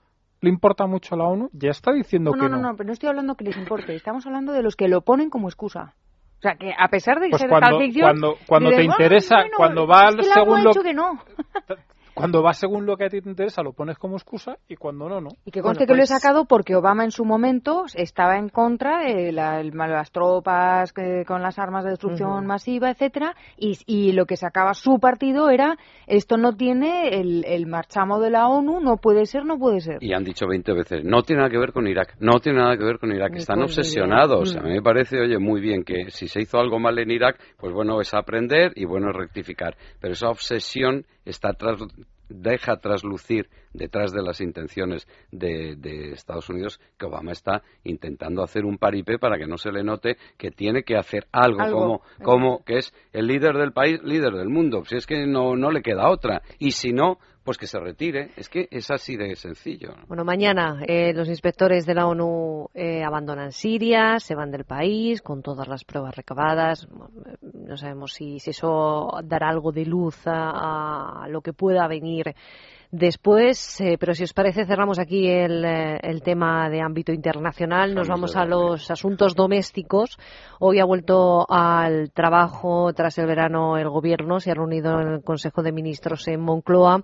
le 0.41 0.49
importa 0.49 0.85
mucho 0.85 1.15
a 1.15 1.17
la 1.17 1.25
ONU, 1.25 1.49
ya 1.53 1.71
está 1.71 1.91
diciendo 1.91 2.31
que 2.31 2.39
no. 2.39 2.49
No, 2.49 2.57
no, 2.57 2.69
no, 2.69 2.75
pero 2.75 2.87
no 2.87 2.93
estoy 2.93 3.09
hablando 3.09 3.35
que 3.35 3.45
les 3.45 3.57
importe, 3.57 3.95
estamos 3.95 4.25
hablando 4.25 4.53
de 4.53 4.63
los 4.63 4.75
que 4.75 4.87
lo 4.87 5.01
ponen 5.01 5.29
como 5.29 5.47
excusa. 5.47 5.95
O 6.37 6.41
sea, 6.41 6.55
que 6.55 6.71
a 6.77 6.87
pesar 6.89 7.19
de 7.19 7.29
pues 7.29 7.41
ser 7.41 7.49
cuando, 7.49 7.79
ficción, 7.79 8.05
cuando, 8.05 8.37
cuando 8.47 8.69
te 8.69 8.83
interesa, 8.83 9.37
cuando 9.55 9.87
va 9.87 10.09
que 10.15 10.23
según 10.23 10.63
lo 10.63 10.71
que 10.71 10.93
no. 10.93 11.19
Cuando 12.17 12.41
va 12.41 12.53
según 12.53 12.87
lo 12.87 12.97
que 12.97 13.05
a 13.05 13.09
ti 13.09 13.21
te 13.21 13.29
interesa, 13.29 13.61
lo 13.61 13.73
pones 13.73 13.99
como 13.99 14.15
excusa 14.15 14.57
y 14.67 14.75
cuando 14.75 15.07
no, 15.07 15.21
no. 15.21 15.29
Y 15.45 15.51
que 15.51 15.61
conste 15.61 15.85
que 15.85 15.93
lo 15.93 15.97
he 15.97 16.07
pues 16.07 16.09
sacado 16.09 16.45
porque 16.45 16.75
Obama 16.75 17.03
en 17.03 17.11
su 17.11 17.25
momento 17.25 17.85
estaba 17.93 18.37
en 18.39 18.49
contra 18.49 19.03
de 19.03 19.31
las 19.31 20.11
tropas 20.11 20.93
con 21.27 21.43
las 21.43 21.59
armas 21.59 21.83
de 21.83 21.91
destrucción 21.91 22.47
masiva, 22.47 22.89
etcétera, 22.89 23.35
y, 23.55 24.13
lo 24.13 24.25
que 24.25 24.35
sacaba 24.35 24.73
su 24.73 24.99
partido 24.99 25.51
era 25.51 25.77
esto 26.07 26.37
no 26.37 26.53
tiene 26.53 27.19
el, 27.19 27.45
el, 27.45 27.67
marchamo 27.67 28.19
de 28.19 28.31
la 28.31 28.47
ONU, 28.47 28.79
no 28.79 28.97
puede 28.97 29.27
ser, 29.27 29.45
no 29.45 29.59
puede 29.59 29.81
ser. 29.81 29.97
Y 30.01 30.13
han 30.13 30.23
dicho 30.23 30.47
20 30.47 30.73
veces, 30.73 31.03
no 31.03 31.21
tiene 31.21 31.41
nada 31.41 31.51
que 31.51 31.59
ver 31.59 31.71
con 31.71 31.85
Irak, 31.85 32.15
no 32.19 32.39
tiene 32.39 32.59
nada 32.59 32.77
que 32.77 32.83
ver 32.83 32.97
con 32.97 33.11
Irak, 33.11 33.35
están 33.35 33.61
obsesionados. 33.61 34.55
A 34.55 34.61
mí 34.61 34.71
me 34.71 34.81
parece, 34.81 35.19
oye, 35.19 35.37
muy 35.37 35.61
bien 35.61 35.83
que 35.83 36.09
si 36.09 36.27
se 36.27 36.41
hizo 36.41 36.57
algo 36.57 36.79
mal 36.79 36.97
en 36.97 37.11
Irak, 37.11 37.37
pues 37.59 37.73
bueno, 37.73 38.01
es 38.01 38.11
aprender 38.15 38.71
y 38.75 38.85
bueno, 38.85 39.11
es 39.11 39.15
rectificar. 39.15 39.75
Pero 39.99 40.13
esa 40.13 40.29
obsesión 40.29 41.05
está 41.25 41.53
tras, 41.53 41.79
deja 42.29 42.77
traslucir 42.77 43.49
detrás 43.73 44.11
de 44.11 44.21
las 44.21 44.41
intenciones 44.41 45.07
de, 45.31 45.75
Estados 46.13 46.49
Unidos 46.49 46.79
que 46.97 47.05
Obama 47.05 47.31
está 47.31 47.63
intentando 47.83 48.43
hacer 48.43 48.65
un 48.65 48.77
paripé 48.77 49.19
para 49.19 49.37
que 49.37 49.47
no 49.47 49.57
se 49.57 49.71
le 49.71 49.83
note 49.83 50.17
que 50.37 50.51
tiene 50.51 50.83
que 50.83 50.97
hacer 50.97 51.27
algo, 51.31 51.59
como, 51.71 52.01
como 52.23 52.63
que 52.63 52.77
es 52.77 52.93
el 53.13 53.27
líder 53.27 53.57
del 53.57 53.71
país, 53.71 54.01
líder 54.03 54.33
del 54.33 54.49
mundo. 54.49 54.83
Si 54.85 54.95
es 54.95 55.05
que 55.05 55.25
no, 55.25 55.55
no 55.55 55.71
le 55.71 55.81
queda 55.81 56.09
otra. 56.09 56.41
Y 56.59 56.71
si 56.71 56.91
no, 56.91 57.19
pues 57.47 57.57
que 57.57 57.65
se 57.65 57.79
retire. 57.79 58.31
Es 58.35 58.49
que 58.49 58.67
es 58.71 58.91
así 58.91 59.15
de 59.15 59.33
sencillo. 59.37 59.95
Bueno, 60.09 60.25
mañana 60.25 60.83
eh, 60.85 61.13
los 61.13 61.29
inspectores 61.29 61.85
de 61.85 61.93
la 61.93 62.05
ONU 62.05 62.67
eh, 62.73 63.05
abandonan 63.05 63.53
Siria, 63.53 64.19
se 64.19 64.35
van 64.35 64.51
del 64.51 64.65
país 64.65 65.21
con 65.21 65.41
todas 65.41 65.65
las 65.69 65.85
pruebas 65.85 66.13
recabadas. 66.13 66.89
No 67.67 67.75
sabemos 67.75 68.13
si, 68.13 68.39
si 68.39 68.51
eso 68.51 69.09
dará 69.23 69.49
algo 69.49 69.71
de 69.71 69.85
luz 69.85 70.21
a 70.25 71.27
lo 71.29 71.41
que 71.41 71.53
pueda 71.53 71.87
venir 71.87 72.33
después, 72.91 73.81
eh, 73.81 73.97
pero 73.99 74.13
si 74.13 74.23
os 74.23 74.33
parece 74.33 74.65
cerramos 74.65 74.99
aquí 74.99 75.27
el, 75.27 75.63
eh, 75.65 75.99
el 76.01 76.21
tema 76.21 76.69
de 76.69 76.81
ámbito 76.81 77.11
internacional, 77.11 77.93
nos 77.93 78.07
vamos 78.07 78.35
a 78.35 78.45
los 78.45 78.89
asuntos 78.89 79.35
domésticos. 79.35 80.17
Hoy 80.59 80.79
ha 80.79 80.85
vuelto 80.85 81.45
al 81.49 82.11
trabajo 82.11 82.93
tras 82.93 83.17
el 83.17 83.27
verano 83.27 83.77
el 83.77 83.89
gobierno, 83.89 84.39
se 84.39 84.51
ha 84.51 84.55
reunido 84.55 84.99
en 85.01 85.07
el 85.09 85.23
Consejo 85.23 85.63
de 85.63 85.71
Ministros 85.71 86.27
en 86.27 86.39
Moncloa. 86.41 87.01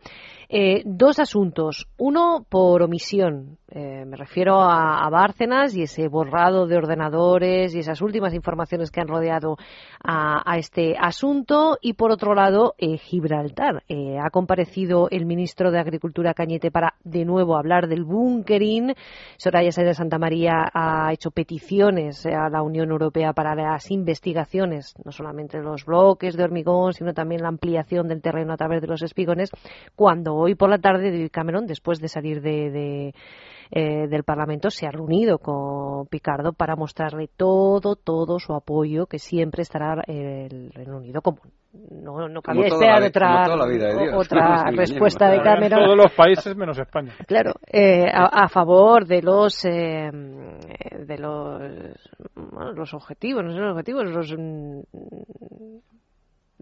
Eh, 0.56 0.84
dos 0.86 1.18
asuntos, 1.18 1.88
uno 1.98 2.46
por 2.48 2.84
omisión, 2.84 3.58
me 3.74 4.16
refiero 4.16 4.62
a, 4.62 5.10
Bárcenas 5.10 5.76
y 5.76 5.82
ese 5.82 6.08
borrado 6.08 6.68
de 6.68 6.78
ordenadores 6.78 7.74
y 7.74 7.80
esas 7.80 8.04
últimas 8.04 8.36
informaciones 8.36 8.92
que 8.92 9.02
han 9.02 9.08
rodeado 9.08 9.58
a, 10.04 10.58
este 10.60 10.96
asunto 10.96 11.80
y 11.82 11.94
por 11.94 12.12
otro 12.12 12.36
lado 12.36 12.76
Gibraltar. 12.78 13.82
ha 14.22 14.30
comparecido 14.30 15.08
el 15.10 15.26
ministro 15.26 15.72
de 15.72 15.80
Agricultura 15.80 16.36
Cañete 16.36 16.70
para 16.70 16.94
de 17.04 17.26
nuevo 17.26 17.58
hablar 17.58 17.88
del 17.88 18.04
bunkering. 18.04 18.94
Soraya 19.38 19.72
Sáenz 19.72 19.88
de 19.88 19.94
Santa 19.96 20.20
María 20.20 20.70
ha 20.72 21.12
hecho 21.12 21.32
peticiones 21.32 22.28
a 22.28 22.50
la 22.50 22.62
Unión 22.62 22.92
Europea 22.92 23.34
para 23.34 23.56
las 23.56 23.90
investigaciones, 23.90 24.94
no 25.04 25.12
solamente 25.12 25.58
los 25.60 25.86
bloques 25.86 26.38
de 26.38 26.44
hormigón, 26.44 26.94
sino 26.94 27.16
también 27.16 27.42
la 27.42 27.50
ampliación 27.50 28.08
del 28.08 28.22
terreno 28.22 28.54
a 28.54 28.58
través 28.58 28.82
de 28.82 28.88
los 28.88 29.02
espigones, 29.02 29.50
cuando 29.96 30.43
hoy 30.44 30.56
por 30.56 30.70
la 30.70 30.78
tarde 30.78 31.12
David 31.12 31.30
Cameron, 31.32 31.66
después 31.66 32.00
de 32.00 32.08
salir 32.08 32.42
de 32.42 33.14
eh, 33.76 34.08
del 34.08 34.24
Parlamento 34.24 34.70
se 34.70 34.86
ha 34.86 34.92
reunido 34.92 35.40
con 35.40 36.06
Picardo 36.06 36.54
para 36.54 36.76
mostrarle 36.76 37.28
todo, 37.28 37.96
todo 37.96 38.38
su 38.38 38.54
apoyo, 38.54 39.08
que 39.08 39.18
siempre 39.18 39.64
estará 39.64 40.04
el 40.06 40.72
Reino 40.74 40.98
Unido 40.98 41.24
como 41.24 41.40
no, 41.90 42.30
no 42.30 42.42
cabía 42.44 42.68
esperar 42.68 43.02
otra, 43.02 43.46
otra 44.16 44.66
respuesta 44.76 45.28
de 45.32 45.42
Cameron. 45.42 45.86
Todos 45.86 45.98
los 45.98 46.12
países 46.14 46.56
menos 46.56 46.78
España. 46.78 47.14
Claro, 47.26 47.54
eh, 47.66 48.06
a, 48.14 48.48
favor 48.48 49.08
de 49.08 49.24
los 49.24 49.66
eh, 49.66 50.12
de 50.12 51.18
los, 51.18 51.60
los 52.76 52.94
objetivos, 52.94 53.44
no 53.44 53.54
sé 53.54 53.58
los 53.58 53.72
objetivos, 53.72 54.04
los 54.06 54.36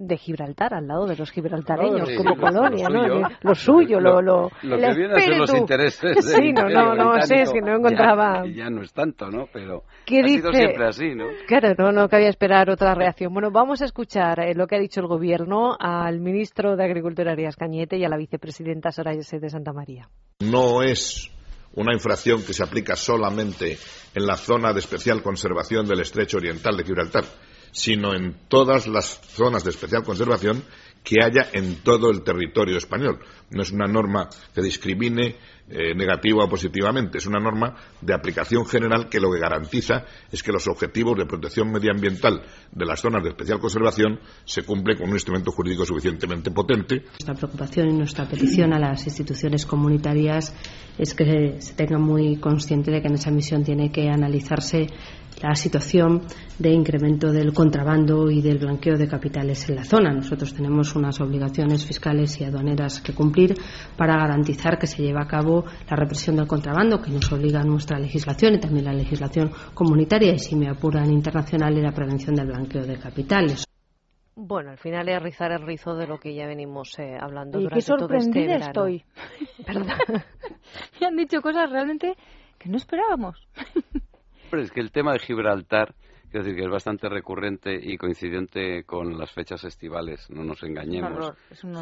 de 0.01 0.17
Gibraltar, 0.17 0.73
al 0.73 0.87
lado 0.87 1.05
de 1.05 1.15
los 1.15 1.31
gibraltareños, 1.31 2.09
como 2.17 2.35
colonia, 2.35 2.89
¿no? 2.89 3.29
Lo 3.41 3.55
suyo, 3.55 3.99
lo, 3.99 4.21
lo, 4.21 4.49
lo, 4.63 4.77
que 4.77 4.93
viene 4.95 5.13
a 5.13 5.19
ser 5.19 5.37
los 5.37 5.53
intereses. 5.53 6.17
Sí, 6.31 6.53
no, 6.53 6.69
no, 6.69 6.95
no, 6.95 7.21
sé, 7.21 7.41
es 7.41 7.51
que 7.51 7.61
no 7.61 7.75
encontraba. 7.75 8.45
Ya, 8.45 8.63
ya 8.63 8.69
no 8.69 8.81
es 8.81 8.93
tanto, 8.93 9.29
¿no? 9.29 9.47
Pero 9.51 9.83
ha 9.85 10.27
sido 10.27 10.51
siempre 10.53 10.87
así, 10.87 11.13
¿no? 11.13 11.25
Claro, 11.47 11.73
no, 11.77 11.91
no 11.91 12.07
cabía 12.09 12.29
esperar 12.29 12.69
otra 12.69 12.95
reacción. 12.95 13.33
Bueno, 13.33 13.51
vamos 13.51 13.81
a 13.81 13.85
escuchar 13.85 14.39
eh, 14.39 14.55
lo 14.55 14.65
que 14.67 14.75
ha 14.75 14.79
dicho 14.79 15.01
el 15.01 15.07
gobierno 15.07 15.75
al 15.79 16.19
ministro 16.19 16.75
de 16.75 16.85
Agricultura 16.85 17.33
Arias 17.33 17.55
Cañete 17.55 17.97
y 17.97 18.05
a 18.05 18.09
la 18.09 18.17
vicepresidenta 18.17 18.91
Soraya 18.91 19.21
de 19.21 19.49
Santa 19.49 19.73
María. 19.73 20.09
No 20.39 20.81
es 20.81 21.31
una 21.73 21.93
infracción 21.93 22.43
que 22.43 22.53
se 22.53 22.63
aplica 22.63 22.95
solamente 22.95 23.77
en 24.13 24.25
la 24.25 24.35
zona 24.35 24.73
de 24.73 24.79
especial 24.79 25.21
conservación 25.21 25.85
del 25.85 26.01
estrecho 26.01 26.37
oriental 26.37 26.75
de 26.75 26.83
Gibraltar, 26.83 27.23
sino 27.71 28.13
en 28.13 28.35
todas 28.47 28.87
las 28.87 29.21
zonas 29.21 29.63
de 29.63 29.71
especial 29.71 30.03
conservación 30.03 30.63
que 31.03 31.23
haya 31.23 31.49
en 31.53 31.77
todo 31.77 32.11
el 32.11 32.21
territorio 32.23 32.77
español. 32.77 33.19
No 33.49 33.63
es 33.63 33.71
una 33.71 33.87
norma 33.87 34.29
que 34.53 34.61
discrimine 34.61 35.35
eh, 35.67 35.95
negativa 35.95 36.43
o 36.43 36.49
positivamente, 36.49 37.17
es 37.17 37.25
una 37.25 37.39
norma 37.39 37.75
de 38.01 38.13
aplicación 38.13 38.65
general 38.65 39.07
que 39.09 39.19
lo 39.19 39.31
que 39.31 39.39
garantiza 39.39 40.05
es 40.31 40.43
que 40.43 40.51
los 40.51 40.67
objetivos 40.67 41.17
de 41.17 41.25
protección 41.25 41.71
medioambiental 41.71 42.41
de 42.71 42.85
las 42.85 42.99
zonas 42.99 43.23
de 43.23 43.29
especial 43.29 43.59
conservación 43.59 44.19
se 44.43 44.63
cumplen 44.63 44.97
con 44.97 45.09
un 45.09 45.15
instrumento 45.15 45.51
jurídico 45.51 45.85
suficientemente 45.85 46.51
potente. 46.51 47.03
Nuestra 47.03 47.35
preocupación 47.35 47.89
y 47.89 47.93
nuestra 47.93 48.27
petición 48.27 48.73
a 48.73 48.79
las 48.79 49.05
instituciones 49.07 49.65
comunitarias 49.65 50.53
es 50.97 51.13
que 51.13 51.61
se 51.61 51.73
tenga 51.73 51.97
muy 51.97 52.37
consciente 52.37 52.91
de 52.91 53.01
que 53.01 53.07
en 53.07 53.15
esa 53.15 53.31
misión 53.31 53.63
tiene 53.63 53.91
que 53.91 54.09
analizarse 54.09 54.87
la 55.41 55.55
situación 55.55 56.21
de 56.59 56.69
incremento 56.69 57.31
del 57.31 57.53
contrabando 57.53 58.29
y 58.29 58.41
del 58.41 58.59
blanqueo 58.59 58.97
de 58.97 59.07
capitales 59.07 59.67
en 59.69 59.75
la 59.75 59.83
zona. 59.83 60.13
Nosotros 60.13 60.53
tenemos 60.53 60.95
unas 60.95 61.19
obligaciones 61.19 61.85
fiscales 61.85 62.39
y 62.39 62.43
aduaneras 62.43 63.01
que 63.01 63.13
cumplir 63.13 63.55
para 63.97 64.17
garantizar 64.17 64.77
que 64.77 64.87
se 64.87 65.01
lleve 65.01 65.21
a 65.21 65.27
cabo 65.27 65.65
la 65.89 65.95
represión 65.95 66.35
del 66.35 66.47
contrabando, 66.47 67.01
que 67.01 67.11
nos 67.11 67.31
obliga 67.31 67.63
nuestra 67.63 67.99
legislación 67.99 68.55
y 68.55 68.59
también 68.59 68.85
la 68.85 68.93
legislación 68.93 69.51
comunitaria 69.73 70.33
y, 70.33 70.39
si 70.39 70.55
me 70.55 70.69
apuran, 70.69 71.11
internacional 71.11 71.75
y 71.77 71.81
la 71.81 71.91
prevención 71.91 72.35
del 72.35 72.47
blanqueo 72.47 72.83
de 72.83 72.99
capitales. 72.99 73.65
Bueno, 74.35 74.71
al 74.71 74.77
final 74.77 75.09
es 75.09 75.21
rizar 75.21 75.51
el 75.51 75.61
rizo 75.61 75.95
de 75.95 76.07
lo 76.07 76.17
que 76.17 76.33
ya 76.33 76.47
venimos 76.47 76.97
eh, 76.99 77.17
hablando 77.19 77.59
y 77.59 77.63
durante 77.63 77.75
qué 77.75 77.81
sorprendida 77.81 78.71
todo 78.71 78.87
este 78.87 79.03
estoy. 79.03 79.05
Me 81.01 81.07
han 81.07 81.15
dicho 81.15 81.41
cosas 81.41 81.69
realmente 81.69 82.15
que 82.57 82.69
no 82.69 82.77
esperábamos 82.77 83.37
es 84.59 84.71
que 84.71 84.81
el 84.81 84.91
tema 84.91 85.13
de 85.13 85.19
Gibraltar, 85.19 85.95
quiero 86.29 86.43
decir 86.45 86.55
que 86.55 86.65
es 86.65 86.71
bastante 86.71 87.09
recurrente 87.09 87.73
y 87.81 87.97
coincidente 87.97 88.83
con 88.83 89.17
las 89.17 89.31
fechas 89.31 89.63
estivales, 89.63 90.29
no 90.29 90.43
nos 90.43 90.63
engañemos, 90.63 91.33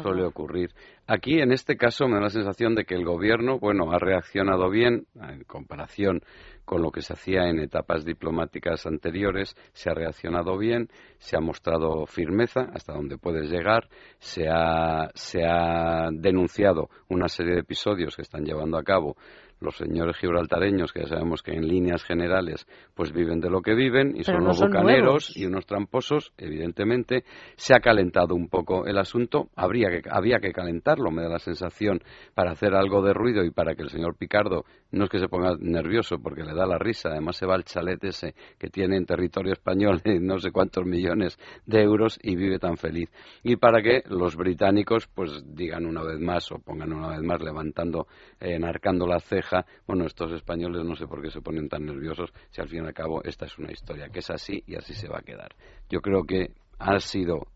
suele 0.02 0.24
ocurrir. 0.24 0.70
Aquí, 1.06 1.40
en 1.40 1.52
este 1.52 1.76
caso, 1.76 2.06
me 2.06 2.16
da 2.16 2.22
la 2.22 2.30
sensación 2.30 2.74
de 2.74 2.84
que 2.84 2.94
el 2.94 3.04
gobierno, 3.04 3.58
bueno, 3.58 3.92
ha 3.92 3.98
reaccionado 3.98 4.70
bien 4.70 5.06
en 5.20 5.44
comparación 5.44 6.22
con 6.64 6.82
lo 6.82 6.92
que 6.92 7.02
se 7.02 7.14
hacía 7.14 7.48
en 7.48 7.58
etapas 7.58 8.04
diplomáticas 8.04 8.86
anteriores, 8.86 9.56
se 9.72 9.90
ha 9.90 9.94
reaccionado 9.94 10.56
bien, 10.56 10.88
se 11.18 11.36
ha 11.36 11.40
mostrado 11.40 12.06
firmeza 12.06 12.68
hasta 12.72 12.92
donde 12.92 13.18
puedes 13.18 13.50
llegar, 13.50 13.88
se 14.18 14.48
ha, 14.48 15.10
se 15.14 15.44
ha 15.44 16.10
denunciado 16.12 16.88
una 17.08 17.26
serie 17.28 17.54
de 17.54 17.60
episodios 17.60 18.14
que 18.14 18.22
están 18.22 18.44
llevando 18.44 18.78
a 18.78 18.84
cabo 18.84 19.16
los 19.60 19.76
señores 19.76 20.16
gibraltareños, 20.16 20.92
que 20.92 21.00
ya 21.00 21.08
sabemos 21.08 21.42
que 21.42 21.52
en 21.52 21.68
líneas 21.68 22.02
generales 22.04 22.66
pues 22.94 23.12
viven 23.12 23.40
de 23.40 23.50
lo 23.50 23.62
que 23.62 23.74
viven 23.74 24.16
y 24.16 24.24
son 24.24 24.42
unos 24.42 24.60
bucaneros 24.60 25.36
y 25.36 25.46
unos 25.46 25.66
tramposos, 25.66 26.32
evidentemente, 26.38 27.24
se 27.56 27.74
ha 27.74 27.80
calentado 27.80 28.34
un 28.34 28.48
poco 28.48 28.86
el 28.86 28.98
asunto, 28.98 29.50
habría 29.54 29.88
que, 29.90 30.02
había 30.10 30.38
que 30.38 30.52
calentarlo, 30.52 31.10
me 31.10 31.22
da 31.22 31.28
la 31.28 31.38
sensación, 31.38 32.00
para 32.34 32.52
hacer 32.52 32.74
algo 32.74 33.02
de 33.02 33.12
ruido 33.12 33.44
y 33.44 33.50
para 33.50 33.74
que 33.74 33.82
el 33.82 33.90
señor 33.90 34.16
Picardo 34.16 34.64
no 34.92 35.04
es 35.04 35.10
que 35.10 35.18
se 35.18 35.28
ponga 35.28 35.56
nervioso 35.58 36.18
porque 36.18 36.42
le 36.42 36.54
da 36.54 36.66
la 36.66 36.78
risa, 36.78 37.10
además 37.10 37.36
se 37.36 37.46
va 37.46 37.54
al 37.54 37.64
chalet 37.64 38.02
ese 38.04 38.34
que 38.58 38.68
tiene 38.68 38.96
en 38.96 39.06
territorio 39.06 39.52
español 39.52 40.02
no 40.20 40.38
sé 40.38 40.50
cuántos 40.50 40.84
millones 40.84 41.38
de 41.66 41.82
euros 41.82 42.18
y 42.22 42.36
vive 42.36 42.58
tan 42.58 42.76
feliz. 42.76 43.10
Y 43.42 43.56
para 43.56 43.82
que 43.82 44.02
los 44.08 44.36
británicos 44.36 45.06
pues 45.06 45.42
digan 45.54 45.86
una 45.86 46.02
vez 46.02 46.18
más 46.18 46.50
o 46.52 46.58
pongan 46.58 46.92
una 46.92 47.08
vez 47.08 47.22
más 47.22 47.40
levantando, 47.40 48.06
enarcando 48.40 49.06
la 49.06 49.20
ceja 49.20 49.64
bueno, 49.86 50.06
estos 50.06 50.32
españoles 50.32 50.84
no 50.84 50.96
sé 50.96 51.06
por 51.06 51.22
qué 51.22 51.30
se 51.30 51.40
ponen 51.40 51.68
tan 51.68 51.84
nerviosos 51.84 52.32
si 52.50 52.60
al 52.60 52.68
fin 52.68 52.84
y 52.84 52.86
al 52.86 52.94
cabo 52.94 53.22
esta 53.24 53.46
es 53.46 53.58
una 53.58 53.72
historia 53.72 54.08
que 54.08 54.20
es 54.20 54.30
así 54.30 54.62
y 54.66 54.76
así 54.76 54.94
se 54.94 55.08
va 55.08 55.18
a 55.18 55.22
quedar. 55.22 55.54
Yo 55.88 56.00
creo 56.00 56.24
que 56.24 56.52
han 56.78 57.00
sido 57.00 57.46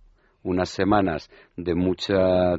unas 0.42 0.68
semanas 0.68 1.30
de 1.56 1.74
mucha 1.74 2.56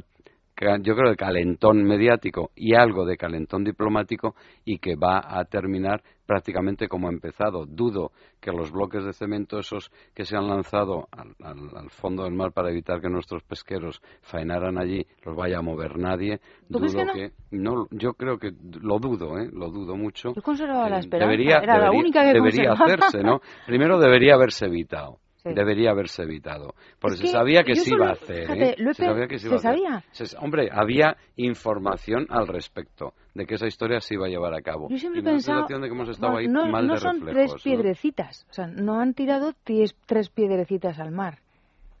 yo 0.80 0.94
creo 0.96 1.10
de 1.10 1.16
calentón 1.16 1.84
mediático 1.84 2.50
y 2.54 2.74
algo 2.74 3.04
de 3.04 3.16
calentón 3.16 3.62
diplomático 3.64 4.34
y 4.64 4.78
que 4.78 4.96
va 4.96 5.20
a 5.22 5.44
terminar 5.44 6.02
prácticamente 6.24 6.88
como 6.88 7.08
ha 7.08 7.12
empezado. 7.12 7.66
Dudo 7.66 8.10
que 8.40 8.50
los 8.52 8.72
bloques 8.72 9.04
de 9.04 9.12
cemento 9.12 9.58
esos 9.58 9.90
que 10.14 10.24
se 10.24 10.36
han 10.36 10.48
lanzado 10.48 11.08
al, 11.12 11.90
fondo 11.90 12.24
del 12.24 12.32
mar 12.32 12.52
para 12.52 12.70
evitar 12.70 13.00
que 13.00 13.08
nuestros 13.08 13.42
pesqueros 13.42 14.00
faenaran 14.22 14.78
allí 14.78 15.06
los 15.24 15.36
vaya 15.36 15.58
a 15.58 15.62
mover 15.62 15.98
nadie. 15.98 16.40
Dudo 16.68 16.86
que, 17.12 17.32
no? 17.50 17.86
yo 17.90 18.14
creo 18.14 18.38
que 18.38 18.52
lo 18.80 18.98
dudo, 18.98 19.38
¿eh? 19.38 19.48
lo 19.52 19.70
dudo 19.70 19.94
mucho. 19.96 20.32
Yo 20.34 20.42
conservaba 20.42 20.88
la 20.88 20.96
eh, 20.96 21.00
esperanza. 21.00 21.30
Debería, 21.30 21.58
Era 21.58 21.78
la 21.78 21.90
única 21.90 22.22
que 22.22 22.32
debería 22.32 22.72
hacerse, 22.72 23.22
¿no? 23.22 23.40
Primero 23.66 23.98
debería 23.98 24.34
haberse 24.34 24.66
evitado 24.66 25.18
debería 25.54 25.90
haberse 25.90 26.22
evitado. 26.22 26.74
Porque 26.98 27.16
se 27.18 27.28
sabía 27.28 27.62
que 27.62 27.76
se 27.76 27.94
iba 27.94 28.08
a 28.08 28.12
hacer. 28.12 28.50
¿eh? 28.50 28.76
se 28.78 29.04
sabía 29.04 29.26
que 29.26 29.38
se 29.38 29.48
iba 29.48 29.56
a 29.56 29.58
hacer. 29.58 30.38
hombre, 30.40 30.68
había 30.72 31.16
información 31.36 32.26
al 32.30 32.46
respecto 32.46 33.14
de 33.34 33.46
que 33.46 33.54
esa 33.54 33.66
historia 33.66 34.00
se 34.00 34.14
iba 34.14 34.26
a 34.26 34.28
llevar 34.28 34.54
a 34.54 34.62
cabo. 34.62 34.88
Yo 34.88 34.98
siempre 34.98 35.20
he 35.20 35.24
pensado, 35.24 35.66
de 35.66 35.88
que 35.88 35.94
hemos 35.94 36.08
estado 36.08 36.36
ahí 36.36 36.48
mal 36.48 36.86
no 36.86 36.96
son 36.96 37.20
tres 37.20 37.54
piedrecitas, 37.62 38.46
o 38.50 38.52
sea, 38.52 38.66
no 38.66 39.00
han 39.00 39.14
tirado 39.14 39.52
tres 39.64 40.30
piedrecitas 40.30 40.98
al 40.98 41.12
mar. 41.12 41.40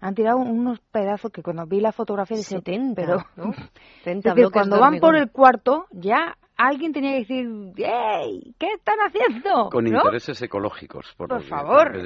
Han 0.00 0.14
tirado 0.14 0.38
unos 0.38 0.78
pedazos 0.92 1.32
que 1.32 1.42
cuando 1.42 1.66
vi 1.66 1.80
la 1.80 1.90
fotografía 1.90 2.36
dije, 2.36 2.56
70, 2.56 2.94
pero 2.94 3.24
¿no? 3.34 3.52
cuando 4.52 4.78
van 4.78 5.00
por 5.00 5.16
el 5.16 5.30
cuarto 5.30 5.86
ya 5.90 6.36
alguien 6.56 6.92
tenía 6.92 7.12
que 7.12 7.18
decir, 7.18 7.46
¡Ey! 7.76 8.54
¿Qué 8.58 8.72
están 8.72 8.98
haciendo? 8.98 9.70
Con 9.70 9.86
intereses 9.86 10.40
ecológicos, 10.42 11.14
por, 11.16 11.42
favor. 11.44 11.96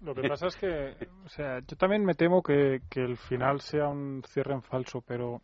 Lo 0.00 0.14
que 0.14 0.28
pasa 0.28 0.48
es 0.48 0.56
que, 0.56 0.96
o 1.24 1.28
sea, 1.28 1.60
yo 1.60 1.76
también 1.76 2.04
me 2.04 2.14
temo 2.14 2.42
que, 2.42 2.80
que 2.90 3.00
el 3.00 3.16
final 3.16 3.60
sea 3.60 3.88
un 3.88 4.22
cierre 4.26 4.54
en 4.54 4.62
falso, 4.62 5.02
pero 5.06 5.42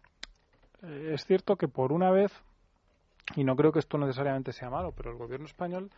eh, 0.82 1.12
es 1.14 1.24
cierto 1.24 1.56
que 1.56 1.68
por 1.68 1.92
una 1.92 2.10
vez, 2.10 2.32
y 3.36 3.44
no 3.44 3.56
creo 3.56 3.72
que 3.72 3.78
esto 3.78 3.98
necesariamente 3.98 4.52
sea 4.52 4.70
malo, 4.70 4.92
pero 4.96 5.10
el 5.10 5.18
gobierno 5.18 5.46
español 5.46 5.90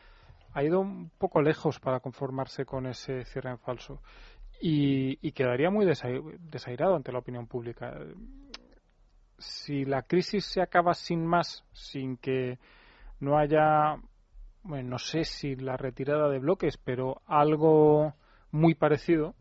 ha 0.54 0.62
ido 0.62 0.80
un 0.80 1.10
poco 1.18 1.42
lejos 1.42 1.78
para 1.78 2.00
conformarse 2.00 2.64
con 2.64 2.86
ese 2.86 3.24
cierre 3.24 3.50
en 3.50 3.58
falso 3.58 4.00
y, 4.60 5.18
y 5.26 5.32
quedaría 5.32 5.70
muy 5.70 5.86
desairado 5.86 6.96
ante 6.96 7.12
la 7.12 7.18
opinión 7.18 7.46
pública 7.46 7.94
si 9.38 9.84
la 9.84 10.02
crisis 10.02 10.44
se 10.44 10.60
acaba 10.60 10.94
sin 10.94 11.24
más, 11.24 11.64
sin 11.72 12.16
que 12.16 12.58
no 13.20 13.38
haya, 13.38 13.96
bueno, 14.62 14.90
no 14.90 14.98
sé 14.98 15.24
si 15.24 15.56
la 15.56 15.76
retirada 15.76 16.28
de 16.28 16.38
bloques, 16.38 16.76
pero 16.78 17.22
algo 17.26 18.14
muy 18.50 18.74
parecido 18.74 19.34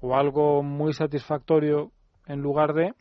o 0.00 0.16
algo 0.16 0.62
muy 0.62 0.92
satisfactorio 0.92 1.92
en 2.26 2.40
lugar 2.40 2.74
de, 2.74 2.94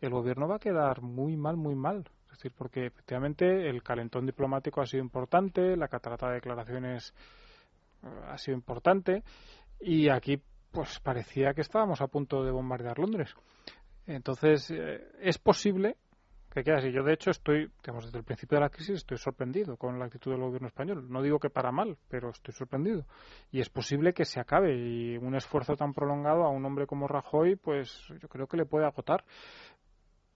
el 0.00 0.10
gobierno 0.10 0.48
va 0.48 0.56
a 0.56 0.60
quedar 0.60 1.00
muy 1.02 1.36
mal, 1.36 1.56
muy 1.56 1.74
mal. 1.74 2.04
Es 2.26 2.38
decir, 2.38 2.52
porque 2.56 2.86
efectivamente 2.86 3.68
el 3.68 3.82
calentón 3.82 4.26
diplomático 4.26 4.80
ha 4.80 4.86
sido 4.86 5.02
importante, 5.02 5.76
la 5.76 5.88
catarata 5.88 6.28
de 6.28 6.34
declaraciones 6.34 7.14
eh, 8.02 8.06
ha 8.28 8.38
sido 8.38 8.56
importante 8.56 9.22
y 9.80 10.08
aquí 10.08 10.40
pues 10.72 10.98
parecía 11.00 11.52
que 11.54 11.60
estábamos 11.60 12.00
a 12.00 12.06
punto 12.06 12.42
de 12.42 12.50
bombardear 12.50 12.98
Londres. 12.98 13.34
Entonces, 14.06 14.70
eh, 14.70 15.00
es 15.20 15.38
posible 15.38 15.96
que 16.52 16.62
quede 16.62 16.76
así. 16.76 16.92
Yo, 16.92 17.02
de 17.02 17.14
hecho, 17.14 17.30
estoy, 17.30 17.70
digamos, 17.82 18.04
desde 18.04 18.18
el 18.18 18.24
principio 18.24 18.56
de 18.56 18.62
la 18.62 18.68
crisis 18.68 18.96
estoy 18.96 19.16
sorprendido 19.16 19.76
con 19.76 19.98
la 19.98 20.04
actitud 20.04 20.32
del 20.32 20.40
gobierno 20.40 20.68
español. 20.68 21.06
No 21.08 21.22
digo 21.22 21.38
que 21.38 21.48
para 21.48 21.72
mal, 21.72 21.96
pero 22.08 22.30
estoy 22.30 22.52
sorprendido. 22.52 23.06
Y 23.50 23.60
es 23.60 23.70
posible 23.70 24.12
que 24.12 24.24
se 24.24 24.38
acabe. 24.38 24.76
Y 24.76 25.16
un 25.16 25.34
esfuerzo 25.34 25.76
tan 25.76 25.94
prolongado 25.94 26.44
a 26.44 26.50
un 26.50 26.64
hombre 26.64 26.86
como 26.86 27.08
Rajoy, 27.08 27.56
pues 27.56 28.06
yo 28.20 28.28
creo 28.28 28.46
que 28.46 28.58
le 28.58 28.66
puede 28.66 28.84
agotar. 28.84 29.24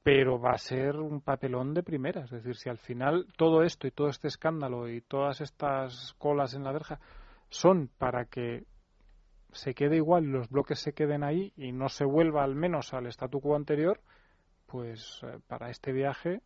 Pero 0.02 0.40
va 0.40 0.52
a 0.52 0.58
ser 0.58 0.96
un 0.96 1.20
papelón 1.20 1.74
de 1.74 1.82
primera. 1.82 2.22
Es 2.22 2.30
decir, 2.30 2.54
si 2.56 2.70
al 2.70 2.78
final 2.78 3.26
todo 3.36 3.62
esto 3.62 3.86
y 3.86 3.90
todo 3.90 4.08
este 4.08 4.28
escándalo 4.28 4.88
y 4.88 5.02
todas 5.02 5.40
estas 5.40 6.14
colas 6.18 6.54
en 6.54 6.64
la 6.64 6.72
verja 6.72 6.98
son 7.50 7.90
para 7.98 8.24
que 8.24 8.64
se 9.57 9.74
quede 9.74 9.96
igual 9.96 10.24
los 10.24 10.48
bloques 10.48 10.78
se 10.78 10.92
queden 10.92 11.24
ahí 11.24 11.52
y 11.57 11.72
no 11.72 11.88
se 11.88 12.04
vuelva 12.04 12.44
al 12.44 12.54
menos 12.54 12.94
al 12.94 13.07
statu 13.07 13.40
quo 13.40 13.57
anterior, 13.57 14.00
pues 14.66 15.20
eh, 15.22 15.38
para 15.46 15.70
este 15.70 15.92
viaje 15.92 16.42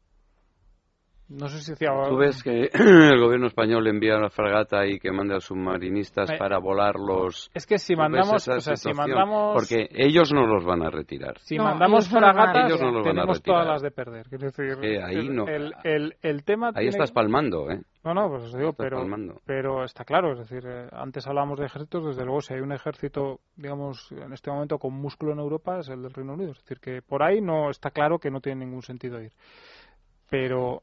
no 1.31 1.47
sé 1.49 1.61
si 1.61 1.85
Tú 1.85 2.17
ves 2.17 2.43
que 2.43 2.71
el 2.75 3.21
gobierno 3.21 3.47
español 3.47 3.87
envía 3.87 4.17
una 4.17 4.31
fragata 4.31 4.85
y 4.87 4.99
que 4.99 5.13
manda 5.13 5.37
a 5.37 5.41
submarinistas 5.41 6.29
eh, 6.29 6.37
para 6.37 6.59
volar 6.59 6.97
los. 6.97 7.51
Es 7.55 7.67
que 7.67 7.79
si 7.79 7.95
mandamos, 7.95 8.49
o 8.49 8.61
sea, 8.61 8.75
si 8.75 8.93
mandamos. 8.93 9.55
Porque 9.55 9.89
ellos 9.93 10.33
no 10.33 10.45
los 10.47 10.65
van 10.65 10.83
a 10.83 10.91
retirar. 10.91 11.39
Si 11.39 11.57
mandamos 11.57 12.09
fragatas, 12.09 12.67
ellos 12.67 12.83
no 12.83 12.91
los 12.91 13.05
tenemos 13.05 13.27
van 13.27 13.37
a 13.37 13.41
todas 13.41 13.67
las 13.67 13.83
de 13.83 13.91
perder. 13.93 14.27
Decir, 14.27 14.77
ahí 15.05 15.29
no. 15.29 15.47
El, 15.47 15.73
el, 15.85 16.17
el 16.21 16.43
tema. 16.43 16.73
Ahí 16.75 16.89
estás 16.89 17.13
palmando, 17.13 17.71
¿eh? 17.71 17.81
No, 18.03 18.15
no, 18.15 18.29
pues 18.29 18.45
os 18.45 18.57
digo, 18.57 18.73
pero, 18.73 19.07
pero 19.45 19.85
está 19.85 20.05
claro. 20.05 20.33
Es 20.33 20.39
decir, 20.39 20.67
eh, 20.67 20.89
antes 20.91 21.27
hablábamos 21.29 21.61
de 21.61 21.67
ejércitos, 21.67 22.07
desde 22.07 22.25
luego, 22.25 22.41
si 22.41 22.55
hay 22.55 22.61
un 22.61 22.73
ejército, 22.73 23.41
digamos, 23.57 24.11
en 24.11 24.33
este 24.33 24.51
momento 24.51 24.79
con 24.79 24.95
músculo 24.95 25.33
en 25.33 25.39
Europa, 25.39 25.79
es 25.79 25.91
el 25.91 26.03
del 26.03 26.13
Reino 26.13 26.33
Unido. 26.33 26.53
Es 26.53 26.59
decir, 26.59 26.81
que 26.81 27.03
por 27.03 27.23
ahí 27.23 27.41
no 27.41 27.71
está 27.71 27.91
claro 27.91 28.19
que 28.19 28.31
no 28.31 28.41
tiene 28.41 28.65
ningún 28.65 28.83
sentido 28.83 29.21
ir. 29.21 29.33
Pero 30.31 30.83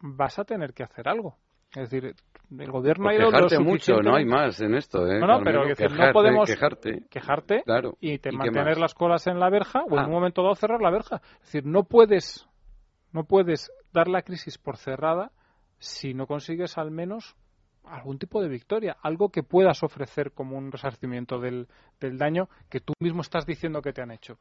vas 0.00 0.38
a 0.38 0.44
tener 0.44 0.72
que 0.72 0.82
hacer 0.82 1.08
algo. 1.08 1.36
Es 1.74 1.88
decir, 1.88 2.16
el 2.58 2.70
gobierno 2.70 3.08
ha 3.08 3.14
ido 3.14 3.30
quejarte 3.30 3.60
mucho, 3.60 4.02
no 4.02 4.16
hay 4.16 4.24
más 4.24 4.60
en 4.60 4.74
esto, 4.74 5.06
¿eh? 5.06 5.20
No, 5.20 5.26
no, 5.26 5.40
pero 5.44 5.64
no 5.64 6.12
podemos 6.12 6.50
quejarte, 6.50 7.04
quejarte 7.08 7.62
y, 8.00 8.18
te 8.18 8.32
mantener 8.32 8.78
las 8.78 8.92
colas 8.92 9.28
en 9.28 9.38
la 9.38 9.48
verja 9.50 9.84
o 9.88 9.94
en 9.94 10.00
ah. 10.00 10.06
un 10.06 10.12
momento 10.12 10.42
dado 10.42 10.56
cerrar 10.56 10.80
la 10.82 10.90
verja. 10.90 11.20
Es 11.34 11.52
decir, 11.52 11.66
no 11.66 11.84
puedes, 11.84 12.48
no 13.12 13.24
puedes 13.24 13.70
dar 13.92 14.08
la 14.08 14.22
crisis 14.22 14.58
por 14.58 14.78
cerrada 14.78 15.30
si 15.78 16.12
no 16.12 16.26
consigues 16.26 16.76
al 16.76 16.90
menos 16.90 17.36
algún 17.84 18.18
tipo 18.18 18.42
de 18.42 18.48
victoria, 18.48 18.96
algo 19.00 19.30
que 19.30 19.42
puedas 19.42 19.82
ofrecer 19.82 20.32
como 20.32 20.56
un 20.56 20.72
resarcimiento 20.72 21.38
del, 21.38 21.68
del 22.00 22.18
daño 22.18 22.48
que 22.68 22.80
tú 22.80 22.94
mismo 22.98 23.22
estás 23.22 23.46
diciendo 23.46 23.80
que 23.80 23.92
te 23.92 24.02
han 24.02 24.10
hecho. 24.10 24.38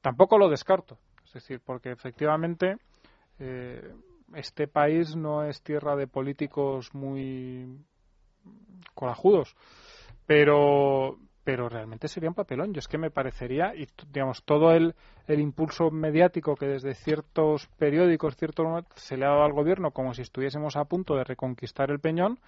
Tampoco 0.00 0.38
lo 0.38 0.48
descarto, 0.48 0.98
es 1.26 1.34
decir, 1.34 1.60
porque 1.60 1.90
efectivamente 1.90 2.76
eh, 3.40 3.92
este 4.34 4.68
país 4.68 5.16
no 5.16 5.44
es 5.44 5.62
tierra 5.62 5.96
de 5.96 6.06
políticos 6.06 6.94
muy 6.94 7.84
corajudos, 8.94 9.56
pero 10.26 11.18
pero 11.42 11.68
realmente 11.68 12.06
sería 12.06 12.28
un 12.28 12.34
papelón. 12.34 12.72
Yo 12.72 12.78
es 12.78 12.86
que 12.86 12.98
me 12.98 13.10
parecería, 13.10 13.74
y 13.74 13.86
digamos, 14.12 14.44
todo 14.44 14.72
el, 14.72 14.94
el 15.26 15.40
impulso 15.40 15.90
mediático 15.90 16.54
que 16.54 16.66
desde 16.66 16.94
ciertos 16.94 17.66
periódicos, 17.78 18.36
ciertos 18.36 18.84
se 18.94 19.16
le 19.16 19.24
ha 19.24 19.30
dado 19.30 19.44
al 19.44 19.52
gobierno 19.52 19.90
como 19.90 20.14
si 20.14 20.22
estuviésemos 20.22 20.76
a 20.76 20.84
punto 20.84 21.16
de 21.16 21.24
reconquistar 21.24 21.90
el 21.90 21.98
Peñón, 21.98 22.38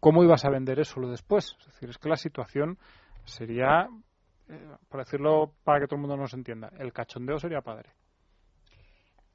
¿cómo 0.00 0.22
ibas 0.22 0.44
a 0.44 0.50
vender 0.50 0.78
eso 0.78 1.00
lo 1.00 1.10
después? 1.10 1.56
Es 1.58 1.66
decir, 1.66 1.90
es 1.90 1.98
que 1.98 2.08
la 2.08 2.16
situación 2.16 2.78
sería, 3.24 3.88
eh, 4.48 4.68
por 4.88 5.00
decirlo 5.00 5.52
para 5.64 5.80
que 5.80 5.86
todo 5.86 5.96
el 5.96 6.02
mundo 6.02 6.16
nos 6.16 6.34
entienda, 6.34 6.70
el 6.78 6.92
cachondeo 6.92 7.38
sería 7.38 7.60
padre. 7.60 7.90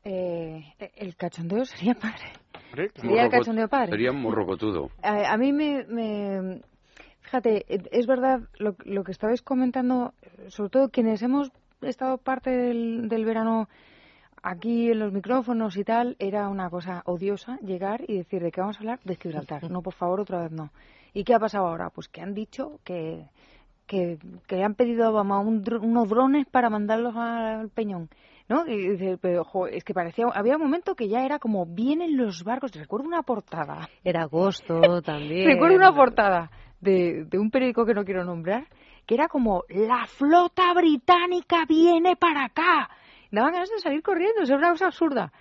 Eh, 0.03 0.63
el 0.95 1.15
cachondeo 1.15 1.65
sería 1.65 1.93
padre. 1.93 2.33
Sería 2.95 3.23
el 3.23 3.29
cachondeo 3.29 3.67
padre. 3.67 3.91
Sería 3.91 4.11
morrocotudo. 4.11 4.89
A, 5.03 5.33
a 5.33 5.37
mí 5.37 5.51
me, 5.53 6.61
Fíjate, 7.21 7.65
es 7.67 8.07
verdad 8.07 8.41
lo, 8.57 8.75
lo, 8.83 9.03
que 9.03 9.11
estabais 9.11 9.41
comentando, 9.41 10.13
sobre 10.47 10.69
todo 10.69 10.89
quienes 10.89 11.21
hemos 11.21 11.51
estado 11.81 12.17
parte 12.17 12.49
del, 12.49 13.09
del 13.09 13.25
verano 13.25 13.69
aquí 14.43 14.91
en 14.91 14.99
los 14.99 15.13
micrófonos 15.13 15.77
y 15.77 15.83
tal, 15.83 16.15
era 16.19 16.49
una 16.49 16.69
cosa 16.69 17.03
odiosa 17.05 17.57
llegar 17.61 18.03
y 18.07 18.17
decir 18.17 18.41
de 18.41 18.51
qué 18.51 18.61
vamos 18.61 18.77
a 18.77 18.79
hablar 18.79 18.99
de 19.03 19.15
Gibraltar. 19.15 19.69
No, 19.69 19.81
por 19.81 19.93
favor, 19.93 20.19
otra 20.19 20.41
vez 20.41 20.51
no. 20.51 20.71
¿Y 21.13 21.23
qué 21.23 21.33
ha 21.35 21.39
pasado 21.39 21.67
ahora? 21.67 21.89
Pues 21.89 22.07
que 22.07 22.21
han 22.21 22.33
dicho 22.33 22.79
que, 22.83 23.25
que, 23.85 24.17
que 24.47 24.63
han 24.63 24.75
pedido 24.75 25.05
a 25.05 25.09
Obama 25.09 25.39
unos 25.39 26.09
drones 26.09 26.47
para 26.47 26.69
mandarlos 26.69 27.15
al 27.15 27.69
Peñón. 27.69 28.09
¿No? 28.51 28.67
Y 28.67 28.89
dice, 28.89 29.17
pero 29.21 29.45
es 29.67 29.83
que 29.85 29.93
parecía, 29.93 30.25
había 30.33 30.57
un 30.57 30.63
momento 30.63 30.93
que 30.93 31.07
ya 31.07 31.23
era 31.25 31.39
como 31.39 31.65
vienen 31.65 32.17
los 32.17 32.43
barcos, 32.43 32.73
recuerdo 32.73 33.07
una 33.07 33.23
portada. 33.23 33.87
Era 34.03 34.23
agosto 34.23 34.81
también. 35.01 35.47
recuerdo 35.47 35.77
una 35.77 35.93
portada 35.93 36.51
de, 36.81 37.23
de 37.25 37.39
un 37.39 37.49
periódico 37.49 37.85
que 37.85 37.93
no 37.93 38.03
quiero 38.03 38.25
nombrar, 38.25 38.67
que 39.05 39.15
era 39.15 39.29
como 39.29 39.63
la 39.69 40.05
flota 40.05 40.73
británica 40.73 41.63
viene 41.65 42.17
para 42.17 42.45
acá. 42.45 42.89
Daban 43.31 43.53
ganas 43.53 43.69
de 43.69 43.79
salir 43.79 44.03
corriendo, 44.03 44.41
es 44.41 44.49
una 44.49 44.71
cosa 44.71 44.87
absurda. 44.87 45.31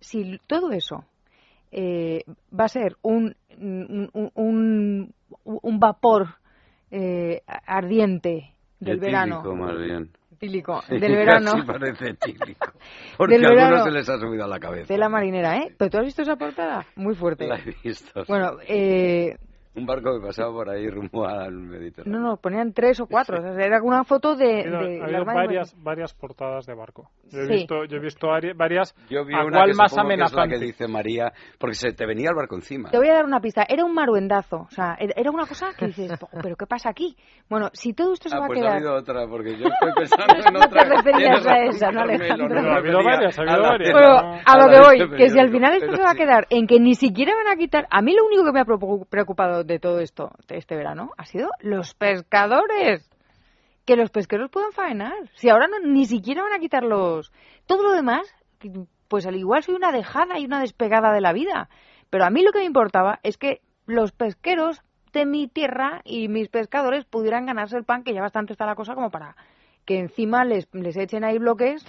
Si 0.00 0.40
todo 0.48 0.72
eso 0.72 1.04
eh, 1.70 2.24
va 2.52 2.64
a 2.64 2.68
ser 2.68 2.96
un, 3.02 3.36
un, 3.60 4.10
un, 4.34 5.14
un 5.44 5.78
vapor 5.78 6.26
eh, 6.90 7.42
ardiente 7.46 8.54
del 8.80 8.98
verano. 8.98 9.40
Más 9.54 9.78
bien 9.78 10.10
tílico 10.40 10.82
del 10.88 11.00
verano. 11.00 11.52
Sí 11.52 11.62
parece 11.66 12.14
tílico. 12.14 12.72
Porque 13.16 13.36
a 13.36 13.48
algunos 13.48 13.84
se 13.84 13.90
les 13.90 14.08
ha 14.08 14.18
subido 14.18 14.44
a 14.44 14.48
la 14.48 14.58
cabeza. 14.58 14.92
De 14.92 14.98
la 14.98 15.08
marinera, 15.08 15.58
¿eh? 15.58 15.74
¿Pero 15.76 15.90
tú 15.90 15.98
has 15.98 16.04
visto 16.06 16.22
esa 16.22 16.36
portada? 16.36 16.86
Muy 16.96 17.14
fuerte. 17.14 17.46
La 17.46 17.56
he 17.56 17.74
visto. 17.84 18.24
Bueno, 18.26 18.56
eh, 18.66 19.36
un 19.76 19.86
barco 19.86 20.18
que 20.18 20.26
pasaba 20.26 20.52
por 20.52 20.68
ahí 20.68 20.88
rumbo 20.88 21.26
al 21.26 21.52
Mediterráneo. 21.52 22.18
No, 22.18 22.30
no, 22.30 22.36
ponían 22.38 22.72
tres 22.72 22.98
o 23.00 23.06
cuatro. 23.06 23.38
O 23.38 23.40
sea, 23.40 23.64
era 23.64 23.80
una 23.82 24.02
foto 24.02 24.34
de. 24.34 24.64
Había, 25.00 25.22
varias, 25.22 25.74
varias 25.80 26.12
portadas 26.12 26.66
de 26.66 26.74
barco. 26.74 27.10
Yo 27.30 27.40
he 27.40 27.46
visto, 27.46 27.84
yo 27.84 27.98
he 27.98 28.00
visto 28.00 28.28
varias. 28.56 28.94
Yo 29.08 29.24
vi 29.24 29.34
una 29.34 29.64
que 29.66 29.74
más 29.74 29.96
amenazante. 29.96 30.58
Que, 30.58 30.64
dice 30.66 30.88
María, 30.88 31.32
porque 31.58 31.74
se 31.74 31.92
te 31.92 32.04
venía 32.04 32.30
el 32.30 32.36
barco 32.36 32.56
encima. 32.56 32.90
Te 32.90 32.98
voy 32.98 33.08
a 33.08 33.14
dar 33.14 33.24
una 33.24 33.40
pista. 33.40 33.64
Era 33.68 33.84
un 33.84 33.94
maruendazo. 33.94 34.62
O 34.62 34.70
sea, 34.70 34.96
era 34.98 35.30
una 35.30 35.46
cosa 35.46 35.68
que 35.78 35.86
dices, 35.86 36.12
¿pero 36.42 36.56
qué 36.56 36.66
pasa 36.66 36.90
aquí? 36.90 37.16
Bueno, 37.48 37.70
si 37.72 37.92
todo 37.92 38.14
esto 38.14 38.28
se 38.28 38.36
ah, 38.36 38.40
va 38.40 38.46
pues 38.48 38.58
a 38.58 38.62
quedar. 38.62 38.72
ha 38.72 38.76
habido 38.76 38.94
otra, 38.96 39.26
porque 39.28 39.56
yo 39.56 39.66
estoy 39.68 39.92
pensando 39.96 40.48
en 40.48 40.56
otra. 40.56 40.60
No 40.60 40.68
te 40.68 40.96
referías 40.96 41.46
a 41.46 41.58
esa, 41.64 41.92
¿no, 41.92 42.00
Alejandro? 42.00 42.72
ha 42.72 42.76
habido 42.76 42.98
varias, 43.04 43.38
ha 43.38 43.42
habido 43.42 43.62
varias. 43.62 43.92
Bueno, 43.92 44.40
a 44.44 44.58
lo 44.58 44.68
que 44.68 44.80
voy, 44.80 45.16
que 45.16 45.28
si 45.28 45.38
al 45.38 45.50
final 45.50 45.74
esto 45.74 45.94
se 45.94 46.02
va 46.02 46.10
a 46.10 46.16
quedar 46.16 46.46
en 46.50 46.66
que 46.66 46.80
ni 46.80 46.94
siquiera 46.94 47.32
van 47.36 47.52
a 47.52 47.56
quitar. 47.56 47.86
A 47.90 48.02
mí 48.02 48.14
lo 48.16 48.24
único 48.26 48.44
que 48.44 48.52
me 48.52 48.60
ha 48.60 48.64
preocupado 48.64 49.59
de 49.64 49.78
todo 49.78 50.00
esto 50.00 50.32
este 50.48 50.76
verano 50.76 51.12
ha 51.16 51.26
sido 51.26 51.50
los 51.60 51.94
pescadores. 51.94 53.08
Que 53.86 53.96
los 53.96 54.10
pesqueros 54.10 54.50
puedan 54.50 54.72
faenar. 54.72 55.30
Si 55.34 55.48
ahora 55.48 55.66
no, 55.66 55.80
ni 55.80 56.06
siquiera 56.06 56.42
van 56.42 56.52
a 56.52 56.58
quitarlos. 56.58 57.32
Todo 57.66 57.82
lo 57.82 57.92
demás, 57.92 58.22
pues 59.08 59.26
al 59.26 59.36
igual 59.36 59.62
soy 59.62 59.74
una 59.74 59.90
dejada 59.90 60.38
y 60.38 60.44
una 60.44 60.60
despegada 60.60 61.12
de 61.12 61.20
la 61.20 61.32
vida. 61.32 61.68
Pero 62.10 62.24
a 62.24 62.30
mí 62.30 62.42
lo 62.42 62.52
que 62.52 62.58
me 62.58 62.66
importaba 62.66 63.18
es 63.22 63.36
que 63.36 63.62
los 63.86 64.12
pesqueros 64.12 64.82
de 65.12 65.26
mi 65.26 65.48
tierra 65.48 66.02
y 66.04 66.28
mis 66.28 66.48
pescadores 66.48 67.04
pudieran 67.04 67.46
ganarse 67.46 67.76
el 67.76 67.84
pan, 67.84 68.04
que 68.04 68.14
ya 68.14 68.20
bastante 68.20 68.52
está 68.52 68.66
la 68.66 68.76
cosa 68.76 68.94
como 68.94 69.10
para 69.10 69.34
que 69.84 69.98
encima 69.98 70.44
les, 70.44 70.68
les 70.72 70.96
echen 70.96 71.24
ahí 71.24 71.38
bloques 71.38 71.84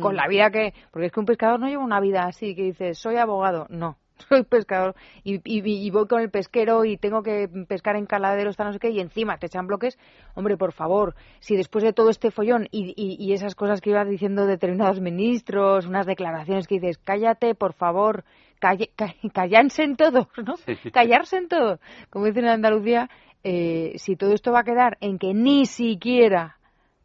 con 0.00 0.14
mm. 0.14 0.16
la 0.16 0.26
vida 0.26 0.50
que... 0.50 0.74
Porque 0.90 1.06
es 1.06 1.12
que 1.12 1.20
un 1.20 1.26
pescador 1.26 1.60
no 1.60 1.68
lleva 1.68 1.84
una 1.84 2.00
vida 2.00 2.24
así, 2.24 2.56
que 2.56 2.62
dice, 2.62 2.94
soy 2.94 3.16
abogado. 3.16 3.66
No, 3.68 3.98
soy 4.28 4.44
pescador 4.44 4.94
y, 5.24 5.40
y, 5.44 5.90
voy 5.90 6.06
con 6.06 6.20
el 6.20 6.30
pesquero 6.30 6.84
y 6.84 6.96
tengo 6.96 7.22
que 7.22 7.48
pescar 7.68 7.96
en 7.96 8.06
caladeros, 8.06 8.58
no 8.58 8.72
sé 8.72 8.78
qué, 8.78 8.90
y 8.90 9.00
encima 9.00 9.38
te 9.38 9.46
echan 9.46 9.66
bloques, 9.66 9.98
hombre, 10.34 10.56
por 10.56 10.72
favor, 10.72 11.14
si 11.40 11.56
después 11.56 11.84
de 11.84 11.92
todo 11.92 12.10
este 12.10 12.30
follón 12.30 12.68
y, 12.70 12.94
y 12.96 13.32
esas 13.32 13.54
cosas 13.54 13.80
que 13.80 13.90
iba 13.90 14.04
diciendo 14.04 14.46
determinados 14.46 15.00
ministros, 15.00 15.86
unas 15.86 16.06
declaraciones 16.06 16.66
que 16.66 16.76
dices, 16.76 16.98
cállate, 16.98 17.54
por 17.54 17.72
favor, 17.72 18.24
callanse 19.32 19.82
en 19.82 19.96
todo, 19.96 20.28
¿no? 20.44 20.54
Callarse 20.92 21.36
en 21.36 21.48
todo, 21.48 21.78
como 22.10 22.26
dicen 22.26 22.44
en 22.44 22.50
Andalucía, 22.50 23.10
eh, 23.44 23.92
si 23.96 24.16
todo 24.16 24.32
esto 24.32 24.52
va 24.52 24.60
a 24.60 24.64
quedar 24.64 24.96
en 25.00 25.18
que 25.18 25.34
ni 25.34 25.66
siquiera 25.66 26.56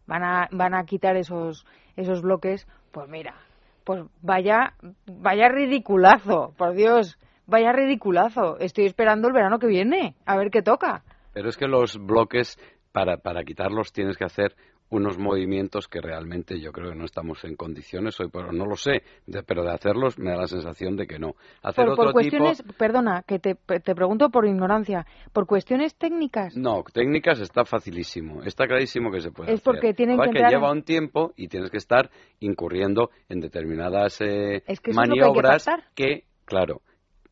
van 0.07 0.23
a, 0.23 0.49
van 0.51 0.73
a 0.73 0.85
quitar 0.85 1.15
esos, 1.17 1.65
esos 1.95 2.21
bloques, 2.21 2.67
pues 2.91 3.07
mira, 3.07 3.35
pues 3.83 4.03
vaya, 4.21 4.73
vaya 5.05 5.49
ridiculazo, 5.49 6.53
por 6.57 6.73
Dios, 6.73 7.17
vaya 7.45 7.71
ridiculazo. 7.71 8.57
Estoy 8.59 8.85
esperando 8.85 9.27
el 9.27 9.33
verano 9.33 9.59
que 9.59 9.67
viene, 9.67 10.15
a 10.25 10.37
ver 10.37 10.51
qué 10.51 10.61
toca. 10.61 11.03
Pero 11.33 11.49
es 11.49 11.57
que 11.57 11.67
los 11.67 11.97
bloques, 11.97 12.57
para, 12.91 13.17
para 13.17 13.43
quitarlos, 13.43 13.93
tienes 13.93 14.17
que 14.17 14.25
hacer 14.25 14.55
unos 14.91 15.17
movimientos 15.17 15.87
que 15.87 16.01
realmente 16.01 16.59
yo 16.59 16.71
creo 16.71 16.91
que 16.91 16.95
no 16.95 17.05
estamos 17.05 17.43
en 17.45 17.55
condiciones 17.55 18.19
hoy, 18.19 18.29
pero 18.31 18.51
no 18.51 18.65
lo 18.65 18.75
sé, 18.75 19.03
pero 19.47 19.63
de 19.63 19.71
hacerlos 19.71 20.19
me 20.19 20.31
da 20.31 20.37
la 20.37 20.47
sensación 20.47 20.95
de 20.95 21.07
que 21.07 21.17
no. 21.17 21.35
Hacer 21.63 21.85
por, 21.85 21.99
otro 21.99 22.13
cuestiones, 22.13 22.63
perdona, 22.77 23.23
que 23.23 23.39
te, 23.39 23.55
te, 23.55 23.95
pregunto 23.95 24.29
por 24.29 24.45
ignorancia, 24.45 25.05
por 25.33 25.47
cuestiones 25.47 25.95
técnicas. 25.95 26.55
No, 26.55 26.83
técnicas 26.93 27.39
está 27.39 27.63
facilísimo, 27.63 28.43
está 28.43 28.67
clarísimo 28.67 29.11
que 29.11 29.21
se 29.21 29.31
puede. 29.31 29.53
Es 29.53 29.61
porque 29.61 29.93
tienen 29.93 30.19
que, 30.19 30.29
que 30.29 30.43
lleva 30.49 30.71
un 30.71 30.83
tiempo 30.83 31.31
y 31.37 31.47
tienes 31.47 31.71
que 31.71 31.77
estar 31.77 32.09
incurriendo 32.41 33.09
en 33.29 33.39
determinadas 33.39 34.19
eh, 34.21 34.63
maniobras 34.93 35.67
que, 35.95 36.25
claro, 36.45 36.81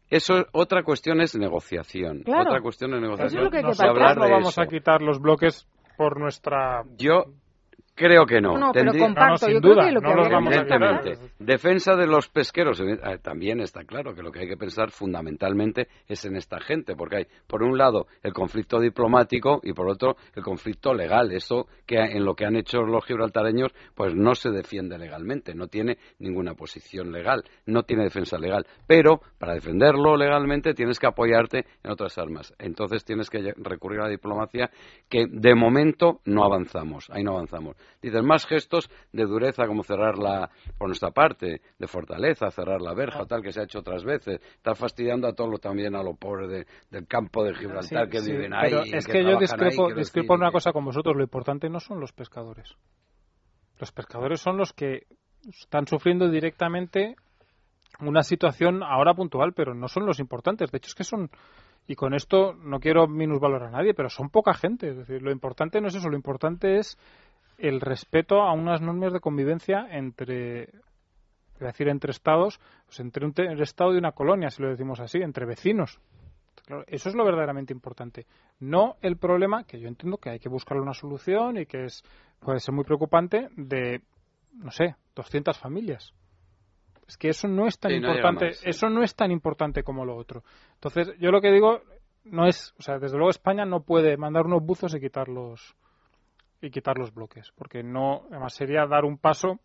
eso 0.09 0.45
otra 0.53 0.83
cuestión 0.83 1.19
es 1.19 1.37
negociación. 1.37 2.21
Otra 2.21 2.61
cuestión 2.61 2.93
es 2.93 3.01
negociación. 3.01 3.27
Eso 3.27 3.37
es 3.37 3.43
lo 3.43 3.51
que 3.51 3.57
hay 3.57 3.63
que 3.63 4.19
no 4.19 4.29
vamos 4.29 4.57
a 4.57 4.65
quitar 4.65 5.01
los 5.01 5.19
bloques 5.19 5.67
por 5.97 6.17
nuestra 6.17 6.83
yo 6.97 7.25
Creo 7.99 8.25
que 8.25 8.39
no. 8.39 8.57
No, 8.57 8.71
pero 8.71 8.93
comparto, 8.97 9.49
yo 9.49 9.59
creo 9.59 9.75
que 9.75 9.91
lo 9.91 9.99
que 9.99 10.13
no 10.15 11.27
Defensa 11.37 11.97
de 11.97 12.07
los 12.07 12.29
pesqueros. 12.29 12.79
Eh, 12.79 13.17
también 13.21 13.59
está 13.59 13.83
claro 13.83 14.15
que 14.15 14.23
lo 14.23 14.31
que 14.31 14.39
hay 14.39 14.47
que 14.47 14.55
pensar 14.55 14.89
fundamentalmente 14.89 15.89
es 16.07 16.23
en 16.23 16.37
esta 16.37 16.61
gente, 16.61 16.95
porque 16.95 17.17
hay, 17.17 17.27
por 17.45 17.61
un 17.61 17.77
lado, 17.77 18.07
el 18.23 18.31
conflicto 18.31 18.79
diplomático 18.79 19.59
y, 19.63 19.73
por 19.73 19.89
otro, 19.89 20.15
el 20.33 20.43
conflicto 20.43 20.93
legal. 20.93 21.33
Eso 21.33 21.67
que 21.85 21.97
en 21.97 22.23
lo 22.23 22.35
que 22.35 22.45
han 22.45 22.55
hecho 22.55 22.83
los 22.83 23.03
gibraltareños, 23.03 23.73
pues 23.95 24.15
no 24.15 24.33
se 24.33 24.49
defiende 24.49 24.97
legalmente, 24.97 25.53
no 25.53 25.67
tiene 25.67 25.97
ninguna 26.19 26.53
posición 26.53 27.11
legal, 27.11 27.43
no 27.65 27.83
tiene 27.83 28.03
defensa 28.03 28.37
legal. 28.37 28.65
Pero, 28.87 29.19
para 29.37 29.55
defenderlo 29.55 30.15
legalmente, 30.15 30.73
tienes 30.73 30.99
que 30.99 31.07
apoyarte 31.07 31.65
en 31.83 31.91
otras 31.91 32.17
armas. 32.17 32.53
Entonces, 32.59 33.03
tienes 33.03 33.29
que 33.29 33.53
recurrir 33.57 33.99
a 33.99 34.03
la 34.03 34.09
diplomacia, 34.09 34.71
que 35.09 35.25
de 35.29 35.53
momento 35.53 36.21
no 36.23 36.45
avanzamos. 36.45 37.09
Ahí 37.09 37.25
no 37.25 37.31
avanzamos. 37.31 37.75
Dicen 38.01 38.25
más 38.25 38.45
gestos 38.45 38.89
de 39.11 39.25
dureza 39.25 39.65
como 39.67 39.83
cerrarla 39.83 40.49
por 40.77 40.87
nuestra 40.87 41.11
parte, 41.11 41.61
de 41.77 41.87
fortaleza, 41.87 42.51
cerrar 42.51 42.81
la 42.81 42.93
verja, 42.93 43.25
tal 43.25 43.41
que 43.41 43.51
se 43.51 43.61
ha 43.61 43.63
hecho 43.63 43.79
otras 43.79 44.03
veces. 44.03 44.39
Está 44.55 44.75
fastidiando 44.75 45.27
a 45.27 45.33
todos 45.33 45.59
también 45.59 45.95
a 45.95 46.03
los 46.03 46.17
pobres 46.17 46.65
del 46.89 47.07
campo 47.07 47.43
de 47.43 47.53
Gibraltar 47.55 48.09
que 48.09 48.21
viven 48.21 48.53
ahí. 48.53 48.71
Pero 48.71 48.83
es 48.83 49.07
que, 49.07 49.23
yo 49.23 49.37
discrepo, 49.37 49.93
discrepo 49.93 50.33
una 50.33 50.51
cosa 50.51 50.71
con 50.71 50.85
vosotros. 50.85 51.15
Lo 51.15 51.23
importante 51.23 51.69
no 51.69 51.79
son 51.79 51.99
los 51.99 52.13
pescadores. 52.13 52.75
Los 53.79 53.91
pescadores 53.91 54.41
son 54.41 54.57
los 54.57 54.73
que 54.73 55.07
están 55.47 55.87
sufriendo 55.87 56.29
directamente 56.29 57.15
una 58.01 58.23
situación 58.23 58.83
ahora 58.83 59.13
puntual, 59.13 59.53
pero 59.53 59.73
no 59.73 59.87
son 59.87 60.05
los 60.05 60.19
importantes. 60.19 60.71
De 60.71 60.77
hecho, 60.77 60.87
es 60.87 60.95
que 60.95 61.03
son 61.03 61.29
y 61.89 61.95
con 61.95 62.13
esto 62.13 62.53
no 62.53 62.79
quiero 62.79 63.07
minusvalorar 63.07 63.69
a 63.69 63.71
nadie, 63.71 63.95
pero 63.95 64.09
son 64.09 64.29
poca 64.29 64.53
gente. 64.53 64.91
Es 64.91 64.97
decir, 64.97 65.23
lo 65.23 65.31
importante 65.31 65.81
no 65.81 65.87
es 65.87 65.95
eso, 65.95 66.07
lo 66.07 66.15
importante 66.15 66.77
es 66.77 66.99
el 67.59 67.81
respeto 67.81 68.41
a 68.41 68.53
unas 68.53 68.81
normas 68.81 69.13
de 69.13 69.19
convivencia 69.19 69.87
entre, 69.91 70.63
es 70.63 71.59
decir, 71.59 71.89
entre 71.89 72.11
estados, 72.11 72.59
pues 72.85 72.99
entre 72.99 73.25
un 73.25 73.33
estado 73.61 73.93
y 73.93 73.97
una 73.97 74.13
colonia, 74.13 74.49
si 74.49 74.61
lo 74.61 74.69
decimos 74.69 74.99
así, 74.99 75.19
entre 75.19 75.45
vecinos. 75.45 75.99
eso 76.87 77.09
es 77.09 77.15
lo 77.15 77.25
verdaderamente 77.25 77.73
importante. 77.73 78.25
No 78.59 78.95
el 79.01 79.17
problema, 79.17 79.63
que 79.65 79.79
yo 79.79 79.87
entiendo 79.87 80.17
que 80.17 80.29
hay 80.29 80.39
que 80.39 80.49
buscar 80.49 80.77
una 80.77 80.93
solución 80.93 81.57
y 81.57 81.65
que 81.65 81.85
es 81.85 82.03
puede 82.39 82.59
ser 82.59 82.73
muy 82.73 82.85
preocupante, 82.85 83.49
de, 83.55 84.01
no 84.53 84.71
sé, 84.71 84.95
200 85.15 85.57
familias. 85.57 86.13
Es 87.07 87.17
que 87.17 87.29
eso 87.29 87.47
no 87.47 87.67
es 87.67 87.79
tan 87.79 87.91
importante, 87.91 88.51
eso 88.63 88.89
no 88.89 89.03
es 89.03 89.15
tan 89.15 89.31
importante 89.31 89.83
como 89.83 90.05
lo 90.05 90.15
otro. 90.15 90.43
Entonces, 90.75 91.11
yo 91.19 91.31
lo 91.31 91.41
que 91.41 91.51
digo 91.51 91.81
no 92.23 92.47
es, 92.47 92.73
o 92.77 92.83
sea, 92.83 92.99
desde 92.99 93.17
luego 93.17 93.31
España 93.31 93.65
no 93.65 93.81
puede 93.81 94.15
mandar 94.15 94.45
unos 94.45 94.63
buzos 94.63 94.93
y 94.93 94.99
quitarlos 94.99 95.75
y 96.61 96.69
quitar 96.69 96.97
los 96.97 97.13
bloques, 97.13 97.51
porque 97.55 97.83
no, 97.83 98.23
además 98.29 98.53
sería 98.53 98.85
dar 98.85 99.05
un 99.05 99.17
paso 99.17 99.59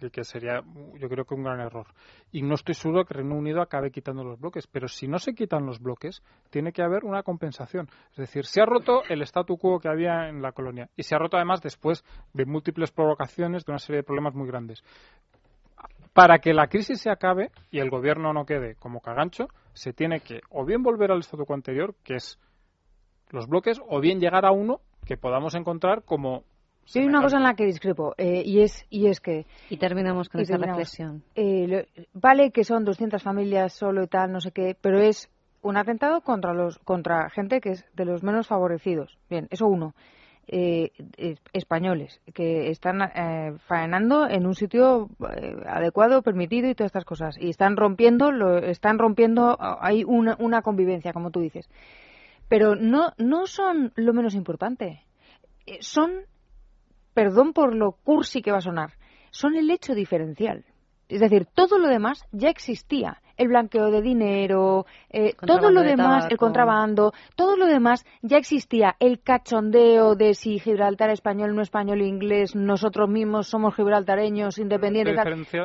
y 0.00 0.10
que 0.10 0.24
sería, 0.24 0.62
yo 0.98 1.08
creo 1.08 1.24
que 1.24 1.34
un 1.34 1.44
gran 1.44 1.60
error. 1.60 1.86
Y 2.30 2.42
no 2.42 2.54
estoy 2.54 2.74
seguro 2.74 3.04
que 3.04 3.14
Reino 3.14 3.36
Unido 3.36 3.60
acabe 3.60 3.90
quitando 3.90 4.24
los 4.24 4.40
bloques, 4.40 4.66
pero 4.66 4.88
si 4.88 5.06
no 5.06 5.18
se 5.18 5.34
quitan 5.34 5.66
los 5.66 5.80
bloques, 5.80 6.22
tiene 6.50 6.72
que 6.72 6.82
haber 6.82 7.04
una 7.04 7.22
compensación. 7.22 7.88
Es 8.10 8.16
decir, 8.16 8.44
se 8.44 8.60
ha 8.60 8.66
roto 8.66 9.02
el 9.08 9.22
statu 9.22 9.56
quo 9.56 9.78
que 9.78 9.88
había 9.88 10.28
en 10.28 10.42
la 10.42 10.52
colonia 10.52 10.88
y 10.96 11.02
se 11.02 11.14
ha 11.14 11.18
roto 11.18 11.36
además 11.36 11.62
después 11.62 12.04
de 12.32 12.44
múltiples 12.44 12.90
provocaciones, 12.90 13.64
de 13.64 13.72
una 13.72 13.78
serie 13.78 13.98
de 13.98 14.04
problemas 14.04 14.34
muy 14.34 14.48
grandes. 14.48 14.82
Para 16.12 16.38
que 16.38 16.52
la 16.52 16.66
crisis 16.66 17.00
se 17.00 17.10
acabe 17.10 17.50
y 17.70 17.78
el 17.78 17.88
gobierno 17.88 18.32
no 18.32 18.44
quede 18.44 18.74
como 18.76 19.00
cagancho, 19.00 19.48
se 19.72 19.92
tiene 19.92 20.20
que 20.20 20.40
o 20.50 20.64
bien 20.64 20.82
volver 20.82 21.10
al 21.10 21.20
statu 21.20 21.46
quo 21.46 21.54
anterior, 21.54 21.94
que 22.04 22.16
es 22.16 22.38
los 23.30 23.46
bloques, 23.46 23.80
o 23.88 24.00
bien 24.00 24.20
llegar 24.20 24.44
a 24.44 24.52
uno 24.52 24.80
que 25.04 25.16
podamos 25.16 25.54
encontrar 25.54 26.02
como 26.02 26.44
hay 26.94 27.04
una 27.04 27.22
cosa 27.22 27.36
en 27.36 27.44
la 27.44 27.54
que 27.54 27.64
discrepo 27.64 28.14
eh, 28.18 28.42
y 28.44 28.60
es 28.60 28.86
y 28.90 29.06
es 29.06 29.20
que 29.20 29.46
y 29.70 29.76
terminamos 29.76 30.28
con 30.28 30.40
esa 30.40 30.56
reflexión. 30.56 31.22
Eh, 31.34 31.86
vale 32.12 32.50
que 32.50 32.64
son 32.64 32.84
200 32.84 33.22
familias 33.22 33.72
solo 33.72 34.02
y 34.02 34.08
tal, 34.08 34.32
no 34.32 34.40
sé 34.40 34.50
qué, 34.52 34.76
pero 34.78 34.98
es 34.98 35.30
un 35.62 35.76
atentado 35.76 36.20
contra 36.20 36.52
los 36.52 36.78
contra 36.80 37.30
gente 37.30 37.60
que 37.60 37.70
es 37.70 37.84
de 37.94 38.04
los 38.04 38.22
menos 38.22 38.46
favorecidos. 38.48 39.16
Bien, 39.30 39.46
eso 39.50 39.66
uno. 39.66 39.94
Eh, 40.48 40.90
españoles 41.52 42.20
que 42.34 42.68
están 42.68 42.98
faenando 43.68 44.28
en 44.28 44.44
un 44.44 44.56
sitio 44.56 45.08
adecuado, 45.66 46.20
permitido 46.22 46.68
y 46.68 46.74
todas 46.74 46.88
estas 46.88 47.04
cosas 47.04 47.38
y 47.40 47.48
están 47.48 47.76
rompiendo, 47.76 48.32
lo, 48.32 48.58
están 48.58 48.98
rompiendo, 48.98 49.56
hay 49.60 50.02
una, 50.02 50.36
una 50.40 50.60
convivencia, 50.60 51.12
como 51.12 51.30
tú 51.30 51.38
dices 51.38 51.70
pero 52.52 52.76
no, 52.76 53.14
no 53.16 53.46
son 53.46 53.94
lo 53.96 54.12
menos 54.12 54.34
importante. 54.34 55.06
Eh, 55.64 55.78
son, 55.80 56.26
perdón 57.14 57.54
por 57.54 57.74
lo 57.74 57.92
cursi 57.92 58.42
que 58.42 58.52
va 58.52 58.58
a 58.58 58.60
sonar, 58.60 58.92
son 59.30 59.56
el 59.56 59.70
hecho 59.70 59.94
diferencial. 59.94 60.66
Es 61.08 61.20
decir, 61.22 61.46
todo 61.46 61.78
lo 61.78 61.88
demás 61.88 62.26
ya 62.30 62.50
existía 62.50 63.21
el 63.36 63.48
blanqueo 63.48 63.90
de 63.90 64.02
dinero, 64.02 64.86
eh, 65.10 65.34
todo 65.46 65.70
lo 65.70 65.82
demás, 65.82 66.26
el 66.30 66.36
contrabando, 66.36 67.12
todo 67.36 67.56
lo 67.56 67.66
demás 67.66 68.04
ya 68.22 68.38
existía. 68.38 68.96
El 68.98 69.20
cachondeo 69.20 70.14
de 70.14 70.34
si 70.34 70.58
Gibraltar 70.58 71.10
español, 71.10 71.54
no 71.54 71.62
español, 71.62 72.02
inglés, 72.02 72.54
nosotros 72.54 73.08
mismos 73.08 73.48
somos 73.48 73.74
gibraltareños, 73.74 74.58
independientes. 74.58 75.16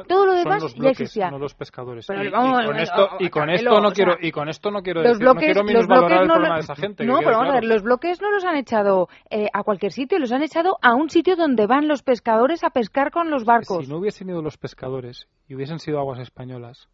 todo 0.07 0.25
lo 0.25 0.33
demás 0.33 0.75
ya 0.75 0.89
existía. 0.89 1.29
No 1.29 1.39
los 1.39 1.53
pescadores. 1.53 2.07
y, 2.09 2.31
con 2.31 2.77
esto, 2.77 3.09
y 3.19 3.29
con 3.29 3.49
esto 3.49 3.81
no 3.81 3.91
quiero, 3.91 4.15
y 4.19 4.31
con 4.31 4.49
esto 4.49 4.71
no 4.71 4.81
quiero 4.81 5.01
decir, 5.01 5.23
no 5.23 5.35
quiero 5.35 5.63
minusvalorar 5.63 6.23
el 6.23 6.27
problema 6.27 6.55
de 6.55 6.61
esa 6.61 6.75
gente. 6.75 7.05
No, 7.05 7.19
pero 7.19 7.37
vamos 7.37 7.51
a 7.51 7.55
ver, 7.55 7.65
los 7.65 7.83
bloques 7.83 8.21
no 8.21 8.31
los 8.31 8.43
han 8.45 8.55
echado 8.55 9.07
eh, 9.29 9.47
a 9.53 9.63
cualquier 9.63 9.91
sitio, 9.91 10.19
los 10.19 10.31
han 10.31 10.43
echado 10.43 10.77
a 10.81 10.93
un 10.95 11.09
sitio 11.09 11.35
donde 11.35 11.67
van 11.67 11.87
los 11.87 12.03
pescadores 12.03 12.63
a 12.63 12.69
pescar 12.69 13.11
con 13.11 13.29
los 13.29 13.45
barcos. 13.45 13.85
Si 13.85 13.91
no 13.91 13.97
hubiesen 13.97 14.29
ido 14.29 14.41
los 14.41 14.57
pescadores 14.57 15.27
y 15.47 15.55
hubiesen 15.55 15.79
sido 15.79 15.99
aguas 15.99 16.19
españolas, 16.19 16.89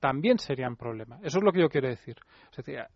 también 0.00 0.38
serían 0.38 0.76
problema. 0.76 1.18
Eso 1.22 1.38
es 1.38 1.44
lo 1.44 1.52
que 1.52 1.60
yo 1.60 1.68
quiero 1.68 1.88
decir. 1.88 2.16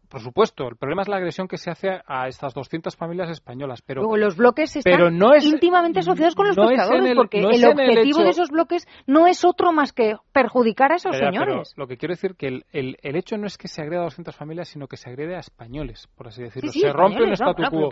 por 0.09 0.20
supuesto, 0.20 0.66
el 0.66 0.76
problema 0.76 1.02
es 1.02 1.09
la 1.09 1.16
agresión 1.16 1.46
que 1.46 1.59
se 1.59 1.70
hace 1.70 2.00
a 2.07 2.26
estas 2.26 2.55
200 2.55 2.96
familias 2.96 3.30
españolas, 3.30 3.82
pero 3.82 4.16
los 4.16 4.36
bloques 4.36 4.76
están 4.76 5.14
íntimamente 5.42 6.00
asociados 6.00 6.34
con 6.34 6.48
los 6.48 6.57
pescadores, 6.57 7.14
porque 7.14 7.38
el 7.38 7.64
objetivo 7.64 8.22
de 8.22 8.30
esos 8.30 8.50
bloques 8.50 8.88
no 9.07 9.26
es 9.26 9.44
otro 9.44 9.72
más 9.72 9.92
que 9.92 10.16
perjudicar 10.32 10.92
a 10.92 10.96
esos 10.96 11.16
señores. 11.16 11.74
lo 11.76 11.86
que 11.86 11.96
quiero 11.96 12.12
decir 12.12 12.34
que 12.34 12.48
el, 12.48 12.64
el, 12.72 13.16
hecho 13.16 13.36
no 13.36 13.46
es 13.46 13.59
que 13.59 13.68
se 13.68 13.82
agreda 13.82 14.00
a 14.00 14.05
200 14.05 14.34
familias, 14.34 14.68
sino 14.68 14.88
que 14.88 14.96
se 14.96 15.11
agrede 15.11 15.36
a 15.36 15.40
españoles, 15.40 16.09
por 16.16 16.28
así 16.28 16.42
decirlo. 16.42 16.72
se 16.72 16.92
rompe 16.92 17.22
un 17.22 17.32
statu 17.32 17.62
quo. 17.70 17.90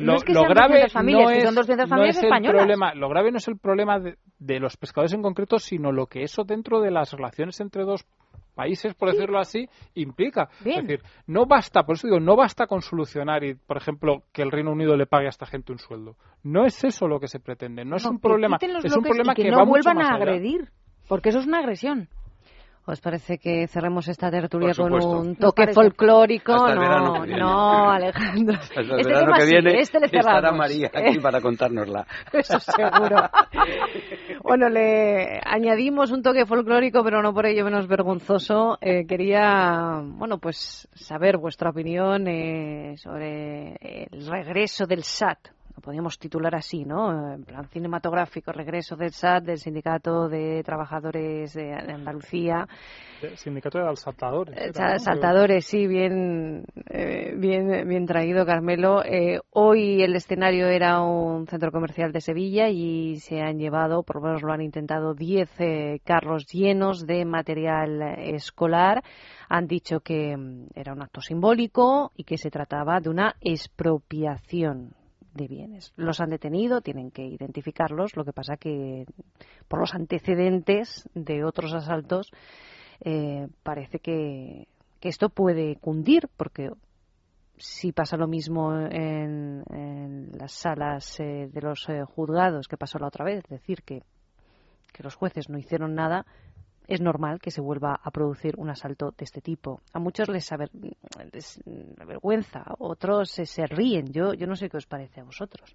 lo, 0.00 0.44
grave 0.44 0.86
no 0.92 2.04
es, 2.04 2.22
el 2.22 2.28
problema, 2.42 2.94
lo 2.94 3.08
grave 3.08 3.30
no 3.30 3.38
es 3.38 3.48
el 3.48 3.58
problema 3.58 3.98
de, 3.98 4.16
de 4.38 4.60
los 4.60 4.76
pescadores 4.76 5.14
en 5.14 5.22
concreto, 5.22 5.58
sino 5.58 5.90
lo 5.90 6.06
que 6.06 6.22
eso 6.22 6.44
dentro 6.44 6.80
de 6.80 6.90
las 6.90 7.12
relaciones 7.12 7.60
entre 7.60 7.84
dos 7.84 8.04
países, 8.54 8.94
por 8.94 9.10
decirlo 9.10 9.38
así, 9.38 9.68
implica. 9.94 10.48
Es 10.64 10.86
decir, 10.86 11.02
no 11.26 11.46
basta, 11.46 11.82
por 11.84 11.96
eso 11.96 12.06
digo, 12.06 12.20
no 12.20 12.36
basta 12.36 12.66
con 12.66 12.82
solucionar 12.82 13.44
y, 13.44 13.54
por 13.54 13.76
ejemplo, 13.76 14.22
que 14.32 14.42
el 14.42 14.50
Reino 14.50 14.72
Unido 14.72 14.96
le 14.96 15.06
pague 15.06 15.26
a 15.26 15.30
esta 15.30 15.46
gente 15.46 15.72
un 15.72 15.78
sueldo. 15.78 16.16
No 16.42 16.64
es 16.64 16.84
eso 16.84 17.08
lo 17.08 17.20
que 17.20 17.28
se 17.28 17.40
pretende. 17.40 17.84
No 17.84 17.96
es 17.96 18.04
un 18.04 18.18
problema. 18.18 18.58
Es 18.60 18.96
un 18.96 19.02
problema 19.02 19.34
que, 19.34 19.42
que, 19.42 19.50
no 19.50 19.66
vuelvan 19.66 20.00
a 20.00 20.14
agredir, 20.14 20.70
porque 21.08 21.30
eso 21.30 21.40
es 21.40 21.46
una 21.46 21.58
agresión. 21.58 22.08
¿Os 22.84 23.00
parece 23.00 23.38
que 23.38 23.68
cerremos 23.68 24.08
esta 24.08 24.28
tertulia 24.28 24.72
con 24.74 24.92
un 24.92 25.36
toque 25.36 25.72
folclórico? 25.72 26.52
no, 26.52 27.24
no, 27.24 27.90
Alejandro. 27.90 28.56
Hasta 28.58 28.80
el 28.80 28.90
este 28.90 29.08
verano 29.08 29.32
que 29.38 29.44
viene 29.44 29.80
este 29.80 30.00
le 30.00 30.06
estará 30.06 30.50
María 30.50 30.90
aquí 30.92 31.20
para 31.20 31.40
contárnosla. 31.40 32.04
Eso 32.32 32.58
seguro. 32.58 33.30
bueno, 34.42 34.68
le 34.68 35.40
añadimos 35.44 36.10
un 36.10 36.22
toque 36.22 36.46
folclórico, 36.46 37.02
pero 37.04 37.22
no 37.22 37.32
por 37.32 37.46
ello 37.46 37.64
menos 37.64 37.86
vergonzoso. 37.86 38.78
Eh, 38.80 39.06
quería, 39.06 40.02
bueno, 40.02 40.38
pues 40.38 40.88
saber 40.94 41.38
vuestra 41.38 41.70
opinión 41.70 42.26
eh, 42.26 42.96
sobre 42.96 43.76
el 44.10 44.26
regreso 44.26 44.86
del 44.86 45.04
SAT 45.04 45.48
lo 45.74 45.80
podríamos 45.80 46.18
titular 46.18 46.54
así, 46.54 46.84
¿no? 46.84 47.34
En 47.34 47.44
plan 47.44 47.66
cinematográfico, 47.68 48.52
regreso 48.52 48.96
del 48.96 49.12
SAT, 49.12 49.44
del 49.44 49.58
Sindicato 49.58 50.28
de 50.28 50.62
Trabajadores 50.64 51.54
de 51.54 51.72
Andalucía. 51.72 52.66
El 53.22 53.36
sindicato 53.36 53.78
de 53.78 53.96
saltadores. 53.96 54.56
Eh, 54.58 54.98
saltadores, 54.98 55.64
sí, 55.64 55.86
bien, 55.86 56.64
eh, 56.90 57.34
bien, 57.36 57.88
bien 57.88 58.06
traído, 58.06 58.44
Carmelo. 58.44 59.02
Eh, 59.04 59.40
hoy 59.50 60.02
el 60.02 60.14
escenario 60.14 60.66
era 60.66 61.00
un 61.00 61.46
centro 61.46 61.70
comercial 61.70 62.12
de 62.12 62.20
Sevilla 62.20 62.68
y 62.68 63.16
se 63.20 63.40
han 63.40 63.58
llevado, 63.58 64.02
por 64.02 64.16
lo 64.16 64.22
menos 64.22 64.42
lo 64.42 64.52
han 64.52 64.60
intentado, 64.60 65.14
10 65.14 66.02
carros 66.04 66.46
llenos 66.46 67.06
de 67.06 67.24
material 67.24 68.02
escolar. 68.18 69.02
Han 69.48 69.66
dicho 69.66 70.00
que 70.00 70.36
mm, 70.36 70.68
era 70.74 70.92
un 70.92 71.02
acto 71.02 71.20
simbólico 71.20 72.12
y 72.16 72.24
que 72.24 72.38
se 72.38 72.50
trataba 72.50 73.00
de 73.00 73.08
una 73.08 73.36
expropiación 73.40 74.94
de 75.34 75.48
bienes. 75.48 75.92
Los 75.96 76.20
han 76.20 76.30
detenido, 76.30 76.80
tienen 76.80 77.10
que 77.10 77.24
identificarlos, 77.24 78.16
lo 78.16 78.24
que 78.24 78.32
pasa 78.32 78.56
que 78.56 79.06
por 79.68 79.80
los 79.80 79.94
antecedentes 79.94 81.08
de 81.14 81.44
otros 81.44 81.72
asaltos 81.74 82.30
eh, 83.00 83.48
parece 83.62 83.98
que, 83.98 84.68
esto 85.00 85.30
puede 85.30 85.76
cundir 85.76 86.28
porque 86.36 86.70
si 87.56 87.90
pasa 87.90 88.16
lo 88.16 88.28
mismo 88.28 88.72
en, 88.72 90.30
las 90.38 90.52
salas 90.52 91.18
eh, 91.18 91.48
de 91.52 91.60
los 91.60 91.88
eh, 91.88 92.04
juzgados 92.04 92.68
que 92.68 92.76
pasó 92.76 92.98
la 92.98 93.08
otra 93.08 93.24
vez, 93.24 93.42
es 93.44 93.50
decir, 93.50 93.82
que, 93.82 94.04
que 94.92 95.02
los 95.02 95.16
jueces 95.16 95.48
no 95.48 95.58
hicieron 95.58 95.94
nada, 95.94 96.24
es 96.86 97.00
normal 97.00 97.40
que 97.40 97.50
se 97.50 97.60
vuelva 97.60 97.98
a 98.02 98.10
producir 98.10 98.54
un 98.58 98.70
asalto 98.70 99.12
de 99.16 99.24
este 99.24 99.40
tipo. 99.40 99.80
A 99.92 99.98
muchos 99.98 100.28
les, 100.28 100.50
avergüenza, 100.52 102.64
otros 102.78 103.30
se, 103.30 103.46
se, 103.46 103.66
ríen. 103.66 104.12
Yo, 104.12 104.34
yo 104.34 104.46
no 104.46 104.56
sé 104.56 104.68
qué 104.68 104.76
os 104.76 104.86
parece 104.86 105.20
a 105.20 105.24
vosotros. 105.24 105.74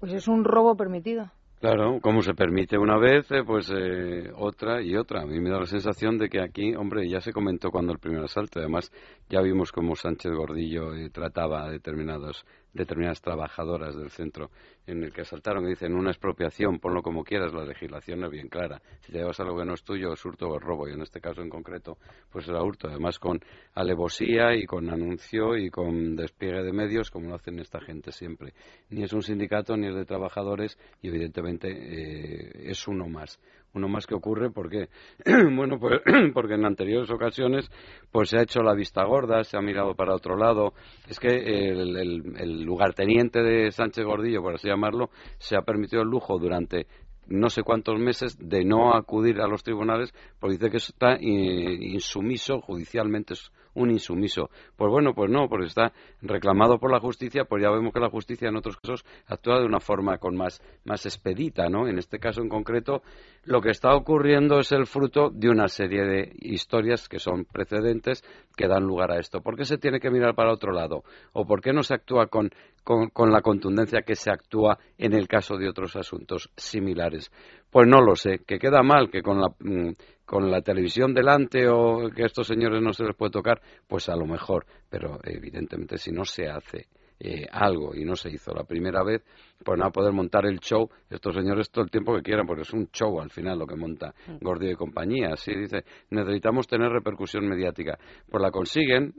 Pues 0.00 0.12
es 0.12 0.28
un 0.28 0.44
robo 0.44 0.76
permitido. 0.76 1.30
Claro, 1.60 1.98
como 2.00 2.22
se 2.22 2.34
permite 2.34 2.78
una 2.78 2.98
vez, 2.98 3.28
eh, 3.32 3.42
pues 3.44 3.68
eh, 3.76 4.30
otra 4.36 4.80
y 4.80 4.94
otra. 4.94 5.22
A 5.22 5.26
mí 5.26 5.40
me 5.40 5.50
da 5.50 5.58
la 5.58 5.66
sensación 5.66 6.16
de 6.16 6.28
que 6.28 6.40
aquí, 6.40 6.76
hombre, 6.76 7.08
ya 7.08 7.20
se 7.20 7.32
comentó 7.32 7.72
cuando 7.72 7.92
el 7.92 7.98
primer 7.98 8.22
asalto. 8.22 8.60
Además, 8.60 8.92
ya 9.28 9.40
vimos 9.40 9.72
cómo 9.72 9.96
Sánchez 9.96 10.32
Gordillo 10.32 10.94
eh, 10.94 11.10
trataba 11.10 11.64
a 11.64 11.70
determinados 11.70 12.46
determinadas 12.72 13.20
trabajadoras 13.20 13.96
del 13.96 14.10
centro 14.10 14.50
en 14.86 15.02
el 15.02 15.12
que 15.12 15.22
asaltaron 15.22 15.64
y 15.66 15.70
dicen 15.70 15.94
una 15.94 16.10
expropiación, 16.10 16.78
ponlo 16.78 17.02
como 17.02 17.24
quieras, 17.24 17.52
la 17.52 17.64
legislación 17.64 18.24
es 18.24 18.30
bien 18.30 18.48
clara. 18.48 18.80
Si 19.00 19.12
te 19.12 19.18
llevas 19.18 19.38
algo 19.40 19.58
que 19.58 19.64
no 19.64 19.74
es 19.74 19.82
tuyo, 19.82 20.12
es 20.12 20.24
hurto 20.24 20.48
o 20.48 20.56
es 20.56 20.62
robo. 20.62 20.88
Y 20.88 20.92
en 20.92 21.02
este 21.02 21.20
caso 21.20 21.42
en 21.42 21.50
concreto, 21.50 21.98
pues 22.30 22.48
era 22.48 22.62
hurto. 22.62 22.88
Además 22.88 23.18
con 23.18 23.40
alevosía 23.74 24.54
y 24.54 24.64
con 24.64 24.88
anuncio 24.88 25.56
y 25.56 25.70
con 25.70 26.16
despliegue 26.16 26.62
de 26.62 26.72
medios, 26.72 27.10
como 27.10 27.28
lo 27.28 27.34
hacen 27.34 27.58
esta 27.58 27.80
gente 27.80 28.12
siempre. 28.12 28.54
Ni 28.90 29.02
es 29.02 29.12
un 29.12 29.22
sindicato 29.22 29.76
ni 29.76 29.88
es 29.88 29.94
de 29.94 30.04
trabajadores 30.04 30.78
y 31.02 31.08
evidentemente 31.08 31.68
eh, 31.70 32.70
es 32.70 32.88
uno 32.88 33.08
más 33.08 33.38
uno 33.78 33.88
más 33.88 34.06
que 34.06 34.14
ocurre 34.14 34.50
porque 34.50 34.88
bueno 35.54 35.78
pues 35.78 36.00
porque 36.34 36.54
en 36.54 36.66
anteriores 36.66 37.10
ocasiones 37.10 37.70
pues 38.12 38.30
se 38.30 38.38
ha 38.38 38.42
hecho 38.42 38.60
la 38.62 38.74
vista 38.74 39.04
gorda 39.04 39.42
se 39.44 39.56
ha 39.56 39.60
mirado 39.60 39.94
para 39.94 40.14
otro 40.14 40.36
lado. 40.36 40.74
Es 41.08 41.18
que 41.18 41.28
el, 41.28 41.96
el, 41.96 42.62
lugarteniente 42.62 43.42
de 43.42 43.70
Sánchez 43.70 44.04
Gordillo 44.04 44.42
por 44.42 44.54
así 44.54 44.68
llamarlo 44.68 45.10
se 45.38 45.56
ha 45.56 45.62
permitido 45.62 46.02
el 46.02 46.08
lujo 46.08 46.38
durante 46.38 46.86
no 47.28 47.50
sé 47.50 47.62
cuántos 47.62 47.98
meses 47.98 48.36
de 48.38 48.64
no 48.64 48.94
acudir 48.94 49.40
a 49.40 49.46
los 49.46 49.62
tribunales 49.62 50.12
porque 50.38 50.56
dice 50.56 50.70
que 50.70 50.76
está 50.78 51.18
insumiso 51.20 52.60
judicialmente 52.60 53.34
un 53.78 53.90
insumiso. 53.90 54.50
Pues 54.76 54.90
bueno, 54.90 55.14
pues 55.14 55.30
no, 55.30 55.48
porque 55.48 55.66
está 55.66 55.92
reclamado 56.20 56.78
por 56.78 56.90
la 56.90 57.00
justicia, 57.00 57.44
pues 57.44 57.62
ya 57.62 57.70
vemos 57.70 57.92
que 57.92 58.00
la 58.00 58.10
justicia 58.10 58.48
en 58.48 58.56
otros 58.56 58.76
casos 58.76 59.04
actúa 59.26 59.60
de 59.60 59.66
una 59.66 59.80
forma 59.80 60.18
con 60.18 60.36
más, 60.36 60.60
más 60.84 61.06
expedita, 61.06 61.68
¿no? 61.68 61.88
En 61.88 61.98
este 61.98 62.18
caso 62.18 62.42
en 62.42 62.48
concreto, 62.48 63.02
lo 63.44 63.60
que 63.60 63.70
está 63.70 63.94
ocurriendo 63.94 64.58
es 64.58 64.72
el 64.72 64.86
fruto 64.86 65.30
de 65.30 65.48
una 65.48 65.68
serie 65.68 66.04
de 66.04 66.32
historias 66.40 67.08
que 67.08 67.18
son 67.18 67.44
precedentes 67.44 68.22
que 68.56 68.68
dan 68.68 68.84
lugar 68.84 69.12
a 69.12 69.18
esto. 69.18 69.40
¿Por 69.40 69.56
qué 69.56 69.64
se 69.64 69.78
tiene 69.78 70.00
que 70.00 70.10
mirar 70.10 70.34
para 70.34 70.52
otro 70.52 70.72
lado? 70.72 71.04
¿O 71.32 71.46
por 71.46 71.60
qué 71.60 71.72
no 71.72 71.82
se 71.82 71.94
actúa 71.94 72.26
con, 72.26 72.50
con 72.84 73.30
la 73.30 73.40
contundencia 73.42 74.02
que 74.02 74.16
se 74.16 74.30
actúa 74.30 74.78
en 74.98 75.14
el 75.14 75.28
caso 75.28 75.56
de 75.56 75.68
otros 75.68 75.96
asuntos 75.96 76.50
similares? 76.56 77.30
Pues 77.70 77.86
no 77.86 78.00
lo 78.00 78.16
sé, 78.16 78.40
que 78.46 78.58
queda 78.58 78.82
mal 78.82 79.10
que 79.10 79.22
con 79.22 79.40
la, 79.40 79.48
mm, 79.60 79.92
con 80.28 80.50
la 80.50 80.60
televisión 80.60 81.14
delante 81.14 81.66
o 81.70 82.10
que 82.14 82.22
a 82.22 82.26
estos 82.26 82.46
señores 82.46 82.82
no 82.82 82.92
se 82.92 83.02
les 83.02 83.16
puede 83.16 83.30
tocar, 83.30 83.62
pues 83.86 84.10
a 84.10 84.14
lo 84.14 84.26
mejor, 84.26 84.66
pero 84.90 85.18
evidentemente 85.24 85.96
si 85.96 86.12
no 86.12 86.26
se 86.26 86.50
hace 86.50 86.88
eh, 87.20 87.46
algo 87.50 87.94
y 87.94 88.04
no 88.04 88.14
se 88.14 88.30
hizo 88.30 88.52
la 88.52 88.64
primera 88.64 89.02
vez, 89.02 89.24
pues 89.64 89.76
no 89.76 89.84
va 89.84 89.88
a 89.88 89.92
poder 89.92 90.12
montar 90.12 90.46
el 90.46 90.60
show 90.60 90.88
estos 91.10 91.34
señores 91.34 91.70
todo 91.70 91.84
el 91.84 91.90
tiempo 91.90 92.14
que 92.14 92.22
quieran, 92.22 92.46
porque 92.46 92.62
es 92.62 92.72
un 92.72 92.88
show 92.92 93.20
al 93.20 93.30
final 93.30 93.58
lo 93.58 93.66
que 93.66 93.76
monta 93.76 94.14
mm. 94.26 94.44
Gordillo 94.44 94.72
y 94.72 94.76
compañía. 94.76 95.30
Así 95.32 95.52
dice, 95.54 95.84
necesitamos 96.10 96.66
tener 96.66 96.90
repercusión 96.90 97.48
mediática. 97.48 97.98
Pues 98.30 98.42
la 98.42 98.50
consiguen, 98.50 99.14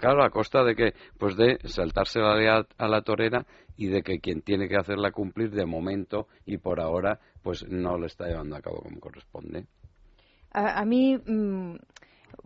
claro, 0.00 0.24
a 0.24 0.30
costa 0.30 0.62
de 0.62 0.74
que, 0.76 0.92
pues 1.18 1.36
de 1.36 1.58
saltarse 1.64 2.20
la 2.20 2.66
a 2.78 2.88
la 2.88 3.02
torera 3.02 3.44
y 3.76 3.88
de 3.88 4.02
que 4.02 4.20
quien 4.20 4.42
tiene 4.42 4.68
que 4.68 4.76
hacerla 4.76 5.10
cumplir 5.10 5.50
de 5.50 5.66
momento 5.66 6.28
y 6.46 6.58
por 6.58 6.80
ahora, 6.80 7.18
pues 7.42 7.66
no 7.68 7.98
lo 7.98 8.06
está 8.06 8.26
llevando 8.26 8.56
a 8.56 8.60
cabo 8.60 8.80
como 8.82 9.00
corresponde. 9.00 9.66
A, 10.52 10.84
mí. 10.84 11.16
Mm, 11.16 11.76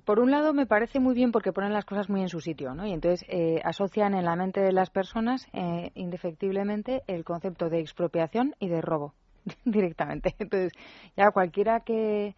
por 0.05 0.21
un 0.21 0.31
lado 0.31 0.53
me 0.53 0.67
parece 0.67 1.01
muy 1.01 1.15
bien 1.15 1.33
porque 1.33 1.53
ponen 1.53 1.73
las 1.73 1.85
cosas 1.85 2.09
muy 2.09 2.23
en 2.23 2.29
su 2.29 2.41
sitio, 2.41 2.75
¿no? 2.75 2.87
Y 2.87 2.93
entonces 2.93 3.27
eh, 3.29 3.61
asocian 3.65 4.15
en 4.15 4.25
la 4.25 4.37
mente 4.37 4.61
de 4.61 4.73
las 4.73 4.91
personas 4.91 5.47
eh, 5.53 5.91
indefectiblemente 5.95 7.03
el 7.07 7.25
concepto 7.25 7.69
de 7.69 7.81
expropiación 7.81 8.55
y 8.59 8.69
de 8.69 8.81
robo 8.81 9.15
directamente. 9.65 10.35
Entonces 10.39 10.73
ya 11.17 11.31
cualquiera 11.31 11.81
que 11.81 12.35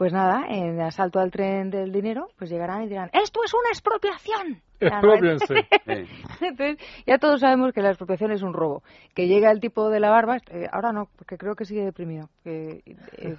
pues 0.00 0.14
nada, 0.14 0.46
en 0.48 0.80
asalto 0.80 1.18
al 1.20 1.30
tren 1.30 1.68
del 1.68 1.92
dinero, 1.92 2.28
pues 2.38 2.48
llegarán 2.48 2.84
y 2.84 2.88
dirán, 2.88 3.10
esto 3.12 3.40
es 3.44 3.52
una 3.52 3.68
expropiación. 3.68 4.62
Expropiense. 4.80 5.68
Entonces, 6.40 6.78
ya 7.06 7.18
todos 7.18 7.40
sabemos 7.40 7.74
que 7.74 7.82
la 7.82 7.90
expropiación 7.90 8.32
es 8.32 8.40
un 8.40 8.54
robo. 8.54 8.82
Que 9.14 9.28
llega 9.28 9.50
el 9.50 9.60
tipo 9.60 9.90
de 9.90 10.00
la 10.00 10.08
barba, 10.08 10.38
eh, 10.52 10.66
ahora 10.72 10.92
no, 10.92 11.10
porque 11.16 11.36
creo 11.36 11.54
que 11.54 11.66
sigue 11.66 11.84
deprimido. 11.84 12.30
Que, 12.42 12.82
eh, 13.18 13.36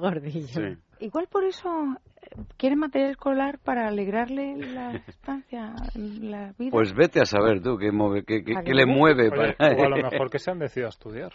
gordillo. 0.00 0.78
Igual 1.00 1.28
por 1.28 1.44
eso 1.44 1.96
eh, 2.22 2.28
quiere 2.56 2.76
material 2.76 3.10
escolar 3.10 3.58
para 3.58 3.88
alegrarle 3.88 4.56
la 4.56 4.92
estancia, 5.06 5.74
la 5.94 6.52
vida. 6.58 6.70
Pues 6.70 6.94
vete 6.94 7.20
a 7.20 7.24
saber 7.24 7.62
tú 7.62 7.78
qué, 7.78 7.92
mueve, 7.92 8.24
qué, 8.24 8.42
le 8.42 8.86
mueve. 8.86 9.28
o 9.28 9.84
a 9.84 9.88
lo 9.88 9.96
mejor 10.10 10.30
que 10.30 10.38
se 10.38 10.50
han 10.50 10.58
decidido 10.58 10.86
a 10.86 10.90
estudiar. 10.90 11.32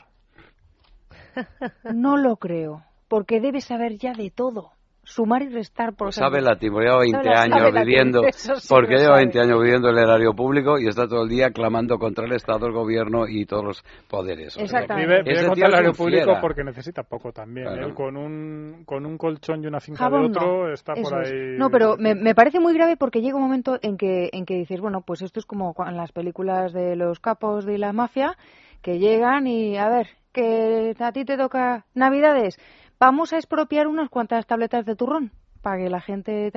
No 1.93 2.17
lo 2.17 2.37
creo 2.37 2.83
porque 3.07 3.39
debe 3.39 3.61
saber 3.61 3.97
ya 3.97 4.13
de 4.13 4.31
todo. 4.31 4.71
Sumar 5.05 5.41
y 5.41 5.49
restar, 5.49 5.93
por 5.93 6.13
Sabe 6.13 6.41
latín, 6.41 6.73
lleva 6.73 6.99
20 6.99 7.29
años 7.29 7.73
viviendo, 7.73 8.21
porque 8.69 8.95
lleva 8.95 9.17
20 9.17 9.39
años 9.39 9.61
viviendo 9.61 9.89
en 9.89 9.97
el 9.97 10.03
erario 10.03 10.33
público 10.33 10.79
y 10.79 10.87
está 10.87 11.07
todo 11.07 11.23
el 11.23 11.29
día 11.29 11.51
clamando 11.51 11.99
contra 11.99 12.25
el 12.25 12.31
Estado, 12.31 12.67
el 12.67 12.71
gobierno 12.73 13.27
y 13.27 13.45
todos 13.45 13.65
los 13.65 13.85
poderes. 14.09 14.55
Exactamente. 14.57 15.23
vive, 15.23 15.45
contra 15.45 15.67
el 15.67 15.73
erario 15.73 15.93
público 15.93 16.37
porque 16.39 16.63
necesita 16.63 17.03
poco 17.03 17.33
también. 17.33 17.67
¿eh? 17.67 17.93
Con, 17.93 18.15
un, 18.15 18.83
con 18.85 19.05
un 19.05 19.17
colchón 19.17 19.63
y 19.63 19.67
una 19.67 19.81
finca 19.81 20.09
de 20.09 20.17
otro 20.17 20.71
está 20.71 20.93
por 20.93 21.13
ahí. 21.15 21.57
No, 21.57 21.69
pero 21.69 21.97
me, 21.97 22.15
me, 22.15 22.33
parece 22.33 22.61
muy 22.61 22.73
grave 22.73 22.95
porque 22.95 23.21
llega 23.21 23.35
un 23.35 23.43
momento 23.43 23.77
en 23.81 23.97
que, 23.97 24.29
en 24.31 24.45
que 24.45 24.55
dices, 24.55 24.79
bueno, 24.79 25.01
pues 25.01 25.21
esto 25.21 25.39
es 25.39 25.45
como 25.45 25.75
en 25.85 25.97
las 25.97 26.13
películas 26.13 26.71
de 26.71 26.95
los 26.95 27.19
capos 27.19 27.65
de 27.65 27.77
la 27.77 27.91
mafia 27.91 28.37
que 28.81 28.99
llegan 28.99 29.47
y, 29.47 29.77
a 29.77 29.89
ver, 29.89 30.07
que 30.33 30.93
a 30.99 31.11
ti 31.11 31.25
te 31.25 31.37
toca 31.37 31.85
Navidades 31.93 32.57
vamos 32.99 33.33
a 33.33 33.37
expropiar 33.37 33.87
unas 33.87 34.09
cuantas 34.09 34.45
tabletas 34.45 34.85
de 34.85 34.95
turrón 34.95 35.31
para 35.61 35.77
que 35.77 35.89
la 35.89 36.01
gente 36.01 36.51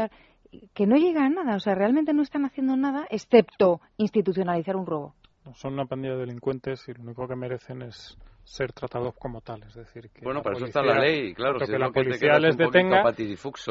que 0.75 0.87
no 0.87 0.97
llega 0.97 1.25
a 1.25 1.29
nada, 1.29 1.57
o 1.57 1.61
sea, 1.61 1.75
realmente 1.75 2.13
no 2.13 2.23
están 2.23 2.45
haciendo 2.45 2.77
nada 2.77 3.07
excepto 3.11 3.81
institucionalizar 3.97 4.77
un 4.77 4.87
robo. 4.87 5.15
Son 5.55 5.75
una 5.75 5.87
pandilla 5.87 6.15
de 6.15 6.21
delincuentes 6.21 6.89
y 6.89 6.95
lo 6.95 7.03
único 7.03 7.29
que 7.29 7.37
merecen 7.37 7.83
es 7.83 8.19
ser 8.43 8.73
tratados 8.73 9.15
como 9.17 9.41
tales, 9.41 9.69
es 9.71 9.75
decir, 9.75 10.11
que 10.11 10.25
bueno, 10.25 10.41
pero 10.43 10.57
eso 10.57 10.67
está 10.67 10.83
la 10.83 11.01
ley, 11.01 11.35
claro, 11.35 11.59
que 11.59 11.79
la 11.79 11.91
policía 11.91 12.39
les 12.39 12.57
detenga 12.57 13.03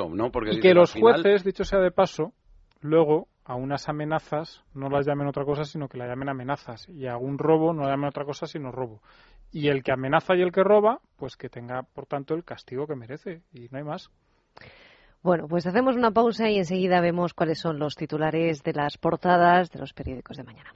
¿no? 0.10 0.32
Porque 0.32 0.56
y 0.56 0.60
que 0.60 0.74
los 0.74 0.94
jueces, 0.94 1.44
dicho 1.44 1.64
sea 1.64 1.80
de 1.80 1.92
paso, 1.92 2.34
luego 2.82 3.28
a 3.46 3.56
unas 3.56 3.88
amenazas 3.88 4.64
no 4.74 4.90
las 4.90 5.06
llamen 5.06 5.28
otra 5.28 5.46
cosa, 5.46 5.64
sino 5.64 5.88
que 5.88 5.98
la 5.98 6.08
llamen 6.08 6.30
amenazas. 6.30 6.90
Y 6.90 7.08
a 7.08 7.16
un 7.16 7.38
robo 7.38 7.74
no 7.74 7.84
la 7.84 7.92
llamen 7.92 8.10
otra 8.10 8.26
cosa, 8.26 8.48
sino 8.48 8.72
robo. 8.72 9.02
Y 9.56 9.70
el 9.70 9.84
que 9.84 9.94
amenaza 9.94 10.36
y 10.36 10.42
el 10.42 10.52
que 10.52 10.66
roba, 10.66 11.00
pues 11.16 11.38
que 11.38 11.48
tenga, 11.48 11.84
por 11.84 12.08
tanto, 12.08 12.34
el 12.34 12.44
castigo 12.44 12.88
que 12.88 12.96
merece. 12.98 13.42
Y 13.54 13.70
no 13.72 13.78
hay 13.78 13.86
más. 13.86 14.12
Bueno, 15.24 15.48
pues 15.48 15.66
hacemos 15.66 15.96
una 15.96 16.12
pausa 16.12 16.50
y 16.50 16.58
enseguida 16.58 17.00
vemos 17.00 17.34
cuáles 17.34 17.60
son 17.60 17.80
los 17.80 17.96
titulares 17.96 18.64
de 18.64 18.74
las 18.74 18.98
portadas 18.98 19.72
de 19.72 19.80
los 19.80 19.94
periódicos 19.94 20.36
de 20.36 20.44
mañana. 20.44 20.74